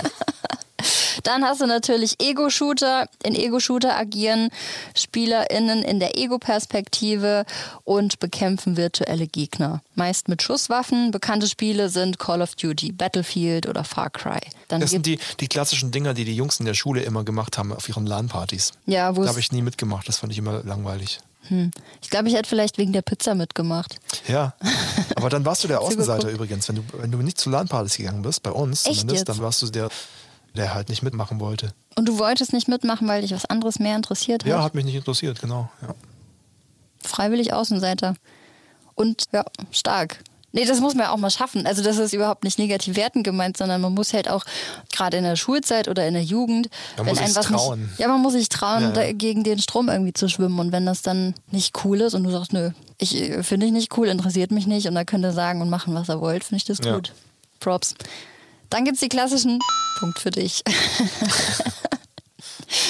Dann 1.23 1.43
hast 1.43 1.61
du 1.61 1.65
natürlich 1.65 2.21
Ego-Shooter. 2.21 3.07
In 3.23 3.35
Ego-Shooter 3.35 3.97
agieren 3.97 4.49
SpielerInnen 4.95 5.81
in 5.81 5.99
der 5.99 6.17
Ego-Perspektive 6.19 7.45
und 7.83 8.19
bekämpfen 8.19 8.77
virtuelle 8.77 9.25
Gegner. 9.27 9.81
Meist 9.95 10.27
mit 10.27 10.43
Schusswaffen. 10.43 11.11
Bekannte 11.11 11.47
Spiele 11.47 11.89
sind 11.89 12.19
Call 12.19 12.41
of 12.41 12.55
Duty, 12.55 12.91
Battlefield 12.91 13.67
oder 13.67 13.83
Far 13.83 14.09
Cry. 14.11 14.39
Dann 14.67 14.81
Das 14.81 14.91
sind 14.91 15.05
die, 15.05 15.17
die 15.39 15.47
klassischen 15.47 15.91
Dinger, 15.91 16.13
die 16.13 16.25
die 16.25 16.35
Jungs 16.35 16.59
in 16.59 16.65
der 16.65 16.75
Schule 16.75 17.01
immer 17.01 17.23
gemacht 17.23 17.57
haben 17.57 17.73
auf 17.73 17.89
ihren 17.89 18.05
LAN-Partys. 18.05 18.73
ja, 18.85 19.15
wo 19.15 19.23
Da 19.23 19.29
habe 19.29 19.39
ich 19.39 19.51
nie 19.51 19.61
mitgemacht, 19.61 20.07
das 20.07 20.19
fand 20.19 20.31
ich 20.31 20.37
immer 20.37 20.63
langweilig. 20.63 21.19
Ich 22.01 22.09
glaube, 22.09 22.27
ich 22.27 22.35
hätte 22.35 22.49
vielleicht 22.49 22.77
wegen 22.77 22.93
der 22.93 23.01
Pizza 23.01 23.35
mitgemacht. 23.35 23.97
Ja, 24.27 24.53
aber 25.15 25.29
dann 25.29 25.45
warst 25.45 25.63
du 25.63 25.67
der 25.67 25.81
Außenseiter 25.81 26.29
übrigens. 26.29 26.67
Wenn 26.69 26.75
du, 26.77 26.83
wenn 26.93 27.11
du 27.11 27.17
nicht 27.19 27.39
zu 27.39 27.49
LAN-Partys 27.49 27.97
gegangen 27.97 28.21
bist, 28.21 28.43
bei 28.43 28.51
uns 28.51 28.85
Echt 28.85 28.99
zumindest, 28.99 29.27
jetzt? 29.27 29.29
dann 29.29 29.43
warst 29.43 29.61
du 29.61 29.67
der, 29.67 29.89
der 30.55 30.73
halt 30.73 30.89
nicht 30.89 31.03
mitmachen 31.03 31.39
wollte. 31.39 31.73
Und 31.95 32.07
du 32.07 32.17
wolltest 32.19 32.53
nicht 32.53 32.67
mitmachen, 32.67 33.07
weil 33.07 33.21
dich 33.21 33.31
was 33.31 33.45
anderes 33.45 33.79
mehr 33.79 33.95
interessiert 33.95 34.43
hat? 34.43 34.49
Ja, 34.49 34.63
hat 34.63 34.75
mich 34.75 34.85
nicht 34.85 34.95
interessiert, 34.95 35.39
genau. 35.41 35.69
Ja. 35.81 35.93
freiwillig 37.03 37.53
Außenseiter. 37.53 38.15
Und 38.95 39.25
ja, 39.33 39.45
stark. 39.71 40.19
Nee, 40.55 40.63
das 40.65 40.79
muss 40.79 40.95
man 40.95 41.05
ja 41.07 41.11
auch 41.11 41.17
mal 41.17 41.29
schaffen. 41.29 41.67
Also 41.67 41.83
das 41.83 41.97
ist 41.97 42.13
überhaupt 42.13 42.45
nicht 42.45 42.57
negativ 42.57 42.95
wertend 42.95 43.25
gemeint, 43.25 43.57
sondern 43.57 43.81
man 43.81 43.93
muss 43.93 44.13
halt 44.13 44.29
auch 44.29 44.45
gerade 44.91 45.17
in 45.17 45.25
der 45.25 45.35
Schulzeit 45.35 45.89
oder 45.89 46.07
in 46.07 46.13
der 46.13 46.23
Jugend, 46.23 46.69
Man 46.97 47.05
wenn 47.07 47.13
muss 47.13 47.23
einem 47.23 47.35
was 47.35 47.45
trauen. 47.47 47.81
nicht, 47.81 47.99
ja, 47.99 48.07
man 48.07 48.21
muss 48.21 48.33
sich 48.33 48.47
trauen, 48.47 48.93
Ja, 48.95 49.11
gegen 49.11 49.43
den 49.43 49.59
Strom 49.59 49.89
irgendwie 49.89 50.13
zu 50.13 50.29
schwimmen. 50.29 50.57
Und 50.59 50.71
wenn 50.71 50.85
das 50.85 51.01
dann 51.01 51.35
nicht 51.51 51.83
cool 51.83 51.99
ist 51.99 52.13
und 52.13 52.23
du 52.23 52.31
sagst, 52.31 52.53
nö, 52.53 52.71
ich 52.99 53.15
äh, 53.19 53.43
finde 53.43 53.65
ich 53.65 53.73
nicht 53.73 53.97
cool, 53.97 54.07
interessiert 54.07 54.51
mich 54.51 54.65
nicht, 54.65 54.87
und 54.87 54.95
da 54.95 55.03
könnt 55.03 55.25
ihr 55.25 55.33
sagen 55.33 55.61
und 55.61 55.69
machen, 55.69 55.93
was 55.93 56.09
ihr 56.09 56.21
wollt, 56.21 56.45
finde 56.45 56.57
ich 56.57 56.63
das 56.65 56.79
Ja. 56.85 56.95
gut. 56.95 57.11
Props. 57.59 57.93
Dann 58.69 58.85
gibt's 58.85 59.01
die 59.01 59.09
klassischen 59.09 59.59
Punkt 59.99 60.19
für 60.19 60.31
dich. 60.31 60.63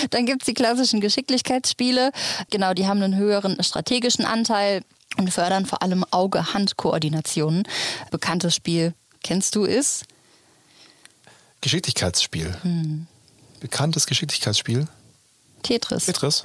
Dann 0.09 0.25
gibt's 0.25 0.45
die 0.45 0.53
klassischen 0.53 1.01
Geschicklichkeitsspiele. 1.01 2.11
Genau, 2.49 2.73
die 2.73 2.87
haben 2.87 3.01
einen 3.01 3.15
höheren 3.15 3.61
strategischen 3.63 4.25
Anteil 4.25 4.83
und 5.17 5.31
fördern 5.31 5.65
vor 5.65 5.81
allem 5.81 6.05
Auge-Hand-Koordinationen. 6.11 7.63
Bekanntes 8.11 8.55
Spiel, 8.55 8.93
kennst 9.23 9.55
du, 9.55 9.63
ist? 9.65 10.05
Geschicklichkeitsspiel. 11.61 12.55
Hm. 12.61 13.07
Bekanntes 13.59 14.05
Geschicklichkeitsspiel. 14.05 14.87
Tetris. 15.63 16.05
Tetris. 16.05 16.43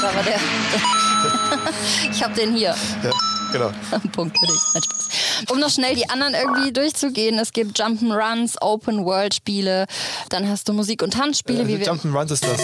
Da 0.00 0.14
war 0.14 0.22
der. 0.22 0.38
ich 2.10 2.22
habe 2.22 2.34
den 2.34 2.54
hier. 2.54 2.76
Ja, 3.02 3.10
genau. 3.52 3.72
Punkt 4.12 4.38
für 4.38 4.46
dich. 4.46 4.60
Nein, 4.74 4.82
Spaß. 4.84 5.08
Um 5.50 5.58
noch 5.58 5.70
schnell 5.70 5.96
die 5.96 6.08
anderen 6.08 6.34
irgendwie 6.34 6.72
durchzugehen, 6.72 7.38
es 7.38 7.52
gibt 7.52 7.80
Jump'n'Runs, 7.80 8.56
Open-World-Spiele, 8.60 9.86
dann 10.28 10.48
hast 10.48 10.68
du 10.68 10.72
Musik- 10.72 11.02
und 11.02 11.14
Tanzspiele. 11.14 11.62
Äh, 11.62 11.88
Jump'n'Runs 11.88 12.32
ist 12.32 12.44
das. 12.44 12.60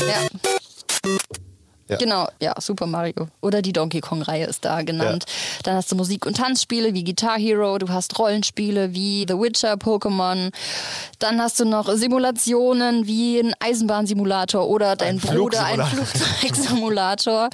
ja. 0.00 1.10
Ja. 1.88 1.96
Genau, 1.96 2.28
ja, 2.40 2.54
Super 2.58 2.86
Mario. 2.86 3.28
Oder 3.42 3.60
die 3.60 3.72
Donkey 3.72 4.00
Kong-Reihe 4.00 4.46
ist 4.46 4.64
da 4.64 4.82
genannt. 4.82 5.26
Dann 5.64 5.76
hast 5.76 5.92
du 5.92 5.96
Musik- 5.96 6.24
und 6.24 6.36
Tanzspiele 6.36 6.94
wie 6.94 7.04
Guitar 7.04 7.38
Hero, 7.38 7.76
du 7.78 7.88
hast 7.88 8.18
Rollenspiele 8.18 8.94
wie 8.94 9.26
The 9.28 9.34
Witcher, 9.34 9.74
Pokémon. 9.74 10.50
Dann 11.18 11.40
hast 11.40 11.60
du 11.60 11.64
noch 11.64 11.88
Simulationen 11.94 13.06
wie 13.06 13.38
ein 13.38 13.54
Eisenbahnsimulator 13.60 14.66
oder 14.66 14.96
dein 14.96 15.16
Ein 15.16 15.20
Bruder 15.20 15.64
ein. 15.64 15.82
Flugzeugsimulator. 15.82 17.50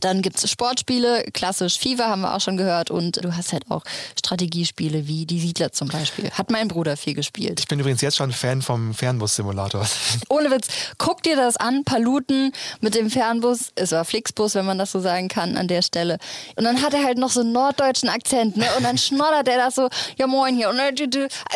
Dann 0.00 0.22
gibt 0.22 0.42
es 0.42 0.50
Sportspiele, 0.50 1.24
klassisch 1.32 1.78
FIFA 1.78 2.08
haben 2.08 2.22
wir 2.22 2.34
auch 2.34 2.40
schon 2.40 2.56
gehört. 2.56 2.90
Und 2.90 3.24
du 3.24 3.36
hast 3.36 3.52
halt 3.52 3.64
auch 3.70 3.82
Strategiespiele 4.18 5.08
wie 5.08 5.26
die 5.26 5.40
Siedler 5.40 5.72
zum 5.72 5.88
Beispiel. 5.88 6.30
Hat 6.30 6.50
mein 6.50 6.68
Bruder 6.68 6.96
viel 6.96 7.14
gespielt. 7.14 7.60
Ich 7.60 7.68
bin 7.68 7.80
übrigens 7.80 8.00
jetzt 8.00 8.16
schon 8.16 8.32
Fan 8.32 8.62
vom 8.62 8.94
Fernbus-Simulator. 8.94 9.86
Ohne 10.28 10.50
Witz, 10.50 10.68
guck 10.98 11.22
dir 11.22 11.36
das 11.36 11.56
an, 11.56 11.84
Paluten 11.84 12.52
mit 12.80 12.94
dem 12.94 13.10
Fernbus. 13.10 13.63
Es 13.74 13.92
war 13.92 14.04
Flixbus, 14.04 14.54
wenn 14.54 14.66
man 14.66 14.78
das 14.78 14.92
so 14.92 15.00
sagen 15.00 15.28
kann, 15.28 15.56
an 15.56 15.68
der 15.68 15.82
Stelle. 15.82 16.18
Und 16.56 16.64
dann 16.64 16.82
hat 16.82 16.94
er 16.94 17.04
halt 17.04 17.18
noch 17.18 17.30
so 17.30 17.40
einen 17.40 17.52
norddeutschen 17.52 18.08
Akzent, 18.08 18.56
ne? 18.56 18.66
Und 18.76 18.84
dann 18.84 18.98
schnoddert 18.98 19.48
er 19.48 19.58
das 19.58 19.74
so, 19.74 19.88
ja 20.16 20.26
moin 20.26 20.56
hier. 20.56 20.68
Und 20.70 20.78
dann, 20.78 20.94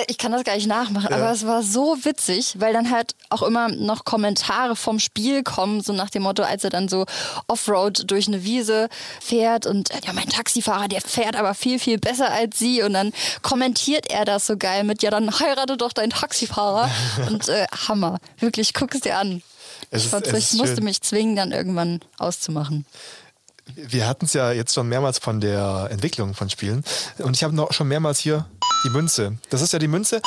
ich 0.07 0.19
kann 0.19 0.33
das 0.33 0.45
gar 0.45 0.55
nicht 0.55 0.67
nachmachen, 0.67 1.13
aber 1.13 1.31
es 1.31 1.47
war 1.47 1.63
so 1.63 1.97
witzig, 2.05 2.55
weil 2.59 2.73
dann 2.73 2.91
halt 2.91 3.15
auch 3.31 3.43
immer 3.43 3.69
noch 3.69 4.05
Kommentare 4.05 4.77
vom 4.77 4.99
Spiel 4.99 5.43
kommen, 5.43 5.81
so 5.81 5.93
nach 5.93 6.11
dem 6.11 6.23
Motto, 6.23 6.43
als 6.43 6.65
er 6.65 6.71
dann 6.71 6.89
so 6.89 7.07
Offroad 7.47 8.11
durch 8.11 8.29
eine 8.29 8.45
Wiese 8.45 8.89
fährt 9.21 9.67
und 9.67 9.91
ja, 10.05 10.13
mein 10.13 10.29
Taxifahrer, 10.29 10.89
der 10.89 11.01
fährt 11.01 11.37
aber 11.37 11.55
viel, 11.55 11.79
viel 11.79 11.99
besser 11.99 12.31
als 12.31 12.59
sie. 12.59 12.83
Und 12.83 12.95
dann 12.95 13.13
kommentiert 13.43 14.11
er 14.11 14.25
das 14.25 14.47
so 14.47 14.57
geil 14.57 14.85
mit, 14.85 15.03
ja, 15.03 15.11
dann 15.11 15.39
heirate 15.39 15.77
doch 15.77 15.93
deinen 15.93 16.11
Taxifahrer. 16.11 16.91
und 17.29 17.49
äh, 17.49 17.67
Hammer. 17.89 18.19
Wirklich, 18.39 18.75
guck 18.75 18.95
es 18.95 19.01
dir 19.01 19.17
an. 19.17 19.43
Es 19.91 20.05
Ich, 20.07 20.13
ist- 20.13 20.53
ich 20.53 20.59
musste 20.59 20.77
schön. 20.77 20.85
mich 20.85 21.01
zwingen, 21.03 21.37
dann 21.37 21.53
irgendwann 21.53 22.01
auszumachen. 22.19 22.85
Wir 23.75 24.07
hatten 24.09 24.25
es 24.25 24.33
ja 24.33 24.51
jetzt 24.53 24.73
schon 24.75 24.89
mehrmals 24.89 25.19
von 25.19 25.41
der 25.41 25.89
Entwicklung 25.91 26.35
von 26.35 26.49
Spielen. 26.49 26.85
Und 27.19 27.37
ich 27.37 27.45
habe 27.45 27.55
noch 27.55 27.73
schon 27.73 27.89
mehrmals 27.89 28.19
hier 28.19 28.47
die 28.85 28.91
Münze. 28.91 29.37
Das 29.51 29.61
ist 29.61 29.73
ja 29.75 29.79
die 29.79 29.89
Münze. 29.89 30.23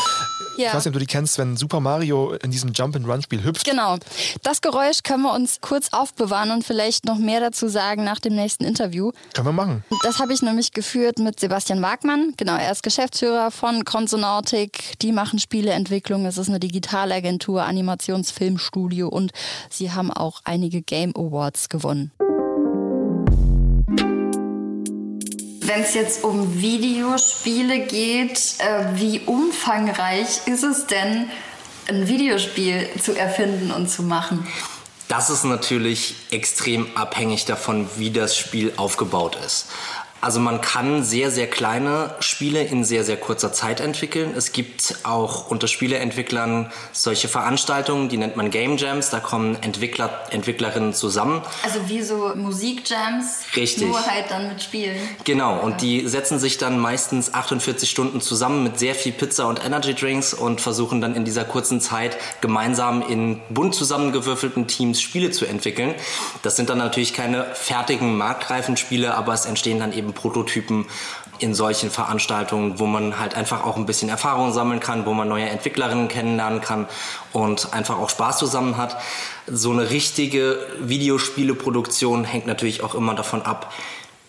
Ich 0.57 0.63
Ja. 0.63 0.73
weiß 0.73 0.85
nicht, 0.85 0.87
ob 0.87 0.93
du 0.93 0.99
die 0.99 1.05
kennst, 1.05 1.37
wenn 1.37 1.55
Super 1.57 1.79
Mario 1.79 2.33
in 2.33 2.51
diesem 2.51 2.71
Jump-and-Run-Spiel 2.73 3.43
hüpft. 3.43 3.65
Genau. 3.65 3.97
Das 4.43 4.61
Geräusch 4.61 5.01
können 5.03 5.23
wir 5.23 5.33
uns 5.33 5.59
kurz 5.61 5.89
aufbewahren 5.93 6.51
und 6.51 6.63
vielleicht 6.63 7.05
noch 7.05 7.17
mehr 7.17 7.39
dazu 7.39 7.67
sagen 7.67 8.03
nach 8.03 8.19
dem 8.19 8.35
nächsten 8.35 8.63
Interview. 8.65 9.11
Können 9.33 9.47
wir 9.47 9.53
machen. 9.53 9.83
Das 10.03 10.19
habe 10.19 10.33
ich 10.33 10.41
nämlich 10.41 10.71
geführt 10.73 11.19
mit 11.19 11.39
Sebastian 11.39 11.81
Wagmann. 11.81 12.33
Genau, 12.37 12.55
er 12.55 12.71
ist 12.71 12.83
Geschäftsführer 12.83 13.51
von 13.51 13.85
Consonautic. 13.85 14.99
Die 15.01 15.11
machen 15.11 15.39
Spieleentwicklung. 15.39 16.25
Es 16.25 16.37
ist 16.37 16.49
eine 16.49 16.59
Digitalagentur, 16.59 17.63
Animationsfilmstudio 17.63 19.07
und 19.07 19.31
sie 19.69 19.91
haben 19.91 20.11
auch 20.11 20.41
einige 20.43 20.81
Game 20.81 21.13
Awards 21.15 21.69
gewonnen. 21.69 22.11
Wenn 25.73 25.83
es 25.83 25.93
jetzt 25.93 26.25
um 26.25 26.59
Videospiele 26.59 27.85
geht, 27.85 28.55
äh, 28.57 28.87
wie 28.95 29.21
umfangreich 29.21 30.45
ist 30.45 30.63
es 30.63 30.85
denn, 30.85 31.29
ein 31.87 32.09
Videospiel 32.09 32.89
zu 33.01 33.15
erfinden 33.15 33.71
und 33.71 33.89
zu 33.89 34.03
machen? 34.03 34.45
Das 35.07 35.29
ist 35.29 35.45
natürlich 35.45 36.15
extrem 36.29 36.87
abhängig 36.95 37.45
davon, 37.45 37.87
wie 37.95 38.11
das 38.11 38.35
Spiel 38.35 38.73
aufgebaut 38.75 39.37
ist. 39.45 39.67
Also 40.21 40.39
man 40.39 40.61
kann 40.61 41.03
sehr, 41.03 41.31
sehr 41.31 41.47
kleine 41.47 42.15
Spiele 42.19 42.63
in 42.63 42.83
sehr, 42.83 43.03
sehr 43.03 43.17
kurzer 43.17 43.51
Zeit 43.53 43.79
entwickeln. 43.79 44.33
Es 44.37 44.51
gibt 44.51 44.95
auch 45.01 45.49
unter 45.49 45.67
Spieleentwicklern 45.67 46.71
solche 46.91 47.27
Veranstaltungen, 47.27 48.07
die 48.07 48.17
nennt 48.17 48.37
man 48.37 48.51
Game 48.51 48.77
Jams. 48.77 49.09
Da 49.09 49.19
kommen 49.19 49.57
Entwickler, 49.61 50.11
Entwicklerinnen 50.29 50.93
zusammen. 50.93 51.41
Also 51.63 51.89
wie 51.89 52.03
so 52.03 52.33
Musikjams, 52.35 53.45
Richtig. 53.55 53.87
nur 53.87 54.05
halt 54.05 54.29
dann 54.29 54.47
mit 54.49 54.61
Spielen. 54.61 54.97
Genau, 55.23 55.59
und 55.59 55.81
die 55.81 56.07
setzen 56.07 56.37
sich 56.37 56.59
dann 56.59 56.77
meistens 56.77 57.33
48 57.33 57.89
Stunden 57.89 58.21
zusammen 58.21 58.63
mit 58.63 58.77
sehr 58.77 58.93
viel 58.93 59.13
Pizza 59.13 59.47
und 59.47 59.65
Energy 59.65 59.95
Drinks 59.95 60.35
und 60.35 60.61
versuchen 60.61 61.01
dann 61.01 61.15
in 61.15 61.25
dieser 61.25 61.45
kurzen 61.45 61.81
Zeit 61.81 62.17
gemeinsam 62.41 63.01
in 63.01 63.41
bunt 63.49 63.73
zusammengewürfelten 63.73 64.67
Teams 64.67 65.01
Spiele 65.01 65.31
zu 65.31 65.45
entwickeln. 65.45 65.95
Das 66.43 66.55
sind 66.57 66.69
dann 66.69 66.77
natürlich 66.77 67.13
keine 67.13 67.55
fertigen, 67.55 68.17
marktreifen 68.17 68.77
Spiele, 68.77 69.15
aber 69.15 69.33
es 69.33 69.45
entstehen 69.45 69.79
dann 69.79 69.93
eben 69.93 70.10
Prototypen 70.13 70.85
in 71.39 71.55
solchen 71.55 71.89
Veranstaltungen, 71.89 72.79
wo 72.79 72.85
man 72.85 73.19
halt 73.19 73.35
einfach 73.35 73.65
auch 73.65 73.75
ein 73.75 73.85
bisschen 73.85 74.09
Erfahrung 74.09 74.53
sammeln 74.53 74.79
kann, 74.79 75.05
wo 75.05 75.13
man 75.13 75.27
neue 75.27 75.49
Entwicklerinnen 75.49 76.07
kennenlernen 76.07 76.61
kann 76.61 76.87
und 77.33 77.73
einfach 77.73 77.97
auch 77.97 78.09
Spaß 78.09 78.37
zusammen 78.37 78.77
hat. 78.77 78.97
So 79.47 79.71
eine 79.71 79.89
richtige 79.89 80.59
Videospieleproduktion 80.79 82.25
hängt 82.25 82.45
natürlich 82.45 82.83
auch 82.83 82.93
immer 82.93 83.15
davon 83.15 83.41
ab, 83.41 83.73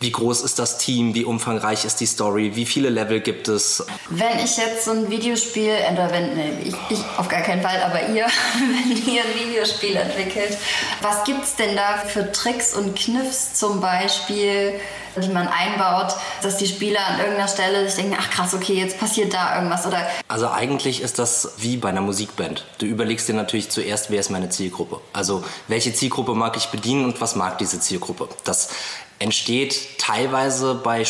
wie 0.03 0.11
groß 0.11 0.43
ist 0.43 0.59
das 0.59 0.79
Team, 0.79 1.15
wie 1.15 1.25
umfangreich 1.25 1.85
ist 1.85 2.01
die 2.01 2.07
Story, 2.07 2.57
wie 2.57 2.67
viele 2.67 2.91
Level 2.91 3.21
gibt 3.21 3.47
es. 3.47 3.87
Wenn 4.11 4.39
ich 4.45 4.57
jetzt 4.57 4.85
so 4.85 4.91
ein 4.91 5.09
Videospiel, 5.09 5.71
entweder 5.71 6.11
wenn, 6.11 6.35
nee, 6.35 6.53
ich, 6.65 6.75
ich 6.91 7.05
auf 7.17 7.29
gar 7.29 7.43
keinen 7.43 7.63
Fall, 7.63 7.81
aber 7.83 8.09
ihr, 8.09 8.27
wenn 8.59 9.15
ihr 9.15 9.23
ein 9.23 9.49
Videospiel 9.49 9.95
entwickelt, 9.95 10.59
was 11.03 11.23
gibt's 11.25 11.55
denn 11.55 11.77
da 11.77 11.99
für 11.99 12.33
Tricks 12.33 12.75
und 12.75 12.97
Kniffs 12.97 13.55
zum 13.55 13.81
Beispiel, 13.81 14.75
die 15.17 15.29
man 15.29 15.49
einbaut, 15.49 16.15
dass 16.43 16.57
die 16.57 16.67
Spieler 16.67 17.01
an 17.07 17.19
irgendeiner 17.19 17.49
Stelle 17.49 17.87
sich 17.87 17.97
denken, 17.97 18.17
ach 18.19 18.31
krass, 18.31 18.55
okay, 18.55 18.75
jetzt 18.75 18.99
passiert 18.99 19.35
da 19.35 19.57
irgendwas 19.57 19.87
oder 19.87 20.07
Also 20.29 20.49
eigentlich 20.51 21.03
ist 21.03 21.19
das 21.19 21.53
wie 21.59 21.77
bei 21.77 21.91
einer 21.91 22.01
Musikband. 22.01 22.65
Du 22.79 22.87
überlegst 22.87 23.29
dir 23.29 23.35
natürlich 23.35 23.71
zuerst, 23.71 24.11
wer 24.11 24.21
ist 24.21 24.31
meine 24.31 24.49
Zielgruppe. 24.49 25.01
Also 25.13 25.45
welche 25.69 25.93
Zielgruppe 25.93 26.35
mag 26.35 26.57
ich 26.57 26.69
bedienen 26.69 27.05
und 27.05 27.21
was 27.21 27.37
mag 27.37 27.59
diese 27.59 27.81
Zielgruppe. 27.81 28.29
Das 28.45 28.71
entsteht 29.19 29.99
teilweise 29.99 30.75
bei 30.75 31.05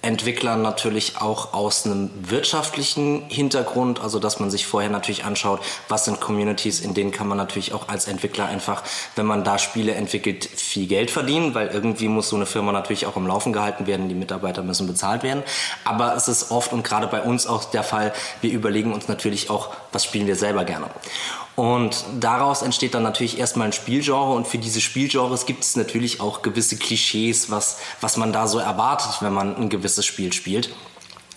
Spieleentwicklern 0.00 0.62
natürlich 0.62 1.20
auch 1.20 1.52
aus 1.52 1.84
einem 1.84 2.10
wirtschaftlichen 2.22 3.22
Hintergrund, 3.28 4.00
also 4.00 4.18
dass 4.18 4.40
man 4.40 4.50
sich 4.50 4.66
vorher 4.66 4.90
natürlich 4.90 5.24
anschaut, 5.24 5.60
was 5.88 6.06
sind 6.06 6.20
Communities, 6.20 6.80
in 6.80 6.94
denen 6.94 7.10
kann 7.10 7.28
man 7.28 7.36
natürlich 7.36 7.74
auch 7.74 7.88
als 7.88 8.08
Entwickler 8.08 8.46
einfach, 8.46 8.82
wenn 9.16 9.26
man 9.26 9.44
da 9.44 9.58
Spiele 9.58 9.94
entwickelt, 9.94 10.44
viel 10.44 10.86
Geld 10.86 11.10
verdienen, 11.10 11.54
weil 11.54 11.68
irgendwie 11.68 12.08
muss 12.08 12.30
so 12.30 12.36
eine 12.36 12.46
Firma 12.46 12.72
natürlich 12.72 13.06
auch 13.06 13.16
am 13.16 13.26
Laufen 13.26 13.52
gehalten 13.52 13.86
werden, 13.86 14.08
die 14.08 14.14
Mitarbeiter 14.14 14.62
müssen 14.62 14.86
bezahlt 14.86 15.22
werden. 15.22 15.42
Aber 15.84 16.16
es 16.16 16.28
ist 16.28 16.50
oft 16.50 16.72
und 16.72 16.82
gerade 16.82 17.06
bei 17.06 17.20
uns 17.20 17.46
auch 17.46 17.64
der 17.64 17.82
Fall, 17.82 18.12
wir 18.40 18.52
überlegen 18.52 18.94
uns 18.94 19.08
natürlich 19.08 19.50
auch, 19.50 19.68
was 19.92 20.04
spielen 20.04 20.26
wir 20.26 20.36
selber 20.36 20.64
gerne. 20.64 20.86
Und 21.60 22.06
daraus 22.18 22.62
entsteht 22.62 22.94
dann 22.94 23.02
natürlich 23.02 23.38
erstmal 23.38 23.66
ein 23.66 23.74
Spielgenre 23.74 24.32
und 24.32 24.46
für 24.46 24.56
diese 24.56 24.80
Spielgenres 24.80 25.44
gibt 25.44 25.62
es 25.62 25.76
natürlich 25.76 26.18
auch 26.18 26.40
gewisse 26.40 26.78
Klischees, 26.78 27.50
was, 27.50 27.76
was 28.00 28.16
man 28.16 28.32
da 28.32 28.46
so 28.48 28.58
erwartet, 28.58 29.20
wenn 29.20 29.34
man 29.34 29.54
ein 29.56 29.68
gewisses 29.68 30.06
Spiel 30.06 30.32
spielt. 30.32 30.74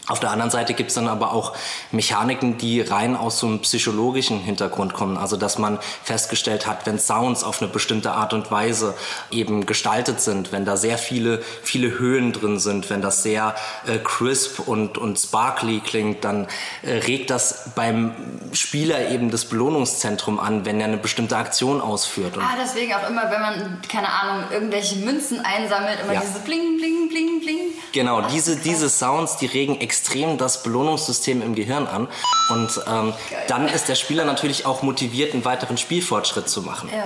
Auf 0.07 0.19
der 0.19 0.31
anderen 0.31 0.51
Seite 0.51 0.73
gibt 0.73 0.89
es 0.89 0.95
dann 0.95 1.07
aber 1.07 1.31
auch 1.31 1.53
Mechaniken, 1.91 2.57
die 2.57 2.81
rein 2.81 3.15
aus 3.15 3.39
so 3.39 3.47
einem 3.47 3.59
psychologischen 3.61 4.39
Hintergrund 4.39 4.93
kommen. 4.93 5.17
Also 5.17 5.37
dass 5.37 5.57
man 5.57 5.79
festgestellt 6.03 6.67
hat, 6.67 6.85
wenn 6.85 6.99
Sounds 6.99 7.43
auf 7.45 7.61
eine 7.61 7.71
bestimmte 7.71 8.11
Art 8.11 8.33
und 8.33 8.51
Weise 8.51 8.95
eben 9.31 9.65
gestaltet 9.65 10.19
sind, 10.19 10.51
wenn 10.51 10.65
da 10.65 10.75
sehr 10.75 10.97
viele, 10.97 11.41
viele 11.61 11.99
Höhen 11.99 12.33
drin 12.33 12.59
sind, 12.59 12.89
wenn 12.89 13.01
das 13.01 13.23
sehr 13.23 13.55
äh, 13.87 13.97
crisp 13.97 14.59
und, 14.67 14.97
und 14.97 15.17
sparkly 15.17 15.79
klingt, 15.79 16.25
dann 16.25 16.47
äh, 16.81 16.91
regt 16.95 17.29
das 17.29 17.69
beim 17.75 18.13
Spieler 18.51 19.09
eben 19.09 19.31
das 19.31 19.45
Belohnungszentrum 19.45 20.37
an, 20.39 20.65
wenn 20.65 20.81
er 20.81 20.87
eine 20.87 20.97
bestimmte 20.97 21.37
Aktion 21.37 21.79
ausführt. 21.79 22.35
Und 22.35 22.43
Ah, 22.43 22.57
deswegen 22.61 22.93
auch 22.93 23.09
immer, 23.09 23.31
wenn 23.31 23.41
man, 23.41 23.81
keine 23.89 24.09
Ahnung, 24.09 24.51
irgendwelche 24.51 24.97
Münzen 24.97 25.39
einsammelt, 25.45 25.99
immer 26.03 26.13
Ja. 26.13 26.19
diese 26.21 26.39
Bling, 26.39 26.77
Bling, 26.77 27.07
Bling, 27.09 27.39
Bling. 27.39 27.57
Genau, 27.93 28.21
diese, 28.23 28.57
diese 28.57 28.89
Sounds, 28.89 29.37
die 29.37 29.45
regen 29.45 29.79
extrem 29.79 29.92
das 30.37 30.63
Belohnungssystem 30.63 31.41
im 31.41 31.55
Gehirn 31.55 31.87
an. 31.87 32.07
Und 32.49 32.81
ähm, 32.87 33.13
dann 33.47 33.67
ist 33.67 33.89
der 33.89 33.95
Spieler 33.95 34.25
natürlich 34.25 34.65
auch 34.65 34.81
motiviert, 34.81 35.33
einen 35.33 35.45
weiteren 35.45 35.77
Spielfortschritt 35.77 36.49
zu 36.49 36.61
machen. 36.61 36.89
Ja. 36.95 37.05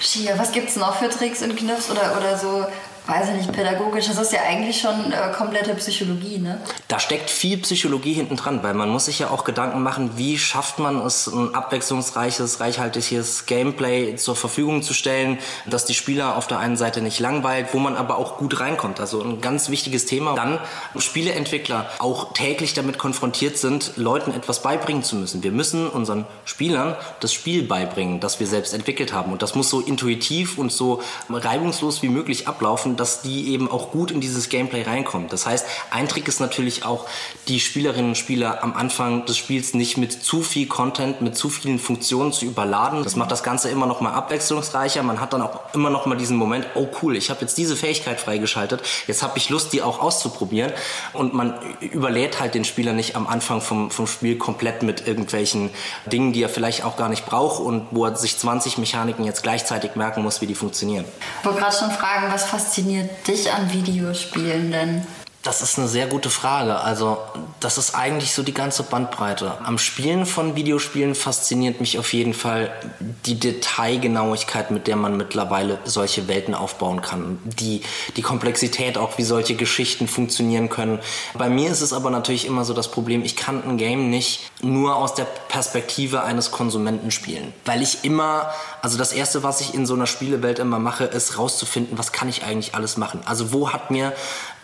Shia, 0.00 0.38
was 0.38 0.52
gibt's 0.52 0.76
noch 0.76 0.96
für 0.96 1.10
Tricks 1.10 1.42
und 1.42 1.56
Kniffs 1.56 1.90
oder, 1.90 2.16
oder 2.16 2.38
so, 2.38 2.64
weiß 3.06 3.30
ich 3.30 3.36
nicht, 3.36 3.52
pädagogisch? 3.52 4.06
Das 4.06 4.18
ist 4.18 4.32
ja 4.32 4.40
eigentlich 4.48 4.80
schon 4.80 5.12
äh, 5.12 5.32
komplette 5.36 5.74
Psychologie, 5.74 6.38
ne? 6.38 6.60
Da 6.88 6.98
steckt 6.98 7.30
viel 7.30 7.58
Psychologie 7.58 8.12
hinten 8.12 8.36
dran, 8.36 8.62
weil 8.62 8.74
man 8.74 8.88
muss 8.88 9.06
sich 9.06 9.18
ja 9.18 9.30
auch 9.30 9.44
Gedanken 9.44 9.82
machen, 9.82 10.12
wie 10.16 10.38
schafft 10.38 10.78
man 10.78 11.04
es, 11.04 11.26
ein 11.26 11.54
abwechslungsreiches, 11.54 12.60
reichhaltiges 12.60 13.46
Gameplay 13.46 14.16
zur 14.16 14.36
Verfügung 14.36 14.82
zu 14.82 14.94
stellen, 14.94 15.38
dass 15.66 15.84
die 15.84 15.94
Spieler 15.94 16.36
auf 16.36 16.46
der 16.46 16.58
einen 16.58 16.76
Seite 16.76 17.00
nicht 17.00 17.20
langweilt, 17.20 17.68
wo 17.72 17.78
man 17.78 17.96
aber 17.96 18.18
auch 18.18 18.38
gut 18.38 18.60
reinkommt. 18.60 19.00
Also 19.00 19.22
ein 19.22 19.40
ganz 19.40 19.70
wichtiges 19.70 20.06
Thema. 20.06 20.34
Dann 20.34 20.58
Spieleentwickler 20.96 21.88
auch 21.98 22.32
täglich 22.32 22.74
damit 22.74 22.98
konfrontiert 22.98 23.58
sind, 23.58 23.92
Leuten 23.96 24.32
etwas 24.32 24.62
beibringen 24.62 25.02
zu 25.02 25.16
müssen. 25.16 25.42
Wir 25.42 25.52
müssen 25.52 25.88
unseren 25.88 26.26
Spielern 26.44 26.96
das 27.20 27.32
Spiel 27.32 27.62
beibringen, 27.62 28.20
das 28.20 28.40
wir 28.40 28.46
selbst 28.46 28.74
entwickelt 28.74 29.12
haben. 29.12 29.32
Und 29.32 29.42
das 29.42 29.54
muss 29.54 29.70
so 29.70 29.80
intuitiv 29.80 30.58
und 30.58 30.72
so 30.72 31.02
reibungslos 31.28 32.02
wie 32.02 32.08
möglich 32.08 32.48
ablaufen, 32.48 32.89
laufen, 32.90 32.96
dass 32.96 33.22
die 33.22 33.52
eben 33.52 33.70
auch 33.70 33.90
gut 33.90 34.10
in 34.10 34.20
dieses 34.20 34.48
Gameplay 34.48 34.82
reinkommen. 34.82 35.28
Das 35.28 35.46
heißt, 35.46 35.66
ein 35.90 36.08
Trick 36.08 36.28
ist 36.28 36.40
natürlich 36.40 36.84
auch, 36.84 37.06
die 37.48 37.60
Spielerinnen 37.60 38.10
und 38.10 38.16
Spieler 38.16 38.62
am 38.62 38.74
Anfang 38.74 39.24
des 39.26 39.36
Spiels 39.36 39.74
nicht 39.74 39.96
mit 39.96 40.12
zu 40.12 40.42
viel 40.42 40.66
Content, 40.66 41.20
mit 41.20 41.36
zu 41.36 41.48
vielen 41.48 41.78
Funktionen 41.78 42.32
zu 42.32 42.44
überladen. 42.44 43.02
Das 43.02 43.16
macht 43.16 43.30
das 43.30 43.42
Ganze 43.42 43.70
immer 43.70 43.86
noch 43.86 44.00
mal 44.00 44.12
abwechslungsreicher. 44.12 45.02
Man 45.02 45.20
hat 45.20 45.32
dann 45.32 45.42
auch 45.42 45.74
immer 45.74 45.90
noch 45.90 46.06
mal 46.06 46.16
diesen 46.16 46.36
Moment, 46.36 46.66
oh 46.74 46.88
cool, 47.02 47.16
ich 47.16 47.30
habe 47.30 47.40
jetzt 47.40 47.58
diese 47.58 47.76
Fähigkeit 47.76 48.20
freigeschaltet, 48.20 48.82
jetzt 49.06 49.22
habe 49.22 49.38
ich 49.38 49.48
Lust, 49.50 49.72
die 49.72 49.82
auch 49.82 50.00
auszuprobieren. 50.00 50.72
Und 51.12 51.34
man 51.34 51.54
überlädt 51.80 52.40
halt 52.40 52.54
den 52.54 52.64
Spieler 52.64 52.92
nicht 52.92 53.16
am 53.16 53.26
Anfang 53.26 53.60
vom, 53.60 53.90
vom 53.90 54.06
Spiel 54.06 54.38
komplett 54.38 54.82
mit 54.82 55.06
irgendwelchen 55.06 55.70
Dingen, 56.06 56.32
die 56.32 56.42
er 56.42 56.48
vielleicht 56.48 56.84
auch 56.84 56.96
gar 56.96 57.08
nicht 57.08 57.26
braucht 57.26 57.60
und 57.60 57.88
wo 57.90 58.04
er 58.04 58.16
sich 58.16 58.38
20 58.38 58.78
Mechaniken 58.78 59.24
jetzt 59.24 59.42
gleichzeitig 59.42 59.96
merken 59.96 60.22
muss, 60.22 60.40
wie 60.40 60.46
die 60.46 60.54
funktionieren. 60.54 61.04
Ich 61.40 61.46
wollte 61.46 61.60
gerade 61.60 61.76
schon 61.76 61.90
fragen, 61.90 62.32
was 62.32 62.44
fasziniert 62.44 62.79
dich 63.26 63.52
an 63.52 63.72
Videospielen 63.72 64.70
denn? 64.70 65.06
Das 65.42 65.62
ist 65.62 65.78
eine 65.78 65.88
sehr 65.88 66.06
gute 66.06 66.28
Frage. 66.28 66.80
Also, 66.80 67.16
das 67.60 67.78
ist 67.78 67.94
eigentlich 67.94 68.34
so 68.34 68.42
die 68.42 68.52
ganze 68.52 68.82
Bandbreite. 68.82 69.56
Am 69.64 69.78
Spielen 69.78 70.26
von 70.26 70.54
Videospielen 70.54 71.14
fasziniert 71.14 71.80
mich 71.80 71.98
auf 71.98 72.12
jeden 72.12 72.34
Fall 72.34 72.70
die 73.24 73.40
Detailgenauigkeit, 73.40 74.70
mit 74.70 74.86
der 74.86 74.96
man 74.96 75.16
mittlerweile 75.16 75.78
solche 75.84 76.28
Welten 76.28 76.54
aufbauen 76.54 77.00
kann. 77.00 77.38
Die, 77.44 77.80
die 78.16 78.22
Komplexität 78.22 78.98
auch, 78.98 79.16
wie 79.16 79.22
solche 79.22 79.54
Geschichten 79.54 80.08
funktionieren 80.08 80.68
können. 80.68 80.98
Bei 81.32 81.48
mir 81.48 81.70
ist 81.70 81.80
es 81.80 81.94
aber 81.94 82.10
natürlich 82.10 82.46
immer 82.46 82.66
so 82.66 82.74
das 82.74 82.90
Problem, 82.90 83.24
ich 83.24 83.34
kann 83.34 83.64
ein 83.66 83.78
Game 83.78 84.10
nicht 84.10 84.50
nur 84.60 84.96
aus 84.96 85.14
der 85.14 85.24
Perspektive 85.24 86.22
eines 86.22 86.50
Konsumenten 86.50 87.10
spielen. 87.10 87.54
Weil 87.64 87.80
ich 87.80 88.04
immer, 88.04 88.50
also 88.82 88.98
das 88.98 89.12
erste, 89.12 89.42
was 89.42 89.62
ich 89.62 89.72
in 89.72 89.86
so 89.86 89.94
einer 89.94 90.06
Spielewelt 90.06 90.58
immer 90.58 90.78
mache, 90.78 91.04
ist 91.04 91.38
rauszufinden, 91.38 91.96
was 91.96 92.12
kann 92.12 92.28
ich 92.28 92.44
eigentlich 92.44 92.74
alles 92.74 92.98
machen. 92.98 93.22
Also, 93.24 93.54
wo 93.54 93.72
hat 93.72 93.90
mir 93.90 94.12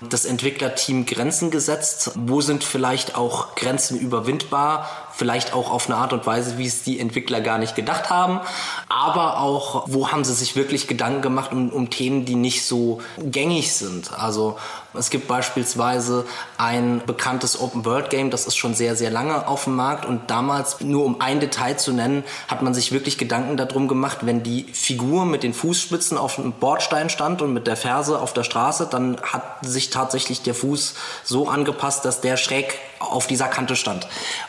das 0.00 0.24
Entwicklerteam 0.24 1.06
Grenzen 1.06 1.50
gesetzt? 1.50 2.12
Wo 2.14 2.40
sind 2.40 2.64
vielleicht 2.64 3.16
auch 3.16 3.54
Grenzen 3.54 3.98
überwindbar? 3.98 4.88
Vielleicht 5.12 5.54
auch 5.54 5.70
auf 5.70 5.86
eine 5.86 5.96
Art 5.96 6.12
und 6.12 6.26
Weise, 6.26 6.58
wie 6.58 6.66
es 6.66 6.82
die 6.82 7.00
Entwickler 7.00 7.40
gar 7.40 7.58
nicht 7.58 7.74
gedacht 7.74 8.10
haben. 8.10 8.40
Aber 8.88 9.40
auch, 9.40 9.84
wo 9.88 10.12
haben 10.12 10.24
sie 10.24 10.34
sich 10.34 10.56
wirklich 10.56 10.86
Gedanken 10.86 11.22
gemacht 11.22 11.52
um, 11.52 11.70
um 11.70 11.88
Themen, 11.88 12.26
die 12.26 12.34
nicht 12.34 12.66
so 12.66 13.00
gängig 13.18 13.74
sind? 13.74 14.12
Also 14.18 14.58
es 14.98 15.10
gibt 15.10 15.28
beispielsweise 15.28 16.26
ein 16.58 17.02
bekanntes 17.06 17.60
Open-World-Game, 17.60 18.30
das 18.30 18.46
ist 18.46 18.56
schon 18.56 18.74
sehr, 18.74 18.96
sehr 18.96 19.10
lange 19.10 19.46
auf 19.46 19.64
dem 19.64 19.76
Markt. 19.76 20.06
Und 20.06 20.30
damals, 20.30 20.80
nur 20.80 21.04
um 21.04 21.20
ein 21.20 21.40
Detail 21.40 21.78
zu 21.78 21.92
nennen, 21.92 22.24
hat 22.48 22.62
man 22.62 22.74
sich 22.74 22.92
wirklich 22.92 23.18
Gedanken 23.18 23.56
darum 23.56 23.88
gemacht, 23.88 24.18
wenn 24.22 24.42
die 24.42 24.64
Figur 24.72 25.24
mit 25.24 25.42
den 25.42 25.54
Fußspitzen 25.54 26.18
auf 26.18 26.36
dem 26.36 26.52
Bordstein 26.52 27.10
stand 27.10 27.42
und 27.42 27.52
mit 27.52 27.66
der 27.66 27.76
Ferse 27.76 28.18
auf 28.18 28.32
der 28.32 28.44
Straße, 28.44 28.88
dann 28.90 29.18
hat 29.22 29.64
sich 29.64 29.90
tatsächlich 29.90 30.42
der 30.42 30.54
Fuß 30.54 30.94
so 31.24 31.48
angepasst, 31.48 32.04
dass 32.04 32.20
der 32.20 32.36
schräg 32.36 32.78
auf 33.10 33.26
dieser 33.26 33.48
Kante 33.48 33.76
stand. 33.76 34.06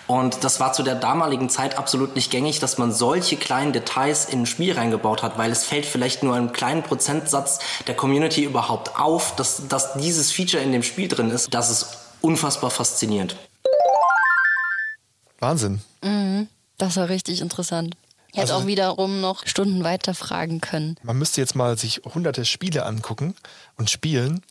Und 0.08 0.44
das 0.44 0.60
war 0.60 0.74
zu 0.74 0.84
der 0.84 0.96
damaligen 0.96 1.50
Zeit 1.50 1.78
absolut 1.78 2.16
nicht 2.16 2.32
gängig, 2.32 2.60
dass 2.60 2.78
man 2.78 2.92
solche 2.92 3.38
kleinen 3.38 3.74
Details 3.74 4.26
in 4.26 4.42
ein 4.44 4.46
Spiel 4.46 4.74
reingebaut 4.74 5.24
hat, 5.24 5.38
weil 5.38 5.52
es 5.52 5.64
fällt 5.66 5.86
vielleicht 5.86 6.24
nur 6.24 6.36
einem 6.36 6.52
kleinen 6.54 6.84
Prozentsatz 6.84 7.60
der 7.88 7.96
Community 7.96 8.44
überhaupt 8.44 9.00
auf, 9.00 9.36
dass, 9.36 9.68
dass 9.68 9.94
dieses 9.94 10.32
Feature 10.32 10.62
in 10.64 10.72
dem 10.72 10.84
Spiel 10.84 11.08
drin 11.08 11.30
ist. 11.32 11.54
Das 11.54 11.70
ist 11.70 11.88
unfassbar 12.22 12.70
faszinierend. 12.72 13.36
Wahnsinn. 15.40 15.82
Mhm, 16.02 16.48
das 16.78 16.98
war 16.98 17.10
richtig 17.10 17.42
interessant. 17.42 17.96
Ich 18.32 18.40
hätte 18.40 18.54
Also- 18.54 18.64
auch 18.64 18.68
wiederum 18.68 19.22
noch 19.22 19.46
Stunden 19.48 19.84
weiter 19.84 20.14
fragen 20.14 20.62
können. 20.62 20.96
Man 21.04 21.18
müsste 21.18 21.42
jetzt 21.42 21.56
mal 21.56 21.78
sich 21.78 22.02
hunderte 22.14 22.46
Spiele 22.46 22.86
angucken 22.86 23.36
und 23.78 23.90
spielen 23.90 24.44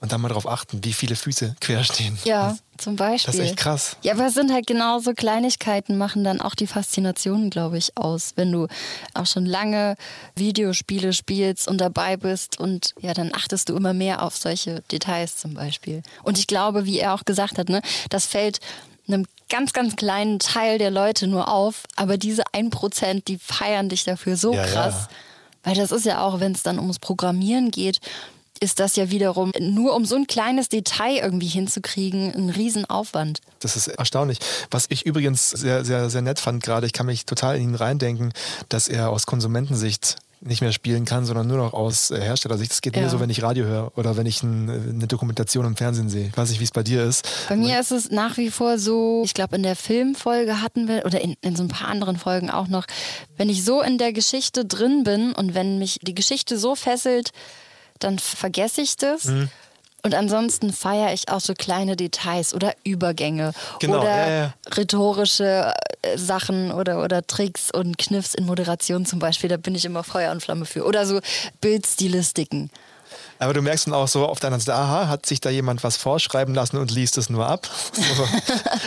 und 0.00 0.12
dann 0.12 0.20
mal 0.20 0.28
darauf 0.28 0.46
achten, 0.46 0.84
wie 0.84 0.92
viele 0.92 1.16
Füße 1.16 1.56
quer 1.60 1.82
stehen. 1.84 2.18
Ja, 2.24 2.56
zum 2.76 2.96
Beispiel. 2.96 3.32
Das 3.32 3.40
ist 3.40 3.50
echt 3.50 3.56
krass. 3.56 3.96
Ja, 4.02 4.12
aber 4.14 4.26
es 4.26 4.34
sind 4.34 4.52
halt 4.52 4.66
genauso 4.66 5.12
Kleinigkeiten, 5.14 5.96
machen 5.96 6.24
dann 6.24 6.40
auch 6.40 6.54
die 6.54 6.66
Faszination, 6.66 7.48
glaube 7.50 7.78
ich, 7.78 7.96
aus. 7.96 8.32
Wenn 8.36 8.52
du 8.52 8.66
auch 9.14 9.26
schon 9.26 9.46
lange 9.46 9.96
Videospiele 10.36 11.12
spielst 11.12 11.68
und 11.68 11.78
dabei 11.78 12.16
bist 12.16 12.58
und 12.60 12.94
ja, 13.00 13.14
dann 13.14 13.30
achtest 13.34 13.68
du 13.68 13.76
immer 13.76 13.94
mehr 13.94 14.22
auf 14.22 14.36
solche 14.36 14.82
Details 14.92 15.38
zum 15.38 15.54
Beispiel. 15.54 16.02
Und 16.22 16.38
ich 16.38 16.46
glaube, 16.46 16.84
wie 16.84 16.98
er 16.98 17.14
auch 17.14 17.24
gesagt 17.24 17.58
hat, 17.58 17.68
ne, 17.68 17.80
das 18.10 18.26
fällt 18.26 18.60
einem 19.06 19.26
ganz, 19.48 19.72
ganz 19.72 19.96
kleinen 19.96 20.38
Teil 20.38 20.78
der 20.78 20.90
Leute 20.90 21.26
nur 21.26 21.48
auf, 21.48 21.82
aber 21.96 22.16
diese 22.16 22.42
1%, 22.54 23.22
die 23.26 23.38
feiern 23.38 23.88
dich 23.88 24.04
dafür 24.04 24.36
so 24.36 24.52
Ja, 24.54 24.66
ja. 24.66 24.72
krass. 24.72 25.08
Weil 25.62 25.74
das 25.76 25.92
ist 25.92 26.04
ja 26.04 26.22
auch, 26.22 26.40
wenn 26.40 26.52
es 26.52 26.62
dann 26.62 26.78
ums 26.78 26.98
Programmieren 26.98 27.70
geht, 27.70 28.00
ist 28.60 28.80
das 28.80 28.96
ja 28.96 29.10
wiederum 29.10 29.52
nur 29.58 29.94
um 29.94 30.04
so 30.04 30.14
ein 30.16 30.26
kleines 30.26 30.68
Detail 30.68 31.16
irgendwie 31.22 31.48
hinzukriegen, 31.48 32.32
ein 32.34 32.50
Riesenaufwand. 32.50 33.40
Das 33.60 33.76
ist 33.76 33.88
erstaunlich. 33.88 34.38
Was 34.70 34.86
ich 34.88 35.04
übrigens 35.06 35.50
sehr, 35.50 35.84
sehr, 35.84 36.10
sehr 36.10 36.22
nett 36.22 36.38
fand 36.40 36.62
gerade, 36.62 36.86
ich 36.86 36.92
kann 36.92 37.06
mich 37.06 37.26
total 37.26 37.56
in 37.56 37.62
ihn 37.70 37.74
reindenken, 37.74 38.32
dass 38.68 38.88
er 38.88 39.10
aus 39.10 39.26
Konsumentensicht 39.26 40.16
nicht 40.46 40.60
mehr 40.60 40.72
spielen 40.72 41.06
kann, 41.06 41.24
sondern 41.24 41.46
nur 41.46 41.56
noch 41.56 41.72
aus 41.72 42.10
äh, 42.10 42.20
Herstellersicht. 42.20 42.70
Das 42.70 42.82
geht 42.82 42.94
Ja. 42.94 43.02
mir 43.02 43.08
so, 43.08 43.18
wenn 43.18 43.30
ich 43.30 43.42
Radio 43.42 43.64
höre 43.64 43.92
oder 43.96 44.18
wenn 44.18 44.26
ich 44.26 44.42
ein, 44.42 44.68
eine 44.68 45.06
Dokumentation 45.06 45.64
im 45.64 45.74
Fernsehen 45.74 46.10
sehe. 46.10 46.26
Ich 46.26 46.36
weiß 46.36 46.50
nicht, 46.50 46.60
wie 46.60 46.64
es 46.64 46.70
bei 46.70 46.82
dir 46.82 47.02
ist. 47.02 47.26
Bei 47.48 47.56
mir 47.56 47.80
ist 47.80 47.90
es 47.92 48.10
nach 48.10 48.36
wie 48.36 48.50
vor 48.50 48.78
so, 48.78 49.22
ich 49.24 49.32
glaube, 49.32 49.56
in 49.56 49.62
der 49.62 49.74
Filmfolge 49.74 50.60
hatten 50.60 50.86
wir, 50.86 51.06
oder 51.06 51.22
in, 51.22 51.34
in 51.40 51.56
so 51.56 51.62
ein 51.62 51.68
paar 51.68 51.88
anderen 51.88 52.18
Folgen 52.18 52.50
auch 52.50 52.68
noch, 52.68 52.84
wenn 53.38 53.48
ich 53.48 53.64
so 53.64 53.80
in 53.80 53.96
der 53.96 54.12
Geschichte 54.12 54.66
drin 54.66 55.02
bin 55.02 55.32
und 55.32 55.54
wenn 55.54 55.78
mich 55.78 55.98
die 56.02 56.14
Geschichte 56.14 56.58
so 56.58 56.74
fesselt, 56.74 57.30
dann 58.04 58.18
vergesse 58.18 58.82
ich 58.82 58.96
das. 58.96 59.24
Mhm. 59.24 59.48
Und 60.02 60.14
ansonsten 60.14 60.70
feiere 60.70 61.14
ich 61.14 61.30
auch 61.30 61.40
so 61.40 61.54
kleine 61.54 61.96
Details 61.96 62.52
oder 62.52 62.74
Übergänge 62.84 63.52
Genau, 63.80 64.00
oder 64.00 64.10
ja, 64.10 64.28
ja. 64.28 64.54
rhetorische 64.76 65.72
äh, 66.02 66.18
Sachen 66.18 66.72
oder, 66.72 67.02
oder 67.02 67.26
Tricks 67.26 67.70
und 67.70 67.96
Kniffs 67.96 68.34
in 68.34 68.44
Moderation 68.44 69.06
zum 69.06 69.18
Beispiel. 69.18 69.48
Da 69.48 69.56
bin 69.56 69.74
ich 69.74 69.86
immer 69.86 70.04
Feuer 70.04 70.30
und 70.30 70.42
Flamme 70.42 70.66
für. 70.66 70.84
Oder 70.84 71.06
so 71.06 71.20
Bildstilistiken. 71.62 72.70
Aber 73.44 73.52
du 73.54 73.62
merkst 73.62 73.86
dann 73.86 73.94
auch 73.94 74.08
so 74.08 74.26
auf 74.26 74.40
deiner 74.40 74.58
Seite, 74.58 74.74
aha, 74.74 75.08
hat 75.08 75.26
sich 75.26 75.40
da 75.40 75.50
jemand 75.50 75.84
was 75.84 75.96
vorschreiben 75.96 76.54
lassen 76.54 76.78
und 76.78 76.90
liest 76.90 77.18
es 77.18 77.28
nur 77.30 77.46
ab? 77.46 77.68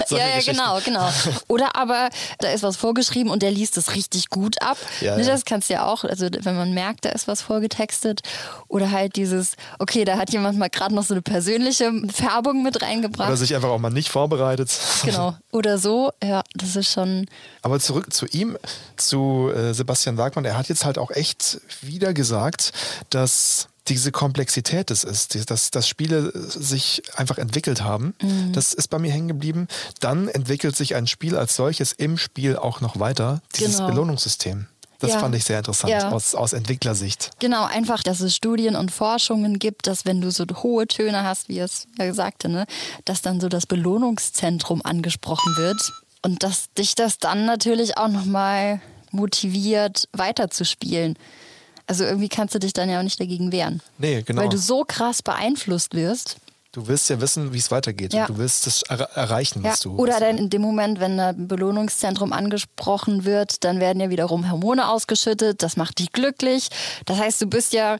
So, 0.07 0.17
ja, 0.17 0.27
ja, 0.27 0.39
genau, 0.41 0.79
genau. 0.85 1.09
Oder 1.47 1.75
aber 1.75 2.09
da 2.39 2.49
ist 2.49 2.63
was 2.63 2.77
vorgeschrieben 2.77 3.29
und 3.29 3.41
der 3.43 3.51
liest 3.51 3.77
es 3.77 3.93
richtig 3.95 4.29
gut 4.29 4.61
ab. 4.61 4.77
Ja, 5.01 5.15
Ne, 5.17 5.23
ja. 5.23 5.31
Das 5.31 5.43
kannst 5.43 5.69
du 5.69 5.73
ja 5.73 5.85
auch, 5.85 6.03
also 6.05 6.27
wenn 6.41 6.55
man 6.55 6.73
merkt, 6.73 7.05
da 7.05 7.09
ist 7.09 7.27
was 7.27 7.41
vorgetextet. 7.41 8.21
Oder 8.67 8.91
halt 8.91 9.15
dieses, 9.15 9.53
okay, 9.79 10.05
da 10.05 10.17
hat 10.17 10.31
jemand 10.31 10.57
mal 10.57 10.69
gerade 10.69 10.95
noch 10.95 11.03
so 11.03 11.13
eine 11.13 11.21
persönliche 11.21 11.91
Färbung 12.13 12.63
mit 12.63 12.81
reingebracht. 12.81 13.27
Oder 13.27 13.37
sich 13.37 13.53
einfach 13.55 13.69
auch 13.69 13.79
mal 13.79 13.89
nicht 13.89 14.09
vorbereitet. 14.09 14.71
genau. 15.03 15.35
Oder 15.51 15.77
so, 15.77 16.11
ja, 16.23 16.41
das 16.53 16.75
ist 16.75 16.91
schon. 16.91 17.27
Aber 17.61 17.79
zurück 17.79 18.13
zu 18.13 18.25
ihm, 18.27 18.57
zu 18.95 19.51
äh, 19.55 19.73
Sebastian 19.73 20.17
Wagmann. 20.17 20.45
Er 20.45 20.57
hat 20.57 20.69
jetzt 20.69 20.85
halt 20.85 20.97
auch 20.97 21.11
echt 21.11 21.59
wieder 21.81 22.13
gesagt, 22.13 22.71
dass 23.09 23.67
diese 23.89 24.11
Komplexität 24.11 24.91
es 24.91 25.03
ist, 25.03 25.33
die- 25.33 25.45
dass, 25.45 25.71
dass 25.71 25.87
Spiele 25.87 26.31
sich 26.35 27.01
einfach 27.15 27.37
entwickelt 27.37 27.81
haben. 27.83 28.13
Mhm. 28.21 28.53
Das 28.53 28.73
ist 28.73 28.89
bei 28.89 28.99
mir 28.99 29.11
hängen 29.11 29.27
geblieben. 29.29 29.67
Dann 29.99 30.27
entwickelt 30.27 30.75
sich 30.75 30.95
ein 30.95 31.07
Spiel 31.07 31.35
als 31.37 31.55
solches 31.55 31.93
im 31.93 32.17
Spiel 32.17 32.57
auch 32.57 32.81
noch 32.81 32.99
weiter. 32.99 33.41
Dieses 33.55 33.77
Genau. 33.77 33.89
Belohnungssystem. 33.89 34.67
Das 34.99 35.11
Ja. 35.11 35.19
fand 35.19 35.35
ich 35.35 35.43
sehr 35.43 35.59
interessant 35.59 35.91
Ja. 35.91 36.09
aus, 36.09 36.33
aus 36.33 36.53
Entwicklersicht. 36.53 37.29
Genau, 37.37 37.65
einfach, 37.65 38.01
dass 38.01 38.19
es 38.19 38.35
Studien 38.35 38.75
und 38.75 38.91
Forschungen 38.91 39.59
gibt, 39.59 39.85
dass 39.85 40.05
wenn 40.05 40.21
du 40.21 40.31
so 40.31 40.43
hohe 40.63 40.87
Töne 40.87 41.23
hast, 41.23 41.49
wie 41.49 41.59
er 41.59 41.65
es 41.65 41.85
ja 41.99 42.11
sagte, 42.15 42.49
ne, 42.49 42.65
dass 43.05 43.21
dann 43.21 43.39
so 43.39 43.47
das 43.47 43.67
Belohnungszentrum 43.67 44.81
angesprochen 44.83 45.55
wird 45.57 45.77
und 46.23 46.41
dass 46.41 46.73
dich 46.73 46.95
das 46.95 47.19
dann 47.19 47.45
natürlich 47.45 47.95
auch 47.97 48.07
nochmal 48.07 48.81
motiviert, 49.11 50.09
weiterzuspielen. 50.13 51.15
Also 51.87 52.03
irgendwie 52.03 52.29
kannst 52.29 52.53
du 52.53 52.59
dich 52.59 52.73
dann 52.73 52.89
ja 52.89 52.99
auch 52.99 53.03
nicht 53.03 53.19
dagegen 53.19 53.51
wehren. 53.51 53.81
Nee, 53.97 54.21
genau. 54.21 54.41
Weil 54.41 54.49
du 54.49 54.57
so 54.57 54.83
krass 54.85 55.21
beeinflusst 55.23 55.93
wirst. 55.95 56.35
Du 56.73 56.85
willst 56.87 57.09
ja 57.09 57.19
wissen, 57.21 57.53
wie 57.53 57.57
es 57.57 57.71
weitergeht. 57.71 58.13
Ja. 58.13 58.25
Und 58.25 58.35
du 58.35 58.37
willst 58.39 58.67
das 58.67 58.83
er 58.83 58.99
erreichen, 59.15 59.63
Ja. 59.63 59.71
was 59.71 59.79
du. 59.79 59.95
Oder 59.95 60.19
dann 60.19 60.37
in 60.37 60.49
dem 60.49 60.61
Moment, 60.61 60.99
wenn 60.99 61.19
ein 61.19 61.47
Belohnungszentrum 61.47 62.33
angesprochen 62.33 63.23
wird, 63.25 63.63
dann 63.63 63.79
werden 63.79 63.99
ja 63.99 64.09
wiederum 64.09 64.51
Hormone 64.51 64.87
ausgeschüttet. 64.89 65.63
Das 65.63 65.77
macht 65.77 65.97
dich 65.99 66.11
glücklich. 66.11 66.67
Das 67.05 67.17
heißt, 67.17 67.41
du 67.41 67.47
bist 67.47 67.71
ja, 67.73 67.97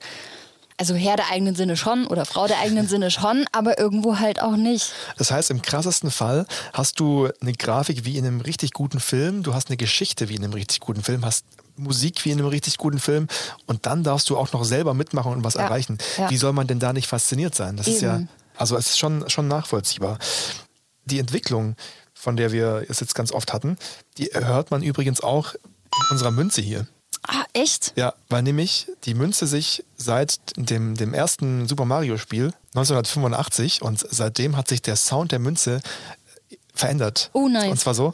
also 0.77 0.93
Herr 0.93 1.15
der 1.15 1.31
eigenen 1.31 1.55
Sinne 1.55 1.75
schon 1.77 2.05
oder 2.05 2.25
Frau 2.25 2.45
der 2.45 2.59
eigenen 2.59 2.87
Sinne 2.89 3.09
schon, 3.09 3.45
aber 3.51 3.79
irgendwo 3.79 4.19
halt 4.19 4.41
auch 4.41 4.57
nicht. 4.57 4.91
Das 5.17 5.31
heißt, 5.31 5.49
im 5.49 5.61
krassesten 5.61 6.11
Fall 6.11 6.45
hast 6.73 6.99
du 6.99 7.29
eine 7.41 7.53
Grafik 7.53 8.03
wie 8.05 8.17
in 8.17 8.25
einem 8.27 8.41
richtig 8.41 8.73
guten 8.73 8.99
Film, 8.99 9.41
du 9.43 9.53
hast 9.55 9.69
eine 9.69 9.77
Geschichte 9.77 10.27
wie 10.29 10.35
in 10.35 10.43
einem 10.43 10.53
richtig 10.53 10.81
guten 10.81 11.01
Film, 11.01 11.25
hast 11.25 11.45
Musik 11.77 12.25
wie 12.25 12.31
in 12.31 12.39
einem 12.39 12.47
richtig 12.49 12.77
guten 12.77 12.99
Film 12.99 13.27
und 13.65 13.85
dann 13.85 14.03
darfst 14.03 14.29
du 14.29 14.37
auch 14.37 14.51
noch 14.53 14.63
selber 14.65 14.93
mitmachen 14.93 15.31
und 15.31 15.43
was 15.43 15.53
Ja, 15.55 15.61
erreichen. 15.61 15.97
ja. 16.17 16.29
Wie 16.29 16.37
soll 16.37 16.53
man 16.53 16.67
denn 16.67 16.79
da 16.79 16.93
nicht 16.93 17.07
fasziniert 17.07 17.55
sein? 17.55 17.77
Das 17.77 17.87
ist 17.87 18.01
ja, 18.01 18.15
Eben. 18.15 18.29
also 18.57 18.75
es 18.75 18.87
ist 18.87 18.99
schon, 18.99 19.29
schon 19.29 19.47
nachvollziehbar. 19.47 20.17
Die 21.05 21.19
Entwicklung, 21.19 21.75
von 22.13 22.35
der 22.35 22.51
wir 22.51 22.85
es 22.89 22.99
jetzt 22.99 23.15
ganz 23.15 23.31
oft 23.31 23.53
hatten, 23.53 23.77
die 24.17 24.25
hört 24.33 24.71
man 24.71 24.81
übrigens 24.83 25.21
auch 25.21 25.53
in 25.53 25.61
unserer 26.11 26.31
Münze 26.31 26.61
hier. 26.61 26.87
Ah, 27.27 27.43
Echt? 27.53 27.93
Ja, 27.95 28.13
weil 28.29 28.43
nämlich 28.43 28.87
die 29.03 29.13
Münze 29.13 29.47
sich 29.47 29.83
seit 29.97 30.39
dem, 30.55 30.95
dem 30.95 31.13
ersten 31.13 31.67
Super 31.67 31.85
Mario 31.85 32.17
Spiel 32.17 32.53
1985 32.75 33.81
und 33.81 34.05
seitdem 34.09 34.55
hat 34.55 34.67
sich 34.67 34.81
der 34.81 34.95
Sound 34.95 35.31
der 35.31 35.39
Münze 35.39 35.81
verändert. 36.73 37.29
Oh, 37.33 37.47
nice. 37.47 37.71
Und 37.71 37.79
zwar 37.79 37.93
so. 37.95 38.13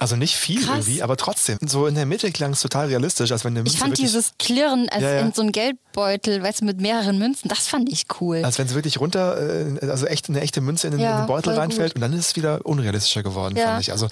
Also 0.00 0.16
nicht 0.16 0.34
viel 0.34 0.64
Krass. 0.64 0.78
irgendwie, 0.86 1.02
aber 1.02 1.16
trotzdem. 1.18 1.58
So 1.66 1.86
in 1.86 1.94
der 1.94 2.06
Mitte 2.06 2.32
klang 2.32 2.52
es 2.52 2.60
total 2.60 2.86
realistisch, 2.86 3.30
als 3.32 3.44
wenn 3.44 3.52
eine 3.52 3.60
Münze 3.60 3.74
Ich 3.74 3.78
fand 3.80 3.98
dieses 3.98 4.32
Klirren 4.38 4.88
als 4.88 5.02
Ja, 5.02 5.14
ja. 5.16 5.20
in 5.20 5.32
so 5.34 5.42
einem 5.42 5.52
Geldbeutel, 5.52 6.42
weißt 6.42 6.62
du, 6.62 6.64
mit 6.64 6.80
mehreren 6.80 7.18
Münzen, 7.18 7.48
das 7.48 7.68
fand 7.68 7.92
ich 7.92 8.06
cool. 8.20 8.42
als 8.42 8.58
wenn 8.58 8.66
sie 8.66 8.74
wirklich 8.74 8.98
runter, 8.98 9.36
äh, 9.82 9.86
also 9.86 10.06
echt 10.06 10.30
eine 10.30 10.40
echte 10.40 10.62
Münze 10.62 10.86
in 10.86 10.92
den, 10.92 11.00
Ja, 11.00 11.16
in 11.16 11.22
den 11.24 11.26
Beutel 11.26 11.52
reinfällt 11.52 11.90
gut. 11.90 11.96
und 11.96 12.00
dann 12.00 12.14
ist 12.18 12.28
es 12.28 12.36
wieder 12.36 12.64
unrealistischer 12.64 13.22
geworden, 13.22 13.56
fand 13.56 13.82
ich. 13.82 13.92
Also 13.92 14.08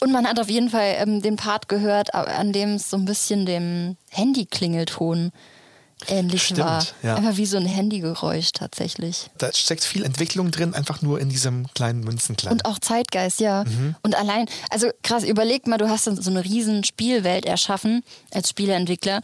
Und 0.00 0.12
man 0.12 0.28
hat 0.28 0.38
auf 0.38 0.48
jeden 0.48 0.70
Fall 0.70 0.94
ähm, 0.98 1.20
den 1.22 1.34
Part 1.34 1.68
gehört, 1.68 2.14
an 2.14 2.52
dem 2.52 2.74
es 2.76 2.88
so 2.88 2.96
ein 2.96 3.04
bisschen 3.04 3.44
dem 3.44 3.96
Handy-Klingelton 4.10 5.32
ähnlich 6.08 6.44
Stimmt, 6.44 6.60
war. 6.60 6.86
ja. 7.02 7.16
Einfach 7.16 7.36
wie 7.36 7.46
so 7.46 7.56
ein 7.56 7.66
Handygeräusch 7.66 8.52
tatsächlich. 8.52 9.30
da 9.38 9.52
steckt 9.52 9.84
viel 9.84 10.04
Entwicklung 10.04 10.50
drin, 10.50 10.74
einfach 10.74 11.02
nur 11.02 11.20
in 11.20 11.28
diesem 11.28 11.66
kleinen 11.74 12.00
Münzenklein. 12.00 12.52
Und 12.52 12.64
auch 12.64 12.78
Zeitgeist, 12.78 13.40
ja. 13.40 13.64
Mhm. 13.64 13.94
Und 14.02 14.16
allein, 14.16 14.46
also 14.70 14.88
krass, 15.02 15.24
überleg 15.24 15.66
mal, 15.66 15.78
du 15.78 15.88
hast 15.88 16.04
so 16.04 16.30
eine 16.30 16.44
riesen 16.44 16.84
Spielwelt 16.84 17.46
erschaffen 17.46 18.02
als 18.32 18.50
Spieleentwickler. 18.50 19.20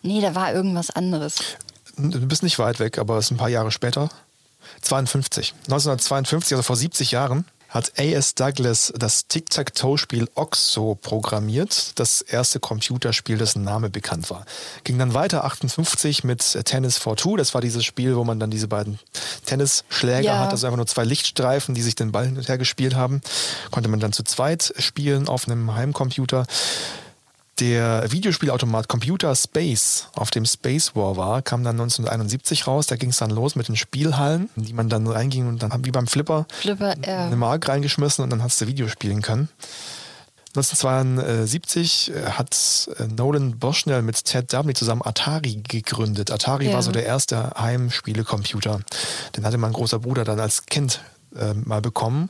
Nee, 0.01 0.21
da 0.21 0.33
war 0.35 0.53
irgendwas 0.53 0.89
anderes. 0.89 1.35
Du 1.97 2.25
bist 2.27 2.43
nicht 2.43 2.59
weit 2.59 2.79
weg, 2.79 2.97
aber 2.99 3.17
es 3.17 3.25
ist 3.25 3.31
ein 3.31 3.37
paar 3.37 3.49
Jahre 3.49 3.71
später. 3.71 4.09
52. 4.81 5.53
1952, 5.65 6.53
also 6.53 6.63
vor 6.63 6.75
70 6.75 7.11
Jahren, 7.11 7.45
hat 7.69 7.91
A.S. 7.99 8.33
Douglas 8.33 8.93
das 8.97 9.27
Tic-Tac-Toe-Spiel 9.27 10.29
Oxo 10.35 10.95
programmiert, 10.95 11.99
das 11.99 12.21
erste 12.21 12.61
Computerspiel, 12.61 13.37
dessen 13.37 13.63
Name 13.63 13.89
bekannt 13.89 14.29
war. 14.29 14.45
Ging 14.85 14.97
dann 14.97 15.13
weiter 15.13 15.43
58 15.43 16.23
mit 16.23 16.57
Tennis 16.65 16.97
for 16.97 17.17
Two, 17.17 17.35
das 17.35 17.53
war 17.53 17.59
dieses 17.59 17.83
Spiel, 17.83 18.15
wo 18.15 18.23
man 18.23 18.39
dann 18.39 18.51
diese 18.51 18.69
beiden 18.69 18.99
Tennisschläger 19.45 20.21
Ja. 20.21 20.39
hat, 20.39 20.51
also 20.51 20.65
einfach 20.65 20.77
nur 20.77 20.87
zwei 20.87 21.03
Lichtstreifen, 21.03 21.75
die 21.75 21.81
sich 21.81 21.95
den 21.95 22.13
Ball 22.13 22.25
hin 22.25 22.37
und 22.37 22.47
her 22.47 22.57
gespielt 22.57 22.95
haben. 22.95 23.21
Konnte 23.69 23.89
man 23.89 23.99
dann 23.99 24.13
zu 24.13 24.23
zweit 24.23 24.73
spielen 24.77 25.27
auf 25.27 25.47
einem 25.47 25.75
Heimcomputer. 25.75 26.45
Der 27.59 28.11
Videospielautomat 28.11 28.87
Computer 28.87 29.35
Space, 29.35 30.09
auf 30.13 30.29
dem 30.29 30.45
Space 30.45 30.95
War 30.95 31.17
war, 31.17 31.41
kam 31.41 31.63
dann 31.63 31.75
1971 31.79 32.67
raus. 32.67 32.85
Da 32.85 32.97
ging 32.97 33.09
es 33.09 33.17
dann 33.17 33.31
los 33.31 33.55
mit 33.55 33.67
den 33.67 33.75
Spielhallen, 33.75 34.49
in 34.55 34.65
die 34.65 34.73
man 34.73 34.89
dann 34.89 35.07
reinging 35.07 35.47
und 35.47 35.63
dann 35.63 35.73
wie 35.83 35.91
beim 35.91 36.05
Flipper 36.05 36.45
Flipper, 36.49 36.95
ja. 37.05 37.25
eine 37.25 37.35
Mark 37.35 37.67
reingeschmissen 37.67 38.23
und 38.23 38.29
dann 38.29 38.43
hast 38.43 38.61
du 38.61 38.67
Video 38.67 38.87
spielen 38.87 39.23
können. 39.23 39.49
1972 40.55 42.11
hat 42.31 42.89
äh, 42.99 43.03
Nolan 43.07 43.57
Bushnell 43.57 44.01
mit 44.01 44.23
Ted 44.23 44.53
Dabney 44.53 44.73
zusammen 44.73 45.01
Atari 45.03 45.61
gegründet. 45.67 46.31
Atari 46.31 46.67
Ja. 46.67 46.73
war 46.73 46.83
so 46.83 46.91
der 46.91 47.05
erste 47.05 47.51
Heimspielecomputer. 47.57 48.81
Den 49.35 49.45
hatte 49.45 49.57
mein 49.57 49.73
großer 49.73 49.99
Bruder 49.99 50.23
dann 50.23 50.39
als 50.39 50.65
Kind 50.65 51.01
äh, 51.35 51.53
mal 51.53 51.81
bekommen. 51.81 52.29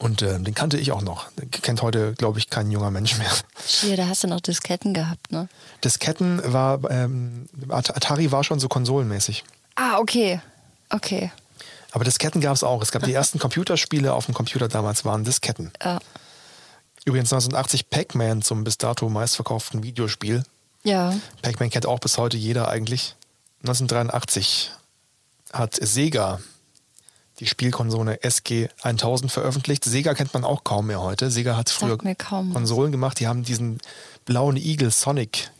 Und 0.00 0.22
äh, 0.22 0.40
den 0.40 0.54
kannte 0.54 0.78
ich 0.78 0.92
auch 0.92 1.02
noch. 1.02 1.30
Den 1.32 1.50
kennt 1.50 1.82
heute, 1.82 2.14
glaube 2.14 2.38
ich, 2.38 2.48
kein 2.48 2.70
junger 2.70 2.90
Mensch 2.90 3.18
mehr. 3.18 3.30
Hier, 3.66 3.98
da 3.98 4.08
hast 4.08 4.24
du 4.24 4.28
noch 4.28 4.40
Disketten 4.40 4.94
gehabt, 4.94 5.30
ne? 5.30 5.46
Disketten 5.84 6.40
war, 6.52 6.80
ähm, 6.90 7.50
At- 7.68 7.94
Atari 7.94 8.32
war 8.32 8.42
schon 8.42 8.58
so 8.58 8.68
konsolenmäßig. 8.68 9.44
Ah, 9.74 9.98
okay. 9.98 10.40
Okay. 10.88 11.30
Aber 11.92 12.04
Disketten 12.04 12.40
gab 12.40 12.54
es 12.54 12.64
auch. 12.64 12.80
Es 12.82 12.92
gab 12.92 13.02
die 13.02 13.12
ersten 13.20 13.38
Computerspiele 13.38 14.14
auf 14.14 14.24
dem 14.24 14.32
Computer 14.34 14.68
damals, 14.68 15.04
waren 15.04 15.22
Disketten. 15.22 15.70
Ja. 15.84 15.98
Übrigens 17.04 17.30
1980 17.30 17.90
Pac-Man 17.90 18.40
zum 18.40 18.64
bis 18.64 18.78
dato 18.78 19.06
meistverkauften 19.10 19.82
Videospiel. 19.82 20.44
Ja. 20.82 21.14
Pac-Man 21.42 21.68
kennt 21.68 21.84
auch 21.84 21.98
bis 21.98 22.16
heute 22.16 22.38
jeder 22.38 22.68
eigentlich. 22.68 23.16
1983 23.64 24.70
hat 25.52 25.74
Sega 25.78 26.40
die 27.40 27.46
Spielkonsole 27.46 28.20
SG-1000 28.22 29.30
veröffentlicht. 29.30 29.84
Sega 29.84 30.14
kennt 30.14 30.34
man 30.34 30.44
auch 30.44 30.62
kaum 30.62 30.86
mehr 30.86 31.00
heute. 31.00 31.30
Sega 31.30 31.56
hat 31.56 31.70
früher. 31.70 31.96
Konsolen 32.52 32.92
gemacht. 32.92 33.18
Die 33.18 33.26
haben 33.26 33.42
diesen 33.42 33.78
blauen 34.26 34.56
Eagle 34.56 34.90
Sonic. 34.90 35.50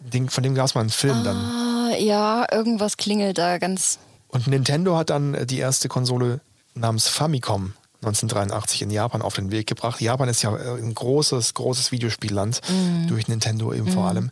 Den, 0.00 0.28
von 0.28 0.42
dem 0.42 0.54
gab 0.54 0.66
es 0.66 0.74
mal 0.74 0.80
einen 0.82 0.90
Film 0.90 1.22
dann. 1.24 1.36
Ah, 1.36 1.96
ja, 1.96 2.46
irgendwas 2.50 2.96
klingelt 2.96 3.38
da 3.38 3.58
ganz. 3.58 3.98
Und 4.28 4.48
Nintendo 4.48 4.96
hat 4.96 5.10
dann 5.10 5.34
äh, 5.34 5.46
die 5.46 5.58
erste 5.58 5.88
Konsole 5.88 6.40
namens 6.74 7.08
Famicom 7.08 7.72
1983 8.02 8.82
in 8.82 8.90
Japan 8.90 9.22
auf 9.22 9.34
den 9.34 9.50
Weg 9.50 9.66
gebracht. 9.66 10.00
Japan 10.00 10.28
ist 10.28 10.42
ja 10.42 10.54
äh, 10.56 10.78
ein 10.78 10.94
großes, 10.94 11.54
großes 11.54 11.92
Videospielland, 11.92 12.60
durch 13.08 13.28
Nintendo 13.28 13.72
eben 13.72 13.90
vor 13.90 14.06
allem. 14.06 14.30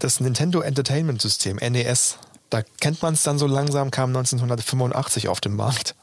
Das 0.00 0.20
Nintendo 0.20 0.60
Entertainment 0.60 1.22
System, 1.22 1.56
NES, 1.56 2.18
da 2.50 2.62
kennt 2.80 3.02
man 3.02 3.14
es 3.14 3.22
dann 3.22 3.38
so 3.38 3.46
langsam, 3.46 3.90
kam 3.90 4.10
1985 4.10 5.28
auf 5.28 5.40
den 5.40 5.56
Markt. 5.56 5.94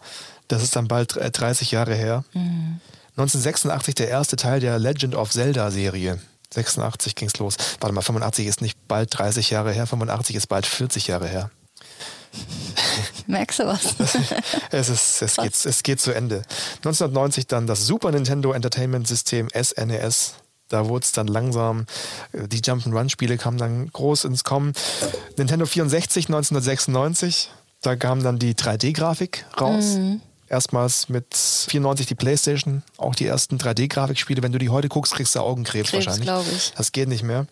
Das 0.47 0.63
ist 0.63 0.75
dann 0.75 0.87
bald 0.87 1.15
äh, 1.17 1.31
30 1.31 1.71
Jahre 1.71 1.95
her. 1.95 2.23
1986 3.11 3.95
der 3.95 4.09
erste 4.09 4.35
Teil 4.35 4.59
der 4.59 4.79
Legend 4.79 5.15
of 5.15 5.31
Zelda 5.31 5.71
Serie. 5.71 6.19
86 6.53 7.15
ging's 7.15 7.37
los. 7.37 7.55
Warte 7.79 7.93
mal, 7.93 8.01
85 8.01 8.47
ist 8.47 8.61
nicht 8.61 8.77
bald 8.87 9.17
30 9.17 9.49
Jahre 9.49 9.71
her, 9.71 9.87
85 9.87 10.35
ist 10.35 10.47
bald 10.47 10.65
40 10.65 11.07
Jahre 11.07 11.27
her. 11.27 11.49
Merkst 13.27 13.59
du 13.59 13.65
was? 13.65 13.95
Es, 14.71 14.89
ist, 14.89 15.21
es, 15.21 15.35
geht, 15.35 15.65
es 15.65 15.83
geht 15.83 15.99
zu 15.99 16.13
Ende. 16.13 16.43
1990 16.77 17.47
dann 17.47 17.67
das 17.67 17.85
Super 17.85 18.11
Nintendo 18.11 18.53
Entertainment 18.53 19.07
System 19.07 19.49
SNES. 19.49 20.35
Da 20.71 20.87
wurde 20.87 21.03
es 21.03 21.11
dann 21.11 21.27
langsam, 21.27 21.85
äh, 22.31 22.47
die 22.47 22.61
Jump'n'Run-Spiele 22.61 23.37
kamen 23.37 23.57
dann 23.57 23.91
groß 23.91 24.25
ins 24.25 24.43
Kommen. 24.43 24.73
Nintendo 25.37 25.65
64 25.65 26.27
1996, 26.27 27.49
da 27.81 27.95
kam 27.95 28.23
dann 28.23 28.39
die 28.39 28.55
3D-Grafik 28.55 29.45
raus. 29.59 29.97
Erstmals 30.47 31.07
mit 31.09 31.33
94 31.33 32.07
die 32.07 32.15
Playstation, 32.15 32.83
auch 32.97 33.15
die 33.15 33.25
ersten 33.25 33.57
3D-Grafikspiele. 33.57 34.43
Wenn 34.43 34.51
du 34.51 34.59
die 34.59 34.69
heute 34.69 34.89
guckst, 34.89 35.13
kriegst 35.13 35.35
du 35.35 35.39
Augenkrebs 35.39 35.91
Krebs, 35.91 36.07
wahrscheinlich. 36.07 36.27
ich. 36.55 36.73
Das 36.75 36.91
geht 36.91 37.07
nicht 37.07 37.23
mehr. 37.23 37.47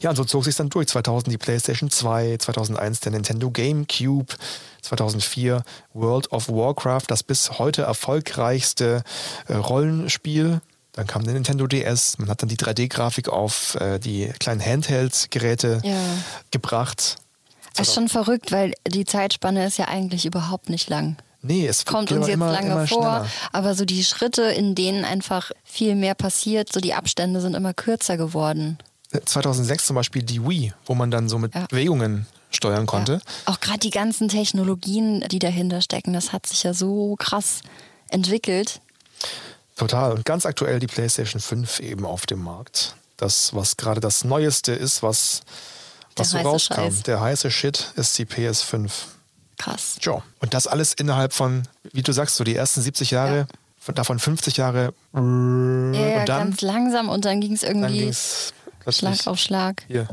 Ja, 0.00 0.10
und 0.10 0.16
so 0.16 0.24
zog 0.24 0.44
sich 0.44 0.56
dann 0.56 0.70
durch. 0.70 0.88
2000 0.88 1.32
die 1.32 1.38
PlayStation 1.38 1.90
2, 1.90 2.36
2001 2.38 3.00
der 3.00 3.12
Nintendo 3.12 3.50
GameCube, 3.50 4.34
2004 4.82 5.62
World 5.92 6.32
of 6.32 6.48
Warcraft, 6.48 7.04
das 7.08 7.22
bis 7.22 7.58
heute 7.58 7.82
erfolgreichste 7.82 9.02
äh, 9.48 9.54
Rollenspiel. 9.54 10.60
Dann 10.92 11.06
kam 11.06 11.24
der 11.24 11.34
Nintendo 11.34 11.66
DS. 11.66 12.18
Man 12.18 12.28
hat 12.28 12.42
dann 12.42 12.48
die 12.48 12.56
3D-Grafik 12.56 13.28
auf 13.28 13.76
äh, 13.76 13.98
die 13.98 14.30
kleinen 14.40 14.60
Handheld-Geräte 14.64 15.80
Ja. 15.84 15.96
gebracht. 16.50 17.16
Das 17.76 17.88
ist 17.88 17.94
schon 17.94 18.08
verrückt, 18.08 18.50
weil 18.52 18.74
die 18.88 19.04
Zeitspanne 19.04 19.64
ist 19.66 19.78
ja 19.78 19.86
eigentlich 19.88 20.26
überhaupt 20.26 20.68
nicht 20.68 20.88
lang. 20.88 21.16
Nee, 21.42 21.66
es 21.66 21.84
Kommt 21.86 22.10
uns 22.12 22.26
jetzt 22.26 22.34
immer, 22.34 22.52
lange 22.52 22.72
immer 22.72 22.86
vor, 22.86 22.98
schneller. 23.02 23.26
aber 23.52 23.74
so 23.74 23.84
die 23.86 24.04
Schritte, 24.04 24.42
in 24.42 24.74
denen 24.74 25.04
einfach 25.04 25.52
viel 25.64 25.94
mehr 25.94 26.14
passiert, 26.14 26.70
so 26.72 26.80
die 26.80 26.92
Abstände 26.92 27.40
sind 27.40 27.54
immer 27.54 27.72
kürzer 27.72 28.16
geworden. 28.18 28.76
2006 29.24 29.86
zum 29.86 29.96
Beispiel 29.96 30.22
die 30.22 30.46
Wii, 30.46 30.72
wo 30.84 30.94
man 30.94 31.10
dann 31.10 31.28
so 31.28 31.38
mit 31.38 31.54
Ja. 31.54 31.66
Bewegungen 31.66 32.26
steuern 32.50 32.84
konnte. 32.86 33.14
Ja. 33.14 33.20
Auch 33.52 33.60
gerade 33.60 33.78
die 33.78 33.90
ganzen 33.90 34.28
Technologien, 34.28 35.24
die 35.30 35.38
dahinter 35.38 35.80
stecken, 35.80 36.12
das 36.12 36.32
hat 36.32 36.46
sich 36.46 36.62
ja 36.64 36.74
so 36.74 37.16
krass 37.16 37.60
entwickelt. 38.08 38.80
Total. 39.80 40.12
Und 40.12 40.24
ganz 40.26 40.44
aktuell 40.44 40.78
die 40.78 40.86
PlayStation 40.86 41.40
5 41.40 41.80
eben 41.80 42.04
auf 42.04 42.26
dem 42.26 42.42
Markt. 42.42 42.94
Das, 43.16 43.54
was 43.54 43.76
gerade 43.78 44.00
das 44.00 44.24
Neueste 44.24 44.72
ist, 44.72 45.02
was, 45.02 45.40
was 46.16 46.30
so 46.30 46.38
rauskam. 46.38 46.74
Scheiß. 46.74 47.02
Der 47.04 47.20
heiße 47.20 47.50
Shit 47.50 47.92
ist 47.96 48.18
die 48.18 48.26
PS5. 48.26 48.90
Krass. 49.56 49.96
Jo. 50.02 50.22
Und 50.40 50.52
das 50.54 50.66
alles 50.66 50.92
innerhalb 50.92 51.32
von, 51.32 51.62
wie 51.92 52.02
du 52.02 52.12
sagst, 52.12 52.36
so 52.36 52.44
die 52.44 52.54
ersten 52.56 52.82
70 52.82 53.10
Jahre, 53.10 53.36
Ja. 53.38 53.46
von, 53.78 53.94
davon 53.94 54.18
50 54.18 54.58
Jahre. 54.58 54.92
Ja, 55.14 55.20
und 55.20 55.92
dann, 56.26 56.26
ganz 56.50 56.60
langsam 56.60 57.08
und 57.08 57.24
dann 57.24 57.40
ging 57.40 57.54
es 57.54 57.62
irgendwie. 57.62 58.00
ging 58.00 58.08
es 58.10 58.52
Schlag 58.90 59.26
auf 59.26 59.38
Schlag. 59.38 59.82
Hier. 59.88 60.08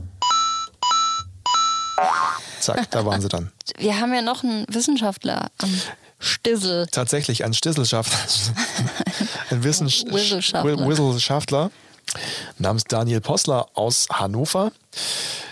Zack, 2.62 2.90
da 2.92 3.06
waren 3.06 3.22
sie 3.22 3.28
dann. 3.30 3.52
Wir 3.78 4.00
haben 4.00 4.14
ja 4.14 4.22
noch 4.22 4.44
einen 4.44 4.66
Wissenschaftler 4.70 5.50
am 5.58 5.82
Stissel. 6.20 6.88
Tatsächlich 6.88 7.44
ein 7.46 7.54
Stisselschaftler. 7.54 8.18
ein 9.50 9.64
Wissens 9.64 10.06
Wissenschaftler. 10.10 10.88
Wissenschaftler 10.88 11.72
namens 12.58 12.84
Daniel 12.86 13.22
Possler 13.22 13.68
aus 13.74 14.08
Hannover, 14.12 14.72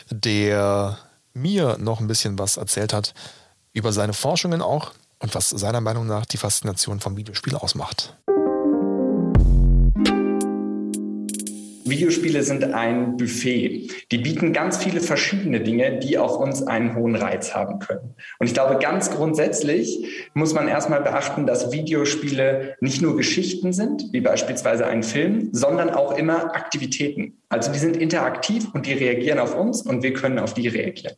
der 0.10 0.98
mir 1.34 1.78
noch 1.80 2.00
ein 2.00 2.08
bisschen 2.08 2.39
was 2.39 2.58
erzählt 2.58 2.93
hat 2.93 3.14
über 3.74 3.91
seine 3.91 4.14
Forschungen 4.14 4.62
auch 4.62 4.91
und 5.20 5.36
was 5.36 5.50
seiner 5.50 5.82
Meinung 5.82 6.08
nach 6.08 6.26
die 6.26 6.38
Faszination 6.38 7.00
vom 7.00 7.18
Videospiel 7.18 7.56
ausmacht. 7.56 8.16
Videospiele 11.88 12.41
sind 12.41 12.63
ein 12.73 13.15
Buffet. 13.15 13.91
Die 14.11 14.17
bieten 14.17 14.53
ganz 14.53 14.77
viele 14.77 15.01
verschiedene 15.01 15.61
Dinge, 15.61 15.99
die 15.99 16.17
auf 16.17 16.38
uns 16.38 16.63
einen 16.63 16.95
hohen 16.95 17.15
Reiz 17.15 17.53
haben 17.53 17.77
können. 17.77 18.15
Und 18.39 18.47
ich 18.47 18.55
glaube, 18.55 18.79
ganz 18.79 19.11
grundsätzlich 19.11 20.29
muss 20.33 20.55
man 20.55 20.67
erstmal 20.67 21.01
beachten, 21.01 21.45
dass 21.45 21.71
Videospiele 21.71 22.75
nicht 22.79 23.03
nur 23.03 23.15
Geschichten 23.15 23.71
sind, 23.71 24.11
wie 24.13 24.21
beispielsweise 24.21 24.88
ein 24.88 25.03
Film, 25.03 25.49
sondern 25.51 25.91
auch 25.91 26.17
immer 26.17 26.55
Aktivitäten. 26.55 27.38
Also 27.49 27.71
die 27.71 27.79
sind 27.79 27.97
interaktiv 27.97 28.65
und 28.73 28.88
die 28.88 28.93
reagieren 28.93 29.38
auf 29.38 29.55
uns 29.55 29.83
und 29.83 30.01
wir 30.01 30.13
können 30.13 30.39
auf 30.39 30.55
die 30.55 30.67
reagieren. 30.67 31.15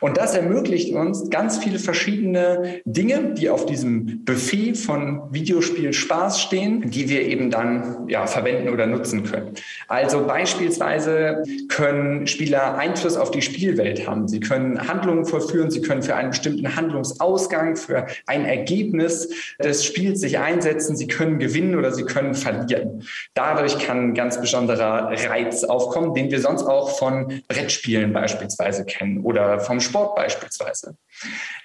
Und 0.00 0.16
das 0.16 0.34
ermöglicht 0.34 0.94
uns 0.94 1.30
ganz 1.30 1.58
viele 1.58 1.78
verschiedene 1.78 2.80
Dinge, 2.84 3.34
die 3.34 3.50
auf 3.50 3.66
diesem 3.66 4.24
Buffet 4.24 4.74
von 4.74 5.32
Videospiel 5.32 5.92
Spaß 5.92 6.40
stehen, 6.40 6.90
die 6.90 7.08
wir 7.08 7.22
eben 7.22 7.50
dann 7.50 8.08
ja, 8.08 8.26
verwenden 8.26 8.68
oder 8.68 8.86
nutzen 8.86 9.24
können. 9.24 9.54
Also 9.88 10.26
beispielsweise 10.26 11.42
können 11.68 12.26
Spieler 12.26 12.76
Einfluss 12.78 13.16
auf 13.16 13.30
die 13.30 13.42
Spielwelt 13.42 14.06
haben. 14.06 14.28
Sie 14.28 14.40
können 14.40 14.86
Handlungen 14.88 15.24
vollführen, 15.24 15.70
sie 15.70 15.80
können 15.80 16.02
für 16.02 16.14
einen 16.14 16.30
bestimmten 16.30 16.76
Handlungsausgang, 16.76 17.76
für 17.76 18.06
ein 18.26 18.44
Ergebnis 18.44 19.28
des 19.62 19.84
Spiels 19.84 20.20
sich 20.20 20.38
einsetzen, 20.38 20.96
sie 20.96 21.06
können 21.06 21.38
gewinnen 21.38 21.76
oder 21.76 21.92
sie 21.92 22.04
können 22.04 22.34
verlieren. 22.34 23.02
Dadurch 23.34 23.78
kann 23.78 24.10
ein 24.10 24.14
ganz 24.14 24.40
besonderer 24.40 25.10
Reiz 25.28 25.64
aufkommen, 25.64 26.14
den 26.14 26.30
wir 26.30 26.40
sonst 26.40 26.64
auch 26.64 26.98
von 26.98 27.42
Brettspielen 27.48 28.12
beispielsweise 28.12 28.84
kennen 28.84 29.20
oder 29.20 29.60
vom 29.66 29.80
Sport 29.80 30.14
beispielsweise. 30.16 30.96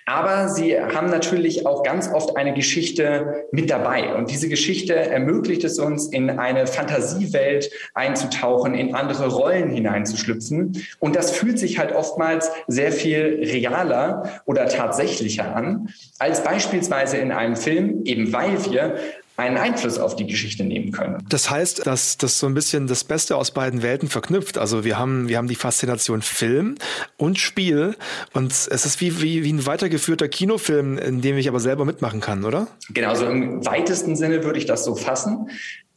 Aber 0.05 0.49
sie 0.49 0.79
haben 0.79 1.09
natürlich 1.09 1.65
auch 1.65 1.83
ganz 1.83 2.09
oft 2.11 2.35
eine 2.35 2.53
Geschichte 2.53 3.45
mit 3.51 3.69
dabei. 3.69 4.13
Und 4.15 4.29
diese 4.29 4.49
Geschichte 4.49 4.95
ermöglicht 4.95 5.63
es 5.63 5.79
uns, 5.79 6.07
in 6.07 6.29
eine 6.29 6.67
Fantasiewelt 6.67 7.69
einzutauchen, 7.93 8.73
in 8.73 8.95
andere 8.95 9.27
Rollen 9.27 9.69
hineinzuschlüpfen. 9.69 10.83
Und 10.99 11.15
das 11.15 11.31
fühlt 11.31 11.59
sich 11.59 11.79
halt 11.79 11.93
oftmals 11.93 12.51
sehr 12.67 12.91
viel 12.91 13.41
realer 13.43 14.41
oder 14.45 14.67
tatsächlicher 14.67 15.55
an, 15.55 15.89
als 16.19 16.43
beispielsweise 16.43 17.17
in 17.17 17.31
einem 17.31 17.55
Film, 17.55 18.03
eben 18.03 18.33
weil 18.33 18.65
wir 18.65 18.97
einen 19.41 19.57
Einfluss 19.57 19.97
auf 19.97 20.15
die 20.15 20.27
Geschichte 20.27 20.63
nehmen 20.63 20.91
können. 20.91 21.17
Das 21.27 21.49
heißt, 21.49 21.85
dass 21.85 22.17
das 22.17 22.39
so 22.39 22.47
ein 22.47 22.53
bisschen 22.53 22.87
das 22.87 23.03
Beste 23.03 23.35
aus 23.35 23.51
beiden 23.51 23.81
Welten 23.81 24.07
verknüpft. 24.07 24.57
Also 24.57 24.83
wir 24.83 24.97
haben, 24.97 25.27
wir 25.27 25.37
haben 25.37 25.47
die 25.47 25.55
Faszination 25.55 26.21
Film 26.21 26.75
und 27.17 27.39
Spiel 27.39 27.95
und 28.33 28.51
es 28.51 28.67
ist 28.67 29.01
wie, 29.01 29.21
wie, 29.21 29.43
wie 29.43 29.51
ein 29.53 29.65
weitergeführter 29.65 30.27
Kinofilm, 30.27 30.97
in 30.97 31.21
dem 31.21 31.37
ich 31.37 31.47
aber 31.49 31.59
selber 31.59 31.85
mitmachen 31.85 32.21
kann, 32.21 32.45
oder? 32.45 32.67
Genau, 32.89 33.15
so 33.15 33.25
im 33.25 33.65
weitesten 33.65 34.15
Sinne 34.15 34.43
würde 34.43 34.59
ich 34.59 34.65
das 34.65 34.85
so 34.85 34.95
fassen. 34.95 35.49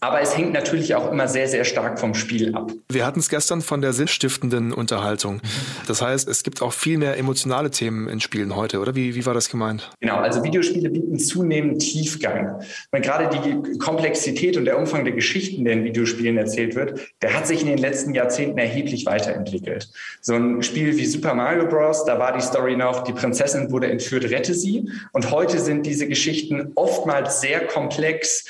Aber 0.04 0.20
es 0.20 0.36
hängt 0.36 0.52
natürlich 0.52 0.94
auch 0.94 1.10
immer 1.10 1.28
sehr, 1.28 1.48
sehr 1.48 1.64
stark 1.64 1.98
vom 1.98 2.12
Spiel 2.12 2.54
ab. 2.54 2.70
Wir 2.90 3.06
hatten 3.06 3.20
es 3.20 3.30
gestern 3.30 3.62
von 3.62 3.80
der 3.80 3.94
sinnstiftenden 3.94 4.70
Unterhaltung. 4.74 5.40
Das 5.86 6.02
heißt, 6.02 6.28
es 6.28 6.42
gibt 6.42 6.60
auch 6.60 6.74
viel 6.74 6.98
mehr 6.98 7.16
emotionale 7.16 7.70
Themen 7.70 8.06
in 8.10 8.20
Spielen 8.20 8.54
heute, 8.54 8.80
oder? 8.80 8.94
Wie, 8.94 9.14
wie 9.14 9.24
war 9.24 9.32
das 9.32 9.48
gemeint? 9.48 9.90
Genau, 10.00 10.16
also 10.16 10.44
Videospiele 10.44 10.90
bieten 10.90 11.18
zunehmend 11.18 11.80
Tiefgang. 11.80 12.60
Weil 12.90 13.00
gerade 13.00 13.30
die 13.34 13.78
Komplexität 13.78 14.58
und 14.58 14.66
der 14.66 14.78
Umfang 14.78 15.06
der 15.06 15.14
Geschichten, 15.14 15.64
der 15.64 15.72
in 15.72 15.84
Videospielen 15.84 16.36
erzählt 16.36 16.74
wird, 16.74 17.00
der 17.22 17.34
hat 17.34 17.46
sich 17.46 17.62
in 17.62 17.68
den 17.68 17.78
letzten 17.78 18.12
Jahrzehnten 18.12 18.58
erheblich 18.58 19.06
weiterentwickelt. 19.06 19.88
So 20.20 20.34
ein 20.34 20.62
Spiel 20.62 20.98
wie 20.98 21.06
Super 21.06 21.32
Mario 21.32 21.66
Bros., 21.66 22.04
da 22.04 22.18
war 22.18 22.36
die 22.36 22.42
Story 22.42 22.76
noch, 22.76 23.04
die 23.04 23.14
Prinzessin 23.14 23.70
wurde 23.70 23.90
entführt, 23.90 24.24
rette 24.24 24.52
sie. 24.52 24.86
Und 25.12 25.30
heute 25.30 25.60
sind 25.60 25.86
diese 25.86 26.06
Geschichten 26.06 26.72
oftmals 26.74 27.40
sehr 27.40 27.66
komplex, 27.66 28.44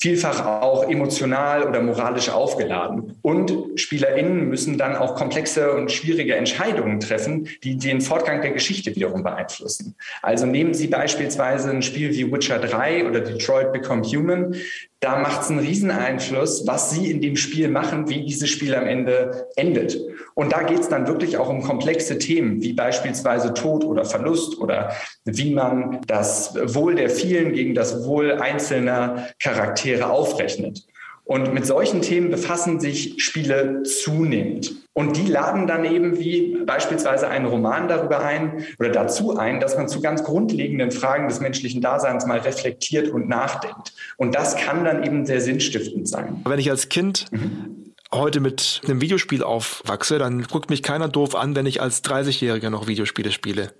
vielfach 0.00 0.44
auch 0.44 0.88
emotional 0.88 1.66
oder 1.66 1.80
moralisch 1.80 2.28
aufgeladen. 2.28 3.16
Und 3.22 3.52
SpielerInnen 3.76 4.48
müssen 4.48 4.78
dann 4.78 4.96
auch 4.96 5.14
komplexe 5.14 5.72
und 5.72 5.90
schwierige 5.90 6.36
Entscheidungen 6.36 7.00
treffen, 7.00 7.48
die 7.64 7.76
den 7.78 8.00
Fortgang 8.00 8.42
der 8.42 8.52
Geschichte 8.52 8.94
wiederum 8.94 9.22
beeinflussen. 9.22 9.94
Also 10.22 10.46
nehmen 10.46 10.74
Sie 10.74 10.86
beispielsweise 10.86 11.70
ein 11.70 11.82
Spiel 11.82 12.12
wie 12.12 12.30
Witcher 12.30 12.58
3 12.58 13.06
oder 13.08 13.20
Detroit 13.20 13.72
Become 13.72 14.02
Human 14.04 14.54
da 15.00 15.18
macht 15.18 15.42
es 15.42 15.50
einen 15.50 15.60
Rieseneinfluss, 15.60 16.66
was 16.66 16.90
sie 16.90 17.10
in 17.10 17.20
dem 17.20 17.36
Spiel 17.36 17.68
machen, 17.68 18.08
wie 18.08 18.24
dieses 18.24 18.50
Spiel 18.50 18.74
am 18.74 18.86
Ende 18.86 19.46
endet. 19.54 19.96
Und 20.34 20.52
da 20.52 20.64
geht 20.64 20.80
es 20.80 20.88
dann 20.88 21.06
wirklich 21.06 21.36
auch 21.36 21.48
um 21.48 21.62
komplexe 21.62 22.18
Themen, 22.18 22.62
wie 22.62 22.72
beispielsweise 22.72 23.54
Tod 23.54 23.84
oder 23.84 24.04
Verlust 24.04 24.58
oder 24.58 24.92
wie 25.24 25.54
man 25.54 26.00
das 26.06 26.54
Wohl 26.74 26.96
der 26.96 27.10
vielen 27.10 27.52
gegen 27.52 27.74
das 27.74 28.04
Wohl 28.04 28.32
einzelner 28.32 29.28
Charaktere 29.38 30.10
aufrechnet. 30.10 30.84
Und 31.28 31.52
mit 31.52 31.66
solchen 31.66 32.00
Themen 32.00 32.30
befassen 32.30 32.80
sich 32.80 33.22
Spiele 33.22 33.82
zunehmend. 33.82 34.76
Und 34.94 35.18
die 35.18 35.26
laden 35.26 35.66
dann 35.66 35.84
eben 35.84 36.18
wie 36.18 36.56
beispielsweise 36.64 37.28
einen 37.28 37.44
Roman 37.44 37.86
darüber 37.86 38.20
ein 38.20 38.64
oder 38.78 38.88
dazu 38.88 39.36
ein, 39.36 39.60
dass 39.60 39.76
man 39.76 39.88
zu 39.88 40.00
ganz 40.00 40.24
grundlegenden 40.24 40.90
Fragen 40.90 41.28
des 41.28 41.40
menschlichen 41.40 41.82
Daseins 41.82 42.24
mal 42.24 42.38
reflektiert 42.38 43.10
und 43.10 43.28
nachdenkt. 43.28 43.92
Und 44.16 44.34
das 44.34 44.56
kann 44.56 44.84
dann 44.84 45.04
eben 45.04 45.26
sehr 45.26 45.42
sinnstiftend 45.42 46.08
sein. 46.08 46.40
Wenn 46.46 46.58
ich 46.58 46.70
als 46.70 46.88
Kind 46.88 47.26
mhm 47.30 47.84
heute 48.10 48.40
mit 48.40 48.80
einem 48.86 49.02
Videospiel 49.02 49.42
aufwachse, 49.42 50.18
dann 50.18 50.44
guckt 50.44 50.70
mich 50.70 50.82
keiner 50.82 51.08
doof 51.08 51.34
an, 51.34 51.54
wenn 51.54 51.66
ich 51.66 51.82
als 51.82 52.02
30-Jähriger 52.04 52.70
noch 52.70 52.86
Videospiele 52.86 53.30
spiele. 53.30 53.74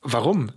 Warum? 0.00 0.50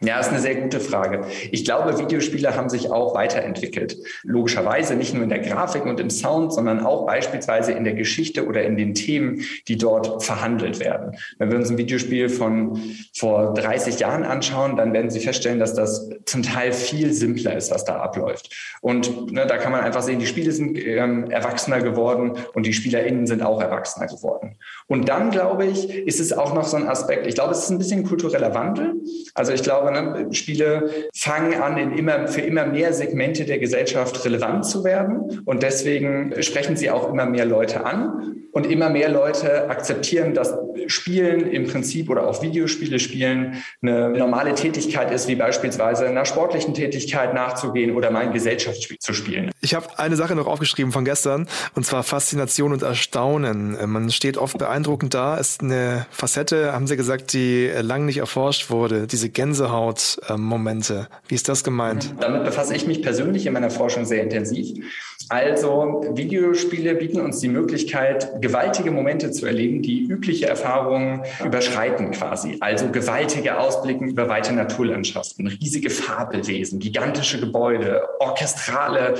Ja, 0.00 0.20
ist 0.20 0.28
eine 0.28 0.40
sehr 0.40 0.56
gute 0.56 0.78
Frage. 0.78 1.24
Ich 1.52 1.64
glaube, 1.64 1.98
Videospiele 1.98 2.54
haben 2.54 2.68
sich 2.68 2.90
auch 2.90 3.14
weiterentwickelt. 3.14 3.96
Logischerweise 4.24 4.94
nicht 4.94 5.14
nur 5.14 5.22
in 5.22 5.30
der 5.30 5.38
Grafik 5.38 5.86
und 5.86 5.98
im 6.00 6.10
Sound, 6.10 6.52
sondern 6.52 6.84
auch 6.84 7.06
beispielsweise 7.06 7.72
in 7.72 7.84
der 7.84 7.94
Geschichte 7.94 8.46
oder 8.46 8.62
in 8.62 8.76
den 8.76 8.92
Themen, 8.92 9.40
die 9.68 9.78
dort 9.78 10.22
verhandelt 10.22 10.80
werden. 10.80 11.16
Wenn 11.38 11.50
wir 11.50 11.56
uns 11.56 11.70
ein 11.70 11.78
Videospiel 11.78 12.28
von 12.28 12.78
vor 13.16 13.54
30 13.54 13.98
Jahren 13.98 14.24
anschauen, 14.24 14.76
dann 14.76 14.92
werden 14.92 15.10
Sie 15.10 15.20
feststellen, 15.20 15.58
dass 15.58 15.72
das 15.72 16.10
zum 16.26 16.42
Teil 16.42 16.72
viel 16.72 17.14
simpler 17.14 17.56
ist, 17.56 17.70
was 17.70 17.86
da 17.86 17.96
abläuft. 17.96 18.54
Und 18.82 19.32
ne, 19.32 19.46
da 19.46 19.56
kann 19.56 19.72
man 19.72 19.80
einfach 19.80 20.02
sehen, 20.02 20.18
die 20.18 20.26
Spiele 20.26 20.52
sind 20.52 20.76
ähm, 20.76 21.30
erwachsener 21.30 21.80
geworden 21.80 22.32
und 22.52 22.66
die 22.66 22.74
SpielerInnen 22.74 23.26
sind 23.26 23.42
auch 23.42 23.62
erwachsener 23.62 24.08
geworden. 24.08 24.58
Und 24.88 25.08
dann, 25.08 25.30
glaube 25.30 25.64
ich, 25.64 25.88
ist 25.88 26.20
es 26.20 26.34
auch 26.34 26.52
noch 26.52 26.64
so 26.64 26.76
ein 26.76 26.86
Aspekt, 26.86 27.26
ich 27.26 27.34
glaube, 27.34 27.52
es 27.52 27.60
ist 27.60 27.70
ein 27.70 27.78
bisschen 27.78 28.04
kultureller 28.04 28.54
Wandel. 28.54 28.96
Also 29.34 29.52
ich 29.52 29.62
glaube, 29.62 29.85
ne, 29.90 30.28
Spiele 30.32 31.08
fangen 31.14 31.54
an, 31.60 31.76
in 31.76 31.92
immer, 31.92 32.28
für 32.28 32.42
immer 32.42 32.66
mehr 32.66 32.92
Segmente 32.92 33.44
der 33.44 33.58
Gesellschaft 33.58 34.24
relevant 34.24 34.66
zu 34.66 34.84
werden. 34.84 35.42
Und 35.44 35.62
deswegen 35.62 36.34
sprechen 36.42 36.76
sie 36.76 36.90
auch 36.90 37.10
immer 37.10 37.26
mehr 37.26 37.44
Leute 37.44 37.84
an. 37.84 38.42
Und 38.52 38.64
immer 38.64 38.88
mehr 38.88 39.10
Leute 39.10 39.68
akzeptieren, 39.68 40.32
dass 40.32 40.54
Spielen 40.86 41.50
im 41.50 41.66
Prinzip 41.66 42.08
oder 42.08 42.26
auch 42.26 42.40
Videospiele 42.42 42.98
spielen 42.98 43.62
eine 43.82 44.08
normale 44.08 44.54
Tätigkeit 44.54 45.10
ist, 45.10 45.28
wie 45.28 45.34
beispielsweise 45.34 46.08
einer 46.08 46.24
sportlichen 46.24 46.72
Tätigkeit 46.72 47.34
nachzugehen 47.34 47.94
oder 47.94 48.10
mal 48.10 48.20
ein 48.20 48.32
Gesellschaftsspiel 48.32 48.98
zu 48.98 49.12
spielen. 49.12 49.50
Ich 49.60 49.74
habe 49.74 49.98
eine 49.98 50.16
Sache 50.16 50.34
noch 50.34 50.46
aufgeschrieben 50.46 50.90
von 50.90 51.04
gestern, 51.04 51.48
und 51.74 51.84
zwar 51.84 52.02
Faszination 52.02 52.72
und 52.72 52.82
Erstaunen. 52.82 53.76
Man 53.90 54.10
steht 54.10 54.38
oft 54.38 54.56
beeindruckend 54.56 55.12
da, 55.12 55.36
ist 55.36 55.62
eine 55.62 56.06
Facette, 56.10 56.72
haben 56.72 56.86
Sie 56.86 56.96
gesagt, 56.96 57.34
die 57.34 57.70
lang 57.82 58.06
nicht 58.06 58.18
erforscht 58.18 58.70
wurde, 58.70 59.06
diese 59.06 59.28
Gänsehaut-Momente. 59.76 61.08
Wie 61.28 61.34
ist 61.34 61.48
das 61.48 61.64
gemeint? 61.64 62.14
Damit 62.20 62.44
befasse 62.44 62.74
ich 62.74 62.86
mich 62.86 63.02
persönlich 63.02 63.46
in 63.46 63.52
meiner 63.52 63.70
Forschung 63.70 64.04
sehr 64.04 64.22
intensiv. 64.22 64.84
Also 65.28 66.04
Videospiele 66.14 66.94
bieten 66.94 67.20
uns 67.20 67.40
die 67.40 67.48
Möglichkeit, 67.48 68.40
gewaltige 68.40 68.92
Momente 68.92 69.32
zu 69.32 69.46
erleben, 69.46 69.82
die 69.82 70.02
übliche 70.02 70.46
Erfahrungen 70.46 71.22
überschreiten 71.44 72.12
quasi. 72.12 72.58
Also 72.60 72.88
gewaltige 72.90 73.58
Ausblicken 73.58 74.08
über 74.08 74.28
weite 74.28 74.52
Naturlandschaften, 74.52 75.48
riesige 75.48 75.90
Fabelwesen, 75.90 76.78
gigantische 76.78 77.40
Gebäude, 77.40 78.02
orchestrale 78.20 79.14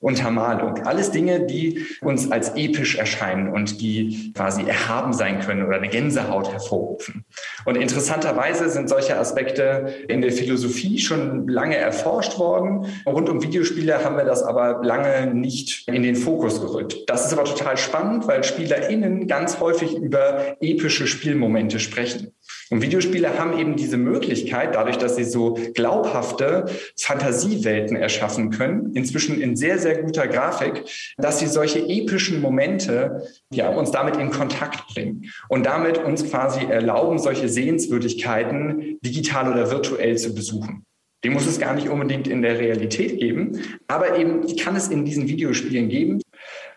Untermalung. 0.00 0.78
Alles 0.84 1.12
Dinge, 1.12 1.46
die 1.46 1.86
uns 2.00 2.30
als 2.32 2.56
episch 2.56 2.96
erscheinen 2.96 3.48
und 3.48 3.80
die 3.80 4.32
quasi 4.34 4.64
erhaben 4.64 5.12
sein 5.12 5.40
können 5.40 5.64
oder 5.64 5.76
eine 5.76 5.88
Gänsehaut 5.88 6.50
hervorrufen. 6.50 7.24
Und 7.64 7.76
interessanterweise 7.76 8.68
sind 8.68 8.88
solche 8.88 9.16
Aspekte 9.16 9.94
in 10.08 10.22
der 10.22 10.32
Philosophie 10.32 10.98
schon 10.98 11.46
lange 11.46 11.76
erforscht 11.76 12.38
worden. 12.38 12.86
Rund 13.06 13.28
um 13.28 13.42
Videospiele 13.42 14.04
haben 14.04 14.16
wir 14.16 14.24
das 14.24 14.42
aber 14.42 14.80
lange 14.82 15.32
nicht 15.32 15.51
nicht 15.52 15.88
in 15.88 16.02
den 16.02 16.16
Fokus 16.16 16.60
gerückt. 16.60 16.96
Das 17.06 17.26
ist 17.26 17.32
aber 17.32 17.44
total 17.44 17.76
spannend, 17.76 18.26
weil 18.26 18.42
SpielerInnen 18.42 19.26
ganz 19.26 19.60
häufig 19.60 19.94
über 19.94 20.56
epische 20.60 21.06
Spielmomente 21.06 21.78
sprechen. 21.78 22.32
Und 22.70 22.80
Videospiele 22.80 23.38
haben 23.38 23.58
eben 23.58 23.76
diese 23.76 23.98
Möglichkeit, 23.98 24.74
dadurch, 24.74 24.96
dass 24.96 25.16
sie 25.16 25.24
so 25.24 25.58
glaubhafte 25.74 26.64
Fantasiewelten 26.98 27.96
erschaffen 27.96 28.50
können, 28.50 28.92
inzwischen 28.94 29.40
in 29.40 29.56
sehr, 29.56 29.78
sehr 29.78 30.02
guter 30.02 30.26
Grafik, 30.26 30.84
dass 31.18 31.38
sie 31.38 31.46
solche 31.46 31.80
epischen 31.80 32.40
Momente 32.40 33.26
ja, 33.52 33.68
uns 33.68 33.90
damit 33.90 34.16
in 34.16 34.30
Kontakt 34.30 34.94
bringen 34.94 35.30
und 35.48 35.66
damit 35.66 35.98
uns 35.98 36.28
quasi 36.28 36.64
erlauben, 36.64 37.18
solche 37.18 37.48
Sehenswürdigkeiten 37.48 38.98
digital 39.04 39.52
oder 39.52 39.70
virtuell 39.70 40.16
zu 40.16 40.34
besuchen. 40.34 40.86
Die 41.24 41.30
muss 41.30 41.46
es 41.46 41.60
gar 41.60 41.74
nicht 41.74 41.88
unbedingt 41.88 42.26
in 42.26 42.42
der 42.42 42.58
Realität 42.58 43.20
geben, 43.20 43.60
aber 43.86 44.18
eben 44.18 44.44
die 44.44 44.56
kann 44.56 44.74
es 44.74 44.88
in 44.88 45.04
diesen 45.04 45.28
Videospielen 45.28 45.88
geben. 45.88 46.20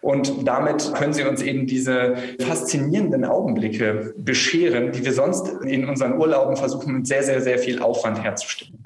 Und 0.01 0.47
damit 0.47 0.93
können 0.93 1.13
sie 1.13 1.23
uns 1.23 1.41
eben 1.41 1.65
diese 1.65 2.15
faszinierenden 2.39 3.25
Augenblicke 3.25 4.13
bescheren, 4.17 4.91
die 4.91 5.03
wir 5.03 5.13
sonst 5.13 5.47
in 5.63 5.89
unseren 5.89 6.19
Urlauben 6.19 6.55
versuchen, 6.57 6.97
mit 6.97 7.07
sehr, 7.07 7.23
sehr, 7.23 7.41
sehr 7.41 7.57
viel 7.57 7.79
Aufwand 7.79 8.23
herzustellen. 8.23 8.77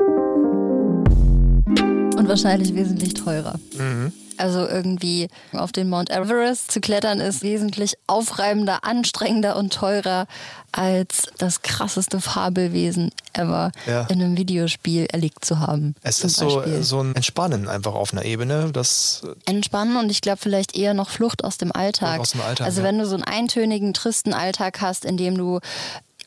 Und 2.18 2.30
wahrscheinlich 2.30 2.74
wesentlich 2.74 3.14
teurer. 3.14 3.60
Mhm. 3.78 4.14
Also 4.40 4.66
irgendwie 4.66 5.28
auf 5.52 5.74
den 5.74 5.90
Mount 5.90 6.10
Everest 6.10 6.72
zu 6.72 6.80
klettern 6.80 7.20
ist 7.20 7.44
wesentlich 7.44 7.96
aufreibender, 8.08 8.86
anstrengender 8.86 9.58
und 9.58 9.74
teurer 9.74 10.28
als 10.72 11.28
das 11.38 11.62
krasseste 11.62 12.22
Fabelwesen 12.22 13.12
ever 13.34 13.72
ja. 13.86 14.04
in 14.04 14.22
einem 14.22 14.38
Videospiel 14.38 15.08
erlegt 15.08 15.44
zu 15.44 15.60
haben. 15.60 15.96
Es 16.04 16.24
ist 16.24 16.38
so, 16.38 16.64
so 16.82 17.02
ein 17.02 17.16
Entspannen 17.16 17.68
einfach 17.68 17.96
auf 17.96 18.14
einer 18.14 18.24
Ebene. 18.24 18.72
Das 18.72 19.24
Entspannen 19.46 19.98
und 19.98 20.10
ich 20.10 20.22
glaube 20.22 20.40
vielleicht 20.42 20.78
eher 20.78 20.94
noch 20.94 21.10
Flucht 21.10 21.44
aus 21.44 21.58
dem 21.58 21.74
Alltag. 21.74 22.22
Aus 22.22 22.32
dem 22.32 22.42
Alltag 22.42 22.66
also 22.66 22.80
ja. 22.80 22.88
wenn 22.88 22.98
du 22.98 23.06
so 23.06 23.16
einen 23.16 23.26
eintönigen, 23.26 23.94
tristen 23.94 24.34
Alltag 24.34 24.80
hast, 24.80 25.04
in 25.04 25.18
dem 25.18 25.38
du 25.38 25.60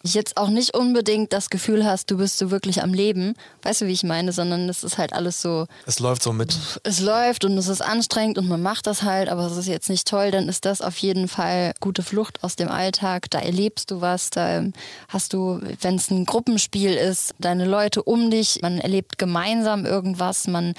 jetzt 0.03 0.37
auch 0.37 0.49
nicht 0.49 0.75
unbedingt 0.77 1.33
das 1.33 1.49
Gefühl 1.49 1.85
hast, 1.85 2.11
du 2.11 2.17
bist 2.17 2.39
so 2.39 2.51
wirklich 2.51 2.83
am 2.83 2.93
Leben, 2.93 3.35
weißt 3.63 3.83
du, 3.83 3.87
wie 3.87 3.93
ich 3.93 4.03
meine, 4.03 4.33
sondern 4.33 4.69
es 4.69 4.83
ist 4.83 4.99
halt 4.99 5.13
alles 5.13 5.41
so. 5.41 5.67
Es 5.87 6.01
läuft 6.01 6.23
so 6.23 6.33
mit. 6.33 6.57
Es 6.83 7.01
läuft 7.01 7.45
und 7.45 7.57
es 7.57 7.69
ist 7.69 7.81
anstrengend 7.81 8.39
und 8.39 8.49
man 8.49 8.63
macht 8.63 8.87
das 8.87 9.03
halt, 9.03 9.29
aber 9.29 9.47
es 9.47 9.57
ist 9.57 9.69
jetzt 9.69 9.89
nicht 9.89 10.09
toll, 10.09 10.31
dann 10.31 10.49
ist 10.49 10.65
das 10.65 10.83
auf 10.83 10.97
jeden 10.99 11.29
Fall 11.29 11.73
gute 11.81 12.03
Flucht 12.03 12.43
aus 12.43 12.57
dem 12.57 12.69
Alltag. 12.69 13.31
Da 13.31 13.39
erlebst 13.39 13.91
du 13.91 14.01
was, 14.01 14.31
da 14.31 14.65
hast 15.09 15.33
du, 15.33 15.61
wenn 15.81 15.95
es 15.95 16.11
ein 16.11 16.27
Gruppenspiel 16.27 16.95
ist, 16.95 17.35
deine 17.39 17.65
Leute 17.65 18.03
um 18.03 18.31
dich, 18.31 18.61
man 18.63 18.79
erlebt 18.79 19.19
gemeinsam 19.19 19.87
irgendwas, 19.87 20.49
man 20.49 20.75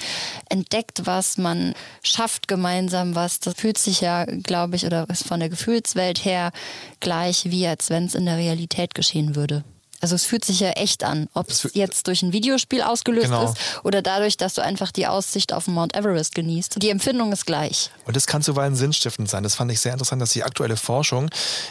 entdeckt 0.49 1.05
was, 1.05 1.37
man 1.37 1.73
schafft 2.03 2.47
gemeinsam 2.49 3.15
was. 3.15 3.39
Das 3.39 3.53
fühlt 3.55 3.77
sich 3.77 4.01
ja, 4.01 4.25
glaube 4.25 4.75
ich, 4.75 4.85
oder 4.85 5.09
ist 5.09 5.25
von 5.25 5.39
der 5.39 5.49
Gefühlswelt 5.49 6.25
her 6.25 6.51
gleich 6.99 7.45
wie 7.45 7.67
als 7.67 7.89
wenn 7.89 8.05
es 8.05 8.15
in 8.15 8.25
der 8.25 8.37
Realität 8.37 8.95
geschieht 8.95 9.12
geschehen 9.13 9.35
würde. 9.35 9.63
Also 10.01 10.15
es 10.15 10.25
fühlt 10.25 10.43
sich 10.43 10.59
ja 10.59 10.71
echt 10.71 11.05
an, 11.05 11.29
ob 11.33 11.49
es 11.49 11.69
jetzt 11.73 12.07
durch 12.07 12.23
ein 12.23 12.33
Videospiel 12.33 12.81
ausgelöst 12.81 13.27
genau. 13.27 13.45
ist 13.45 13.57
oder 13.83 14.01
dadurch, 14.01 14.35
dass 14.35 14.53
du 14.53 14.61
einfach 14.61 14.91
die 14.91 15.07
Aussicht 15.07 15.53
auf 15.53 15.65
den 15.65 15.75
Mount 15.75 15.95
Everest 15.95 16.35
genießt. 16.35 16.81
Die 16.81 16.89
Empfindung 16.89 17.31
ist 17.31 17.45
gleich. 17.45 17.89
Und 18.05 18.17
das 18.17 18.27
kann 18.27 18.41
zuweilen 18.41 18.75
sinnstiftend 18.75 19.29
sein. 19.29 19.43
Das 19.43 19.55
fand 19.55 19.71
ich 19.71 19.79
sehr 19.79 19.93
interessant, 19.93 20.21
dass 20.21 20.33
die 20.33 20.43
aktuelle 20.43 20.75
Forschung 20.75 21.29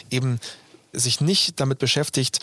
eben 0.09 0.41
sich 0.95 1.21
nicht 1.21 1.61
damit 1.61 1.79
beschäftigt, 1.79 2.39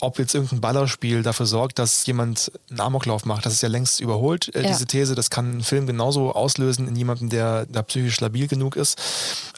ob 0.00 0.18
jetzt 0.18 0.34
irgendein 0.34 0.62
Ballerspiel 0.62 1.22
dafür 1.22 1.46
sorgt, 1.46 1.78
dass 1.78 2.06
jemand 2.06 2.50
einen 2.70 2.80
Amoklauf 2.80 3.26
macht. 3.26 3.44
Das 3.44 3.52
ist 3.52 3.62
ja 3.62 3.68
längst 3.68 4.00
überholt, 4.00 4.54
äh, 4.54 4.62
ja. 4.62 4.68
diese 4.68 4.86
These. 4.86 5.14
Das 5.14 5.28
kann 5.28 5.58
ein 5.58 5.62
Film 5.62 5.86
genauso 5.86 6.32
auslösen 6.32 6.88
in 6.88 6.96
jemandem, 6.96 7.28
der 7.28 7.66
da 7.66 7.82
psychisch 7.82 8.20
labil 8.20 8.46
genug 8.46 8.76
ist. 8.76 8.98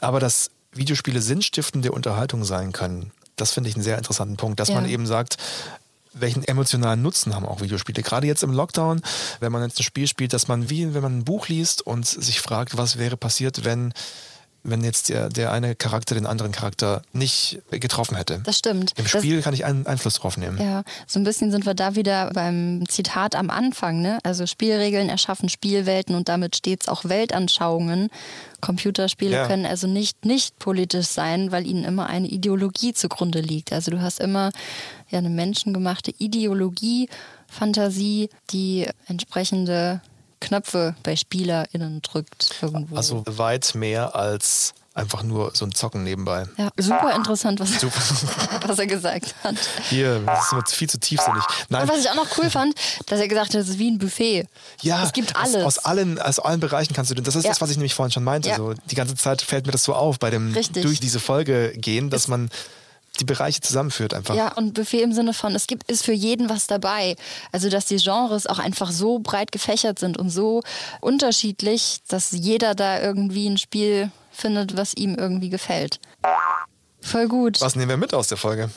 Aber 0.01 0.19
dass 0.19 0.51
Videospiele 0.73 1.21
sinnstiftende 1.21 1.93
Unterhaltung 1.93 2.43
sein 2.43 2.73
können, 2.73 3.11
das 3.37 3.51
finde 3.51 3.69
ich 3.69 3.75
einen 3.75 3.83
sehr 3.83 3.97
interessanten 3.97 4.35
Punkt, 4.35 4.59
dass 4.59 4.69
ja. 4.69 4.75
man 4.75 4.89
eben 4.89 5.07
sagt, 5.07 5.37
welchen 6.13 6.43
emotionalen 6.43 7.01
Nutzen 7.01 7.35
haben 7.35 7.45
auch 7.45 7.61
Videospiele. 7.61 8.01
Gerade 8.01 8.27
jetzt 8.27 8.43
im 8.43 8.51
Lockdown, 8.51 9.01
wenn 9.39 9.51
man 9.51 9.63
jetzt 9.63 9.79
ein 9.79 9.83
Spiel 9.83 10.07
spielt, 10.07 10.33
dass 10.33 10.47
man 10.47 10.69
wie, 10.69 10.93
wenn 10.93 11.03
man 11.03 11.19
ein 11.19 11.25
Buch 11.25 11.47
liest 11.47 11.81
und 11.81 12.05
sich 12.05 12.41
fragt, 12.41 12.77
was 12.77 12.97
wäre 12.97 13.17
passiert, 13.17 13.65
wenn 13.65 13.93
wenn 14.67 14.83
jetzt 14.83 15.09
der, 15.09 15.29
der 15.29 15.51
eine 15.51 15.75
Charakter 15.75 16.13
den 16.13 16.25
anderen 16.25 16.51
Charakter 16.51 17.01
nicht 17.13 17.59
getroffen 17.71 18.15
hätte. 18.15 18.41
Das 18.43 18.57
stimmt. 18.57 18.93
Im 18.97 19.07
Spiel 19.07 19.37
das, 19.37 19.45
kann 19.45 19.53
ich 19.53 19.65
einen 19.65 19.87
Einfluss 19.87 20.15
drauf 20.15 20.37
nehmen. 20.37 20.59
Ja, 20.61 20.83
so 21.07 21.19
ein 21.19 21.23
bisschen 21.23 21.51
sind 21.51 21.65
wir 21.65 21.73
da 21.73 21.95
wieder 21.95 22.31
beim 22.33 22.83
Zitat 22.87 23.35
am 23.35 23.49
Anfang. 23.49 24.01
Ne? 24.01 24.19
Also 24.23 24.45
Spielregeln 24.45 25.09
erschaffen 25.09 25.49
Spielwelten 25.49 26.15
und 26.15 26.29
damit 26.29 26.57
stets 26.57 26.87
auch 26.87 27.05
Weltanschauungen. 27.05 28.09
Computerspiele 28.59 29.35
ja. 29.35 29.47
können 29.47 29.65
also 29.65 29.87
nicht 29.87 30.25
nicht 30.25 30.57
politisch 30.59 31.07
sein, 31.07 31.51
weil 31.51 31.65
ihnen 31.65 31.83
immer 31.83 32.07
eine 32.07 32.27
Ideologie 32.27 32.93
zugrunde 32.93 33.39
liegt. 33.39 33.71
Also 33.71 33.91
du 33.91 34.01
hast 34.01 34.19
immer 34.19 34.51
ja 35.09 35.19
eine 35.19 35.29
menschengemachte 35.29 36.11
Ideologie, 36.17 37.07
Fantasie, 37.47 38.29
die 38.49 38.87
entsprechende 39.07 40.01
Knöpfe 40.47 40.95
bei 41.03 41.15
SpielerInnen 41.15 42.01
drückt 42.01 42.55
irgendwo. 42.61 42.95
Also 42.95 43.23
weit 43.25 43.75
mehr 43.75 44.15
als 44.15 44.73
einfach 44.97 45.21
nur 45.21 45.51
so 45.53 45.65
ein 45.65 45.73
Zocken 45.73 46.03
nebenbei. 46.03 46.45
Ja, 46.57 46.69
super 46.77 47.15
interessant, 47.15 47.59
was, 47.59 47.79
super. 47.79 48.01
was 48.67 48.79
er 48.79 48.87
gesagt 48.87 49.35
hat. 49.43 49.55
Hier, 49.89 50.19
das 50.25 50.45
ist 50.45 50.51
immer 50.51 50.65
viel 50.65 50.89
zu 50.89 50.99
tiefsinnig. 50.99 51.43
Nein. 51.69 51.83
Und 51.83 51.89
was 51.89 51.99
ich 51.99 52.09
auch 52.09 52.15
noch 52.15 52.37
cool 52.37 52.49
fand, 52.49 52.73
dass 53.05 53.19
er 53.19 53.27
gesagt 53.27 53.53
hat, 53.53 53.61
es 53.61 53.69
ist 53.69 53.79
wie 53.79 53.91
ein 53.91 53.99
Buffet. 53.99 54.47
Ja, 54.81 55.03
es 55.03 55.13
gibt 55.13 55.35
alles. 55.35 55.57
Aus, 55.57 55.77
aus, 55.77 55.85
allen, 55.85 56.19
aus 56.19 56.39
allen 56.39 56.59
Bereichen 56.59 56.95
kannst 56.95 57.11
du, 57.11 57.15
das 57.15 57.35
ist 57.35 57.43
ja. 57.43 57.51
das, 57.51 57.61
was 57.61 57.69
ich 57.69 57.77
nämlich 57.77 57.93
vorhin 57.93 58.11
schon 58.11 58.23
meinte. 58.23 58.49
Ja. 58.49 58.57
So, 58.57 58.73
die 58.73 58.95
ganze 58.95 59.15
Zeit 59.15 59.43
fällt 59.43 59.67
mir 59.67 59.71
das 59.71 59.83
so 59.83 59.93
auf 59.93 60.17
bei 60.17 60.31
dem 60.31 60.53
Richtig. 60.53 60.81
durch 60.81 60.99
diese 60.99 61.19
Folge 61.19 61.73
gehen, 61.77 62.09
dass 62.09 62.27
man 62.27 62.49
die 63.19 63.25
Bereiche 63.25 63.61
zusammenführt 63.61 64.13
einfach. 64.13 64.35
Ja, 64.35 64.53
und 64.53 64.73
Buffet 64.73 65.01
im 65.01 65.13
Sinne 65.13 65.33
von, 65.33 65.55
es 65.55 65.67
gibt 65.67 65.89
ist 65.89 66.03
für 66.03 66.13
jeden 66.13 66.49
was 66.49 66.67
dabei. 66.67 67.15
Also 67.51 67.69
dass 67.69 67.85
die 67.85 67.97
Genres 67.97 68.47
auch 68.47 68.59
einfach 68.59 68.91
so 68.91 69.19
breit 69.19 69.51
gefächert 69.51 69.99
sind 69.99 70.17
und 70.17 70.29
so 70.29 70.61
unterschiedlich, 71.01 71.99
dass 72.07 72.31
jeder 72.31 72.75
da 72.75 73.01
irgendwie 73.01 73.47
ein 73.47 73.57
Spiel 73.57 74.11
findet, 74.31 74.77
was 74.77 74.93
ihm 74.93 75.15
irgendwie 75.15 75.49
gefällt. 75.49 75.99
Voll 77.01 77.27
gut. 77.27 77.61
Was 77.61 77.75
nehmen 77.75 77.89
wir 77.89 77.97
mit 77.97 78.13
aus 78.13 78.27
der 78.27 78.37
Folge? 78.37 78.69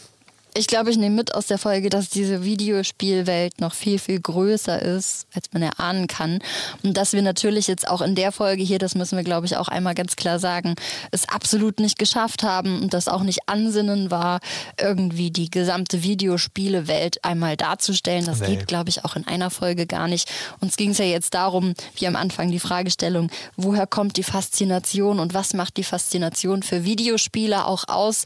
Ich 0.55 0.66
glaube, 0.66 0.90
ich 0.90 0.96
nehme 0.96 1.14
mit 1.14 1.34
aus 1.34 1.46
der 1.46 1.59
Folge, 1.59 1.90
dass 1.90 2.09
diese 2.09 2.42
Videospielwelt 2.44 3.61
noch 3.61 3.72
viel, 3.72 4.01
viel 4.01 4.20
größer 4.20 4.82
ist, 4.82 5.26
als 5.32 5.53
man 5.53 5.62
erahnen 5.62 6.09
kann. 6.09 6.40
Und 6.82 6.96
dass 6.96 7.12
wir 7.12 7.22
natürlich 7.22 7.68
jetzt 7.68 7.86
auch 7.86 8.01
in 8.01 8.16
der 8.16 8.32
Folge 8.32 8.62
hier, 8.64 8.80
das 8.80 8.96
müssen 8.96 9.16
wir, 9.16 9.22
glaube 9.22 9.46
ich, 9.46 9.57
auch 9.57 9.68
einmal 9.68 9.94
ganz 9.94 10.16
klar 10.16 10.40
sagen, 10.40 10.74
es 11.12 11.28
absolut 11.28 11.78
nicht 11.78 12.01
geschafft 12.01 12.42
haben 12.42 12.82
und 12.82 12.94
das 12.94 13.07
auch 13.07 13.22
nicht 13.22 13.48
Ansinnen 13.48 14.11
war, 14.11 14.40
irgendwie 14.80 15.30
die 15.30 15.51
gesamte 15.51 16.03
Videospielewelt 16.03 17.24
einmal 17.24 17.57
darzustellen. 17.57 18.26
Das 18.26 18.40
nee. 18.40 18.57
geht, 18.57 18.66
glaube 18.66 18.90
ich, 18.90 19.05
auch 19.05 19.14
in 19.14 19.28
einer 19.28 19.51
Folge 19.51 19.86
gar 19.86 20.09
nicht. 20.09 20.28
Uns 20.61 20.76
ging 20.76 20.90
es 20.90 20.98
ja 20.98 21.05
jetzt 21.05 21.34
darum, 21.34 21.74
wie 21.94 22.09
am 22.09 22.16
Anfang 22.16 22.51
die 22.51 22.61
Fragestellung, 22.61 23.30
woher 23.57 23.86
kommt 23.86 24.16
die 24.16 24.24
Faszination 24.24 25.20
und 25.20 25.32
was 25.32 25.55
macht 25.55 25.76
die 25.76 25.84
Faszination 25.84 26.64
für 26.64 26.82
Videospiele 26.82 27.66
auch 27.66 27.84
aus, 27.86 28.24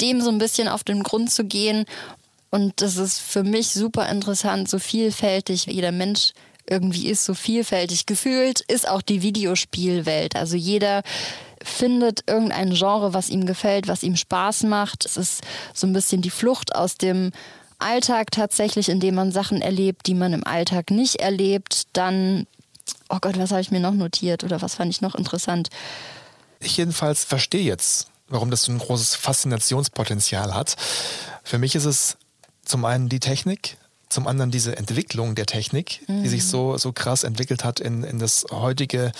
dem 0.00 0.22
so 0.22 0.30
ein 0.30 0.38
bisschen 0.38 0.68
auf 0.68 0.82
den 0.82 1.02
Grund 1.02 1.30
zu 1.30 1.44
gehen 1.44 1.65
gehen. 1.66 1.84
Und 2.50 2.80
das 2.80 2.96
ist 2.96 3.20
für 3.20 3.42
mich 3.42 3.68
super 3.68 4.08
interessant, 4.08 4.68
so 4.68 4.78
vielfältig 4.78 5.66
jeder 5.66 5.92
Mensch 5.92 6.32
irgendwie 6.68 7.08
ist, 7.08 7.24
so 7.24 7.34
vielfältig 7.34 8.06
gefühlt, 8.06 8.60
ist 8.60 8.88
auch 8.88 9.02
die 9.02 9.22
Videospielwelt. 9.22 10.36
Also 10.36 10.56
jeder 10.56 11.02
findet 11.62 12.24
irgendein 12.28 12.74
Genre, 12.74 13.14
was 13.14 13.28
ihm 13.28 13.46
gefällt, 13.46 13.88
was 13.88 14.02
ihm 14.02 14.16
Spaß 14.16 14.64
macht. 14.64 15.04
Es 15.04 15.16
ist 15.16 15.42
so 15.74 15.86
ein 15.86 15.92
bisschen 15.92 16.22
die 16.22 16.30
Flucht 16.30 16.74
aus 16.74 16.96
dem 16.96 17.32
Alltag 17.78 18.30
tatsächlich, 18.30 18.88
indem 18.88 19.16
man 19.16 19.32
Sachen 19.32 19.60
erlebt, 19.60 20.06
die 20.06 20.14
man 20.14 20.32
im 20.32 20.44
Alltag 20.44 20.90
nicht 20.90 21.16
erlebt. 21.16 21.88
Dann, 21.92 22.46
oh 23.08 23.18
Gott, 23.20 23.38
was 23.38 23.50
habe 23.50 23.60
ich 23.60 23.70
mir 23.70 23.80
noch 23.80 23.94
notiert 23.94 24.44
oder 24.44 24.62
was 24.62 24.74
fand 24.74 24.90
ich 24.90 25.00
noch 25.00 25.14
interessant? 25.14 25.68
Ich 26.60 26.76
jedenfalls 26.76 27.24
verstehe 27.24 27.62
jetzt, 27.62 28.08
warum 28.28 28.50
das 28.50 28.64
so 28.64 28.72
ein 28.72 28.78
großes 28.78 29.14
Faszinationspotenzial 29.14 30.54
hat. 30.54 30.76
Für 31.44 31.58
mich 31.58 31.74
ist 31.74 31.84
es 31.84 32.16
zum 32.64 32.84
einen 32.84 33.08
die 33.08 33.20
Technik, 33.20 33.76
zum 34.08 34.26
anderen 34.26 34.50
diese 34.50 34.76
Entwicklung 34.76 35.34
der 35.34 35.46
Technik, 35.46 36.02
mhm. 36.08 36.22
die 36.22 36.28
sich 36.28 36.42
mhm. 36.44 36.48
so, 36.48 36.78
so 36.78 36.92
krass 36.92 37.24
entwickelt 37.24 37.64
hat 37.64 37.80
in, 37.80 38.04
in 38.04 38.18
das 38.18 38.46
heutige, 38.50 39.12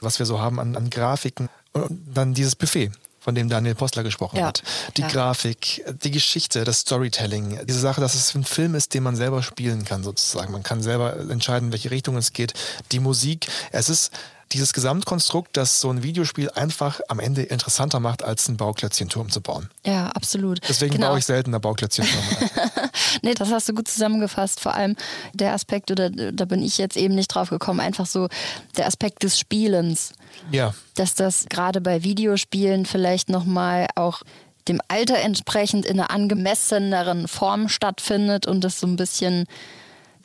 was 0.00 0.18
wir 0.18 0.26
so 0.26 0.40
haben 0.40 0.60
an, 0.60 0.76
an 0.76 0.90
Grafiken. 0.90 1.48
Und 1.72 2.00
dann 2.14 2.34
dieses 2.34 2.54
Buffet, 2.54 2.92
von 3.24 3.34
dem 3.34 3.48
Daniel 3.48 3.74
Postler 3.74 4.02
gesprochen 4.02 4.36
ja. 4.36 4.48
hat. 4.48 4.62
Die 4.98 5.00
ja. 5.00 5.08
Grafik, 5.08 5.82
die 6.04 6.10
Geschichte, 6.10 6.64
das 6.64 6.80
Storytelling, 6.80 7.58
diese 7.64 7.80
Sache, 7.80 8.02
dass 8.02 8.14
es 8.14 8.34
ein 8.34 8.44
Film 8.44 8.74
ist, 8.74 8.92
den 8.92 9.02
man 9.02 9.16
selber 9.16 9.42
spielen 9.42 9.86
kann 9.86 10.04
sozusagen. 10.04 10.52
Man 10.52 10.62
kann 10.62 10.82
selber 10.82 11.16
entscheiden, 11.30 11.68
in 11.68 11.72
welche 11.72 11.90
Richtung 11.90 12.18
es 12.18 12.34
geht. 12.34 12.52
Die 12.92 13.00
Musik, 13.00 13.48
es 13.72 13.88
ist 13.88 14.12
dieses 14.54 14.72
Gesamtkonstrukt, 14.72 15.56
das 15.56 15.80
so 15.80 15.90
ein 15.90 16.02
Videospiel 16.02 16.50
einfach 16.50 17.00
am 17.08 17.20
Ende 17.20 17.42
interessanter 17.42 18.00
macht, 18.00 18.22
als 18.22 18.48
einen 18.48 18.56
Bauklötzchenturm 18.56 19.30
zu 19.30 19.40
bauen. 19.40 19.68
Ja, 19.84 20.08
absolut. 20.08 20.60
Deswegen 20.68 20.94
Genau. 20.94 21.08
baue 21.08 21.18
ich 21.18 21.26
seltener 21.26 21.60
Bauklötzchentürme. 21.60 22.24
Nee, 23.22 23.34
das 23.34 23.50
hast 23.50 23.68
du 23.68 23.74
gut 23.74 23.86
zusammengefasst. 23.88 24.60
Vor 24.60 24.74
allem 24.74 24.96
der 25.34 25.52
Aspekt, 25.52 25.90
oder 25.90 26.10
da 26.10 26.44
bin 26.46 26.62
ich 26.62 26.78
jetzt 26.78 26.96
eben 26.96 27.14
nicht 27.14 27.28
drauf 27.28 27.48
gekommen, 27.50 27.80
einfach 27.80 28.06
so 28.06 28.28
der 28.76 28.86
Aspekt 28.86 29.22
des 29.22 29.38
Spielens. 29.38 30.12
ja. 30.50 30.74
Dass 30.94 31.14
das 31.14 31.46
gerade 31.48 31.80
bei 31.80 32.02
Videospielen 32.02 32.86
vielleicht 32.86 33.28
nochmal 33.28 33.86
auch 33.94 34.22
dem 34.68 34.80
Alter 34.88 35.18
entsprechend 35.18 35.86
in 35.86 35.98
einer 36.00 36.10
angemesseneren 36.10 37.28
Form 37.28 37.68
stattfindet 37.68 38.46
und 38.46 38.62
das 38.62 38.80
so 38.80 38.86
ein 38.86 38.96
bisschen 38.96 39.46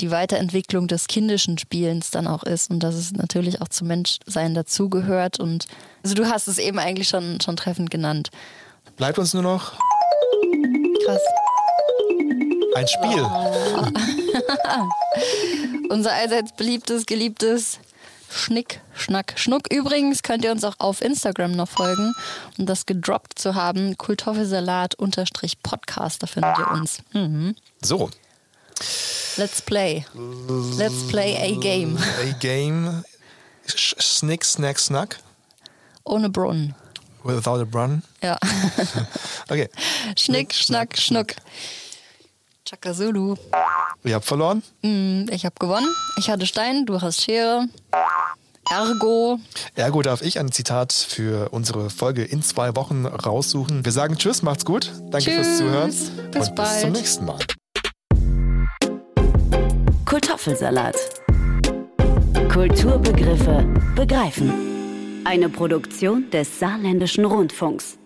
die 0.01 0.11
Weiterentwicklung 0.11 0.87
des 0.87 1.07
kindischen 1.07 1.57
Spielens 1.57 2.11
dann 2.11 2.27
auch 2.27 2.43
ist 2.43 2.69
und 2.69 2.81
dass 2.81 2.95
es 2.95 3.11
natürlich 3.11 3.61
auch 3.61 3.67
zum 3.67 3.87
Menschsein 3.87 4.53
dazugehört. 4.53 5.39
Und 5.39 5.65
also 6.03 6.15
du 6.15 6.29
hast 6.29 6.47
es 6.47 6.57
eben 6.57 6.79
eigentlich 6.79 7.09
schon, 7.09 7.41
schon 7.41 7.57
treffend 7.57 7.91
genannt. 7.91 8.29
Bleibt 8.95 9.19
uns 9.19 9.33
nur 9.33 9.43
noch 9.43 9.73
Krass. 11.05 11.21
ein 12.75 12.87
Spiel. 12.87 13.27
Unser 15.89 16.13
allseits 16.13 16.53
beliebtes, 16.55 17.05
geliebtes 17.05 17.79
Schnick, 18.31 18.79
Schnack, 18.93 19.33
Schnuck. 19.37 19.73
Übrigens 19.73 20.21
könnt 20.21 20.45
ihr 20.45 20.51
uns 20.51 20.63
auch 20.63 20.75
auf 20.77 21.01
Instagram 21.01 21.53
noch 21.53 21.69
folgen 21.69 22.13
und 22.57 22.67
das 22.67 22.85
gedroppt 22.85 23.39
zu 23.39 23.55
haben. 23.55 23.97
Kultoffelsalat-Podcast, 23.97 26.21
da 26.21 26.27
findet 26.27 26.59
ihr 26.59 26.69
uns. 26.71 26.99
Mhm. 27.13 27.55
So, 27.81 28.11
Let's 29.37 29.61
play. 29.61 30.05
Let's 30.77 31.07
play 31.07 31.35
a 31.37 31.55
game. 31.59 31.97
a 32.21 32.33
game. 32.39 33.03
Snick, 33.65 34.43
snack, 34.43 34.79
snack. 34.79 35.17
Ohne 36.03 36.29
Brunnen. 36.29 36.75
Without 37.23 37.59
a 37.59 37.67
run. 37.73 38.03
Ja. 38.21 38.37
Okay, 39.51 39.67
Schnick, 40.15 40.53
Schnack, 40.53 40.95
Schnuck. 40.97 41.33
Chakasulu. 42.65 43.35
ihr 44.03 44.13
habt 44.13 44.25
verloren. 44.25 44.61
Ich 45.31 45.43
habe 45.43 45.55
gewonnen. 45.59 45.87
Ich 46.17 46.29
hatte 46.29 46.45
Stein, 46.45 46.85
du 46.85 47.01
hast 47.01 47.21
Schere. 47.23 47.67
Ergo. 48.69 49.39
Ergo 49.73 50.01
darf 50.03 50.21
ich 50.21 50.37
ein 50.37 50.51
Zitat 50.51 50.93
für 50.93 51.49
unsere 51.49 51.89
Folge 51.89 52.23
in 52.23 52.43
zwei 52.43 52.75
Wochen 52.75 53.07
raussuchen. 53.07 53.83
Wir 53.83 53.91
sagen 53.91 54.17
Tschüss, 54.17 54.43
macht's 54.43 54.65
gut. 54.65 54.91
Danke 55.09 55.31
fürs 55.31 55.47
Tschüss. 55.47 55.57
Zuhören. 55.57 55.87
Bis 55.89 56.09
und 56.09 56.31
bis 56.31 56.45
zum 56.45 56.55
bald. 56.55 56.91
nächsten 56.91 57.25
Mal. 57.25 57.39
Kartoffelsalat. 60.09 60.95
Kulturbegriffe 62.51 63.63
begreifen. 63.95 65.21
Eine 65.23 65.49
Produktion 65.49 66.31
des 66.31 66.57
Saarländischen 66.59 67.25
Rundfunks. 67.25 67.98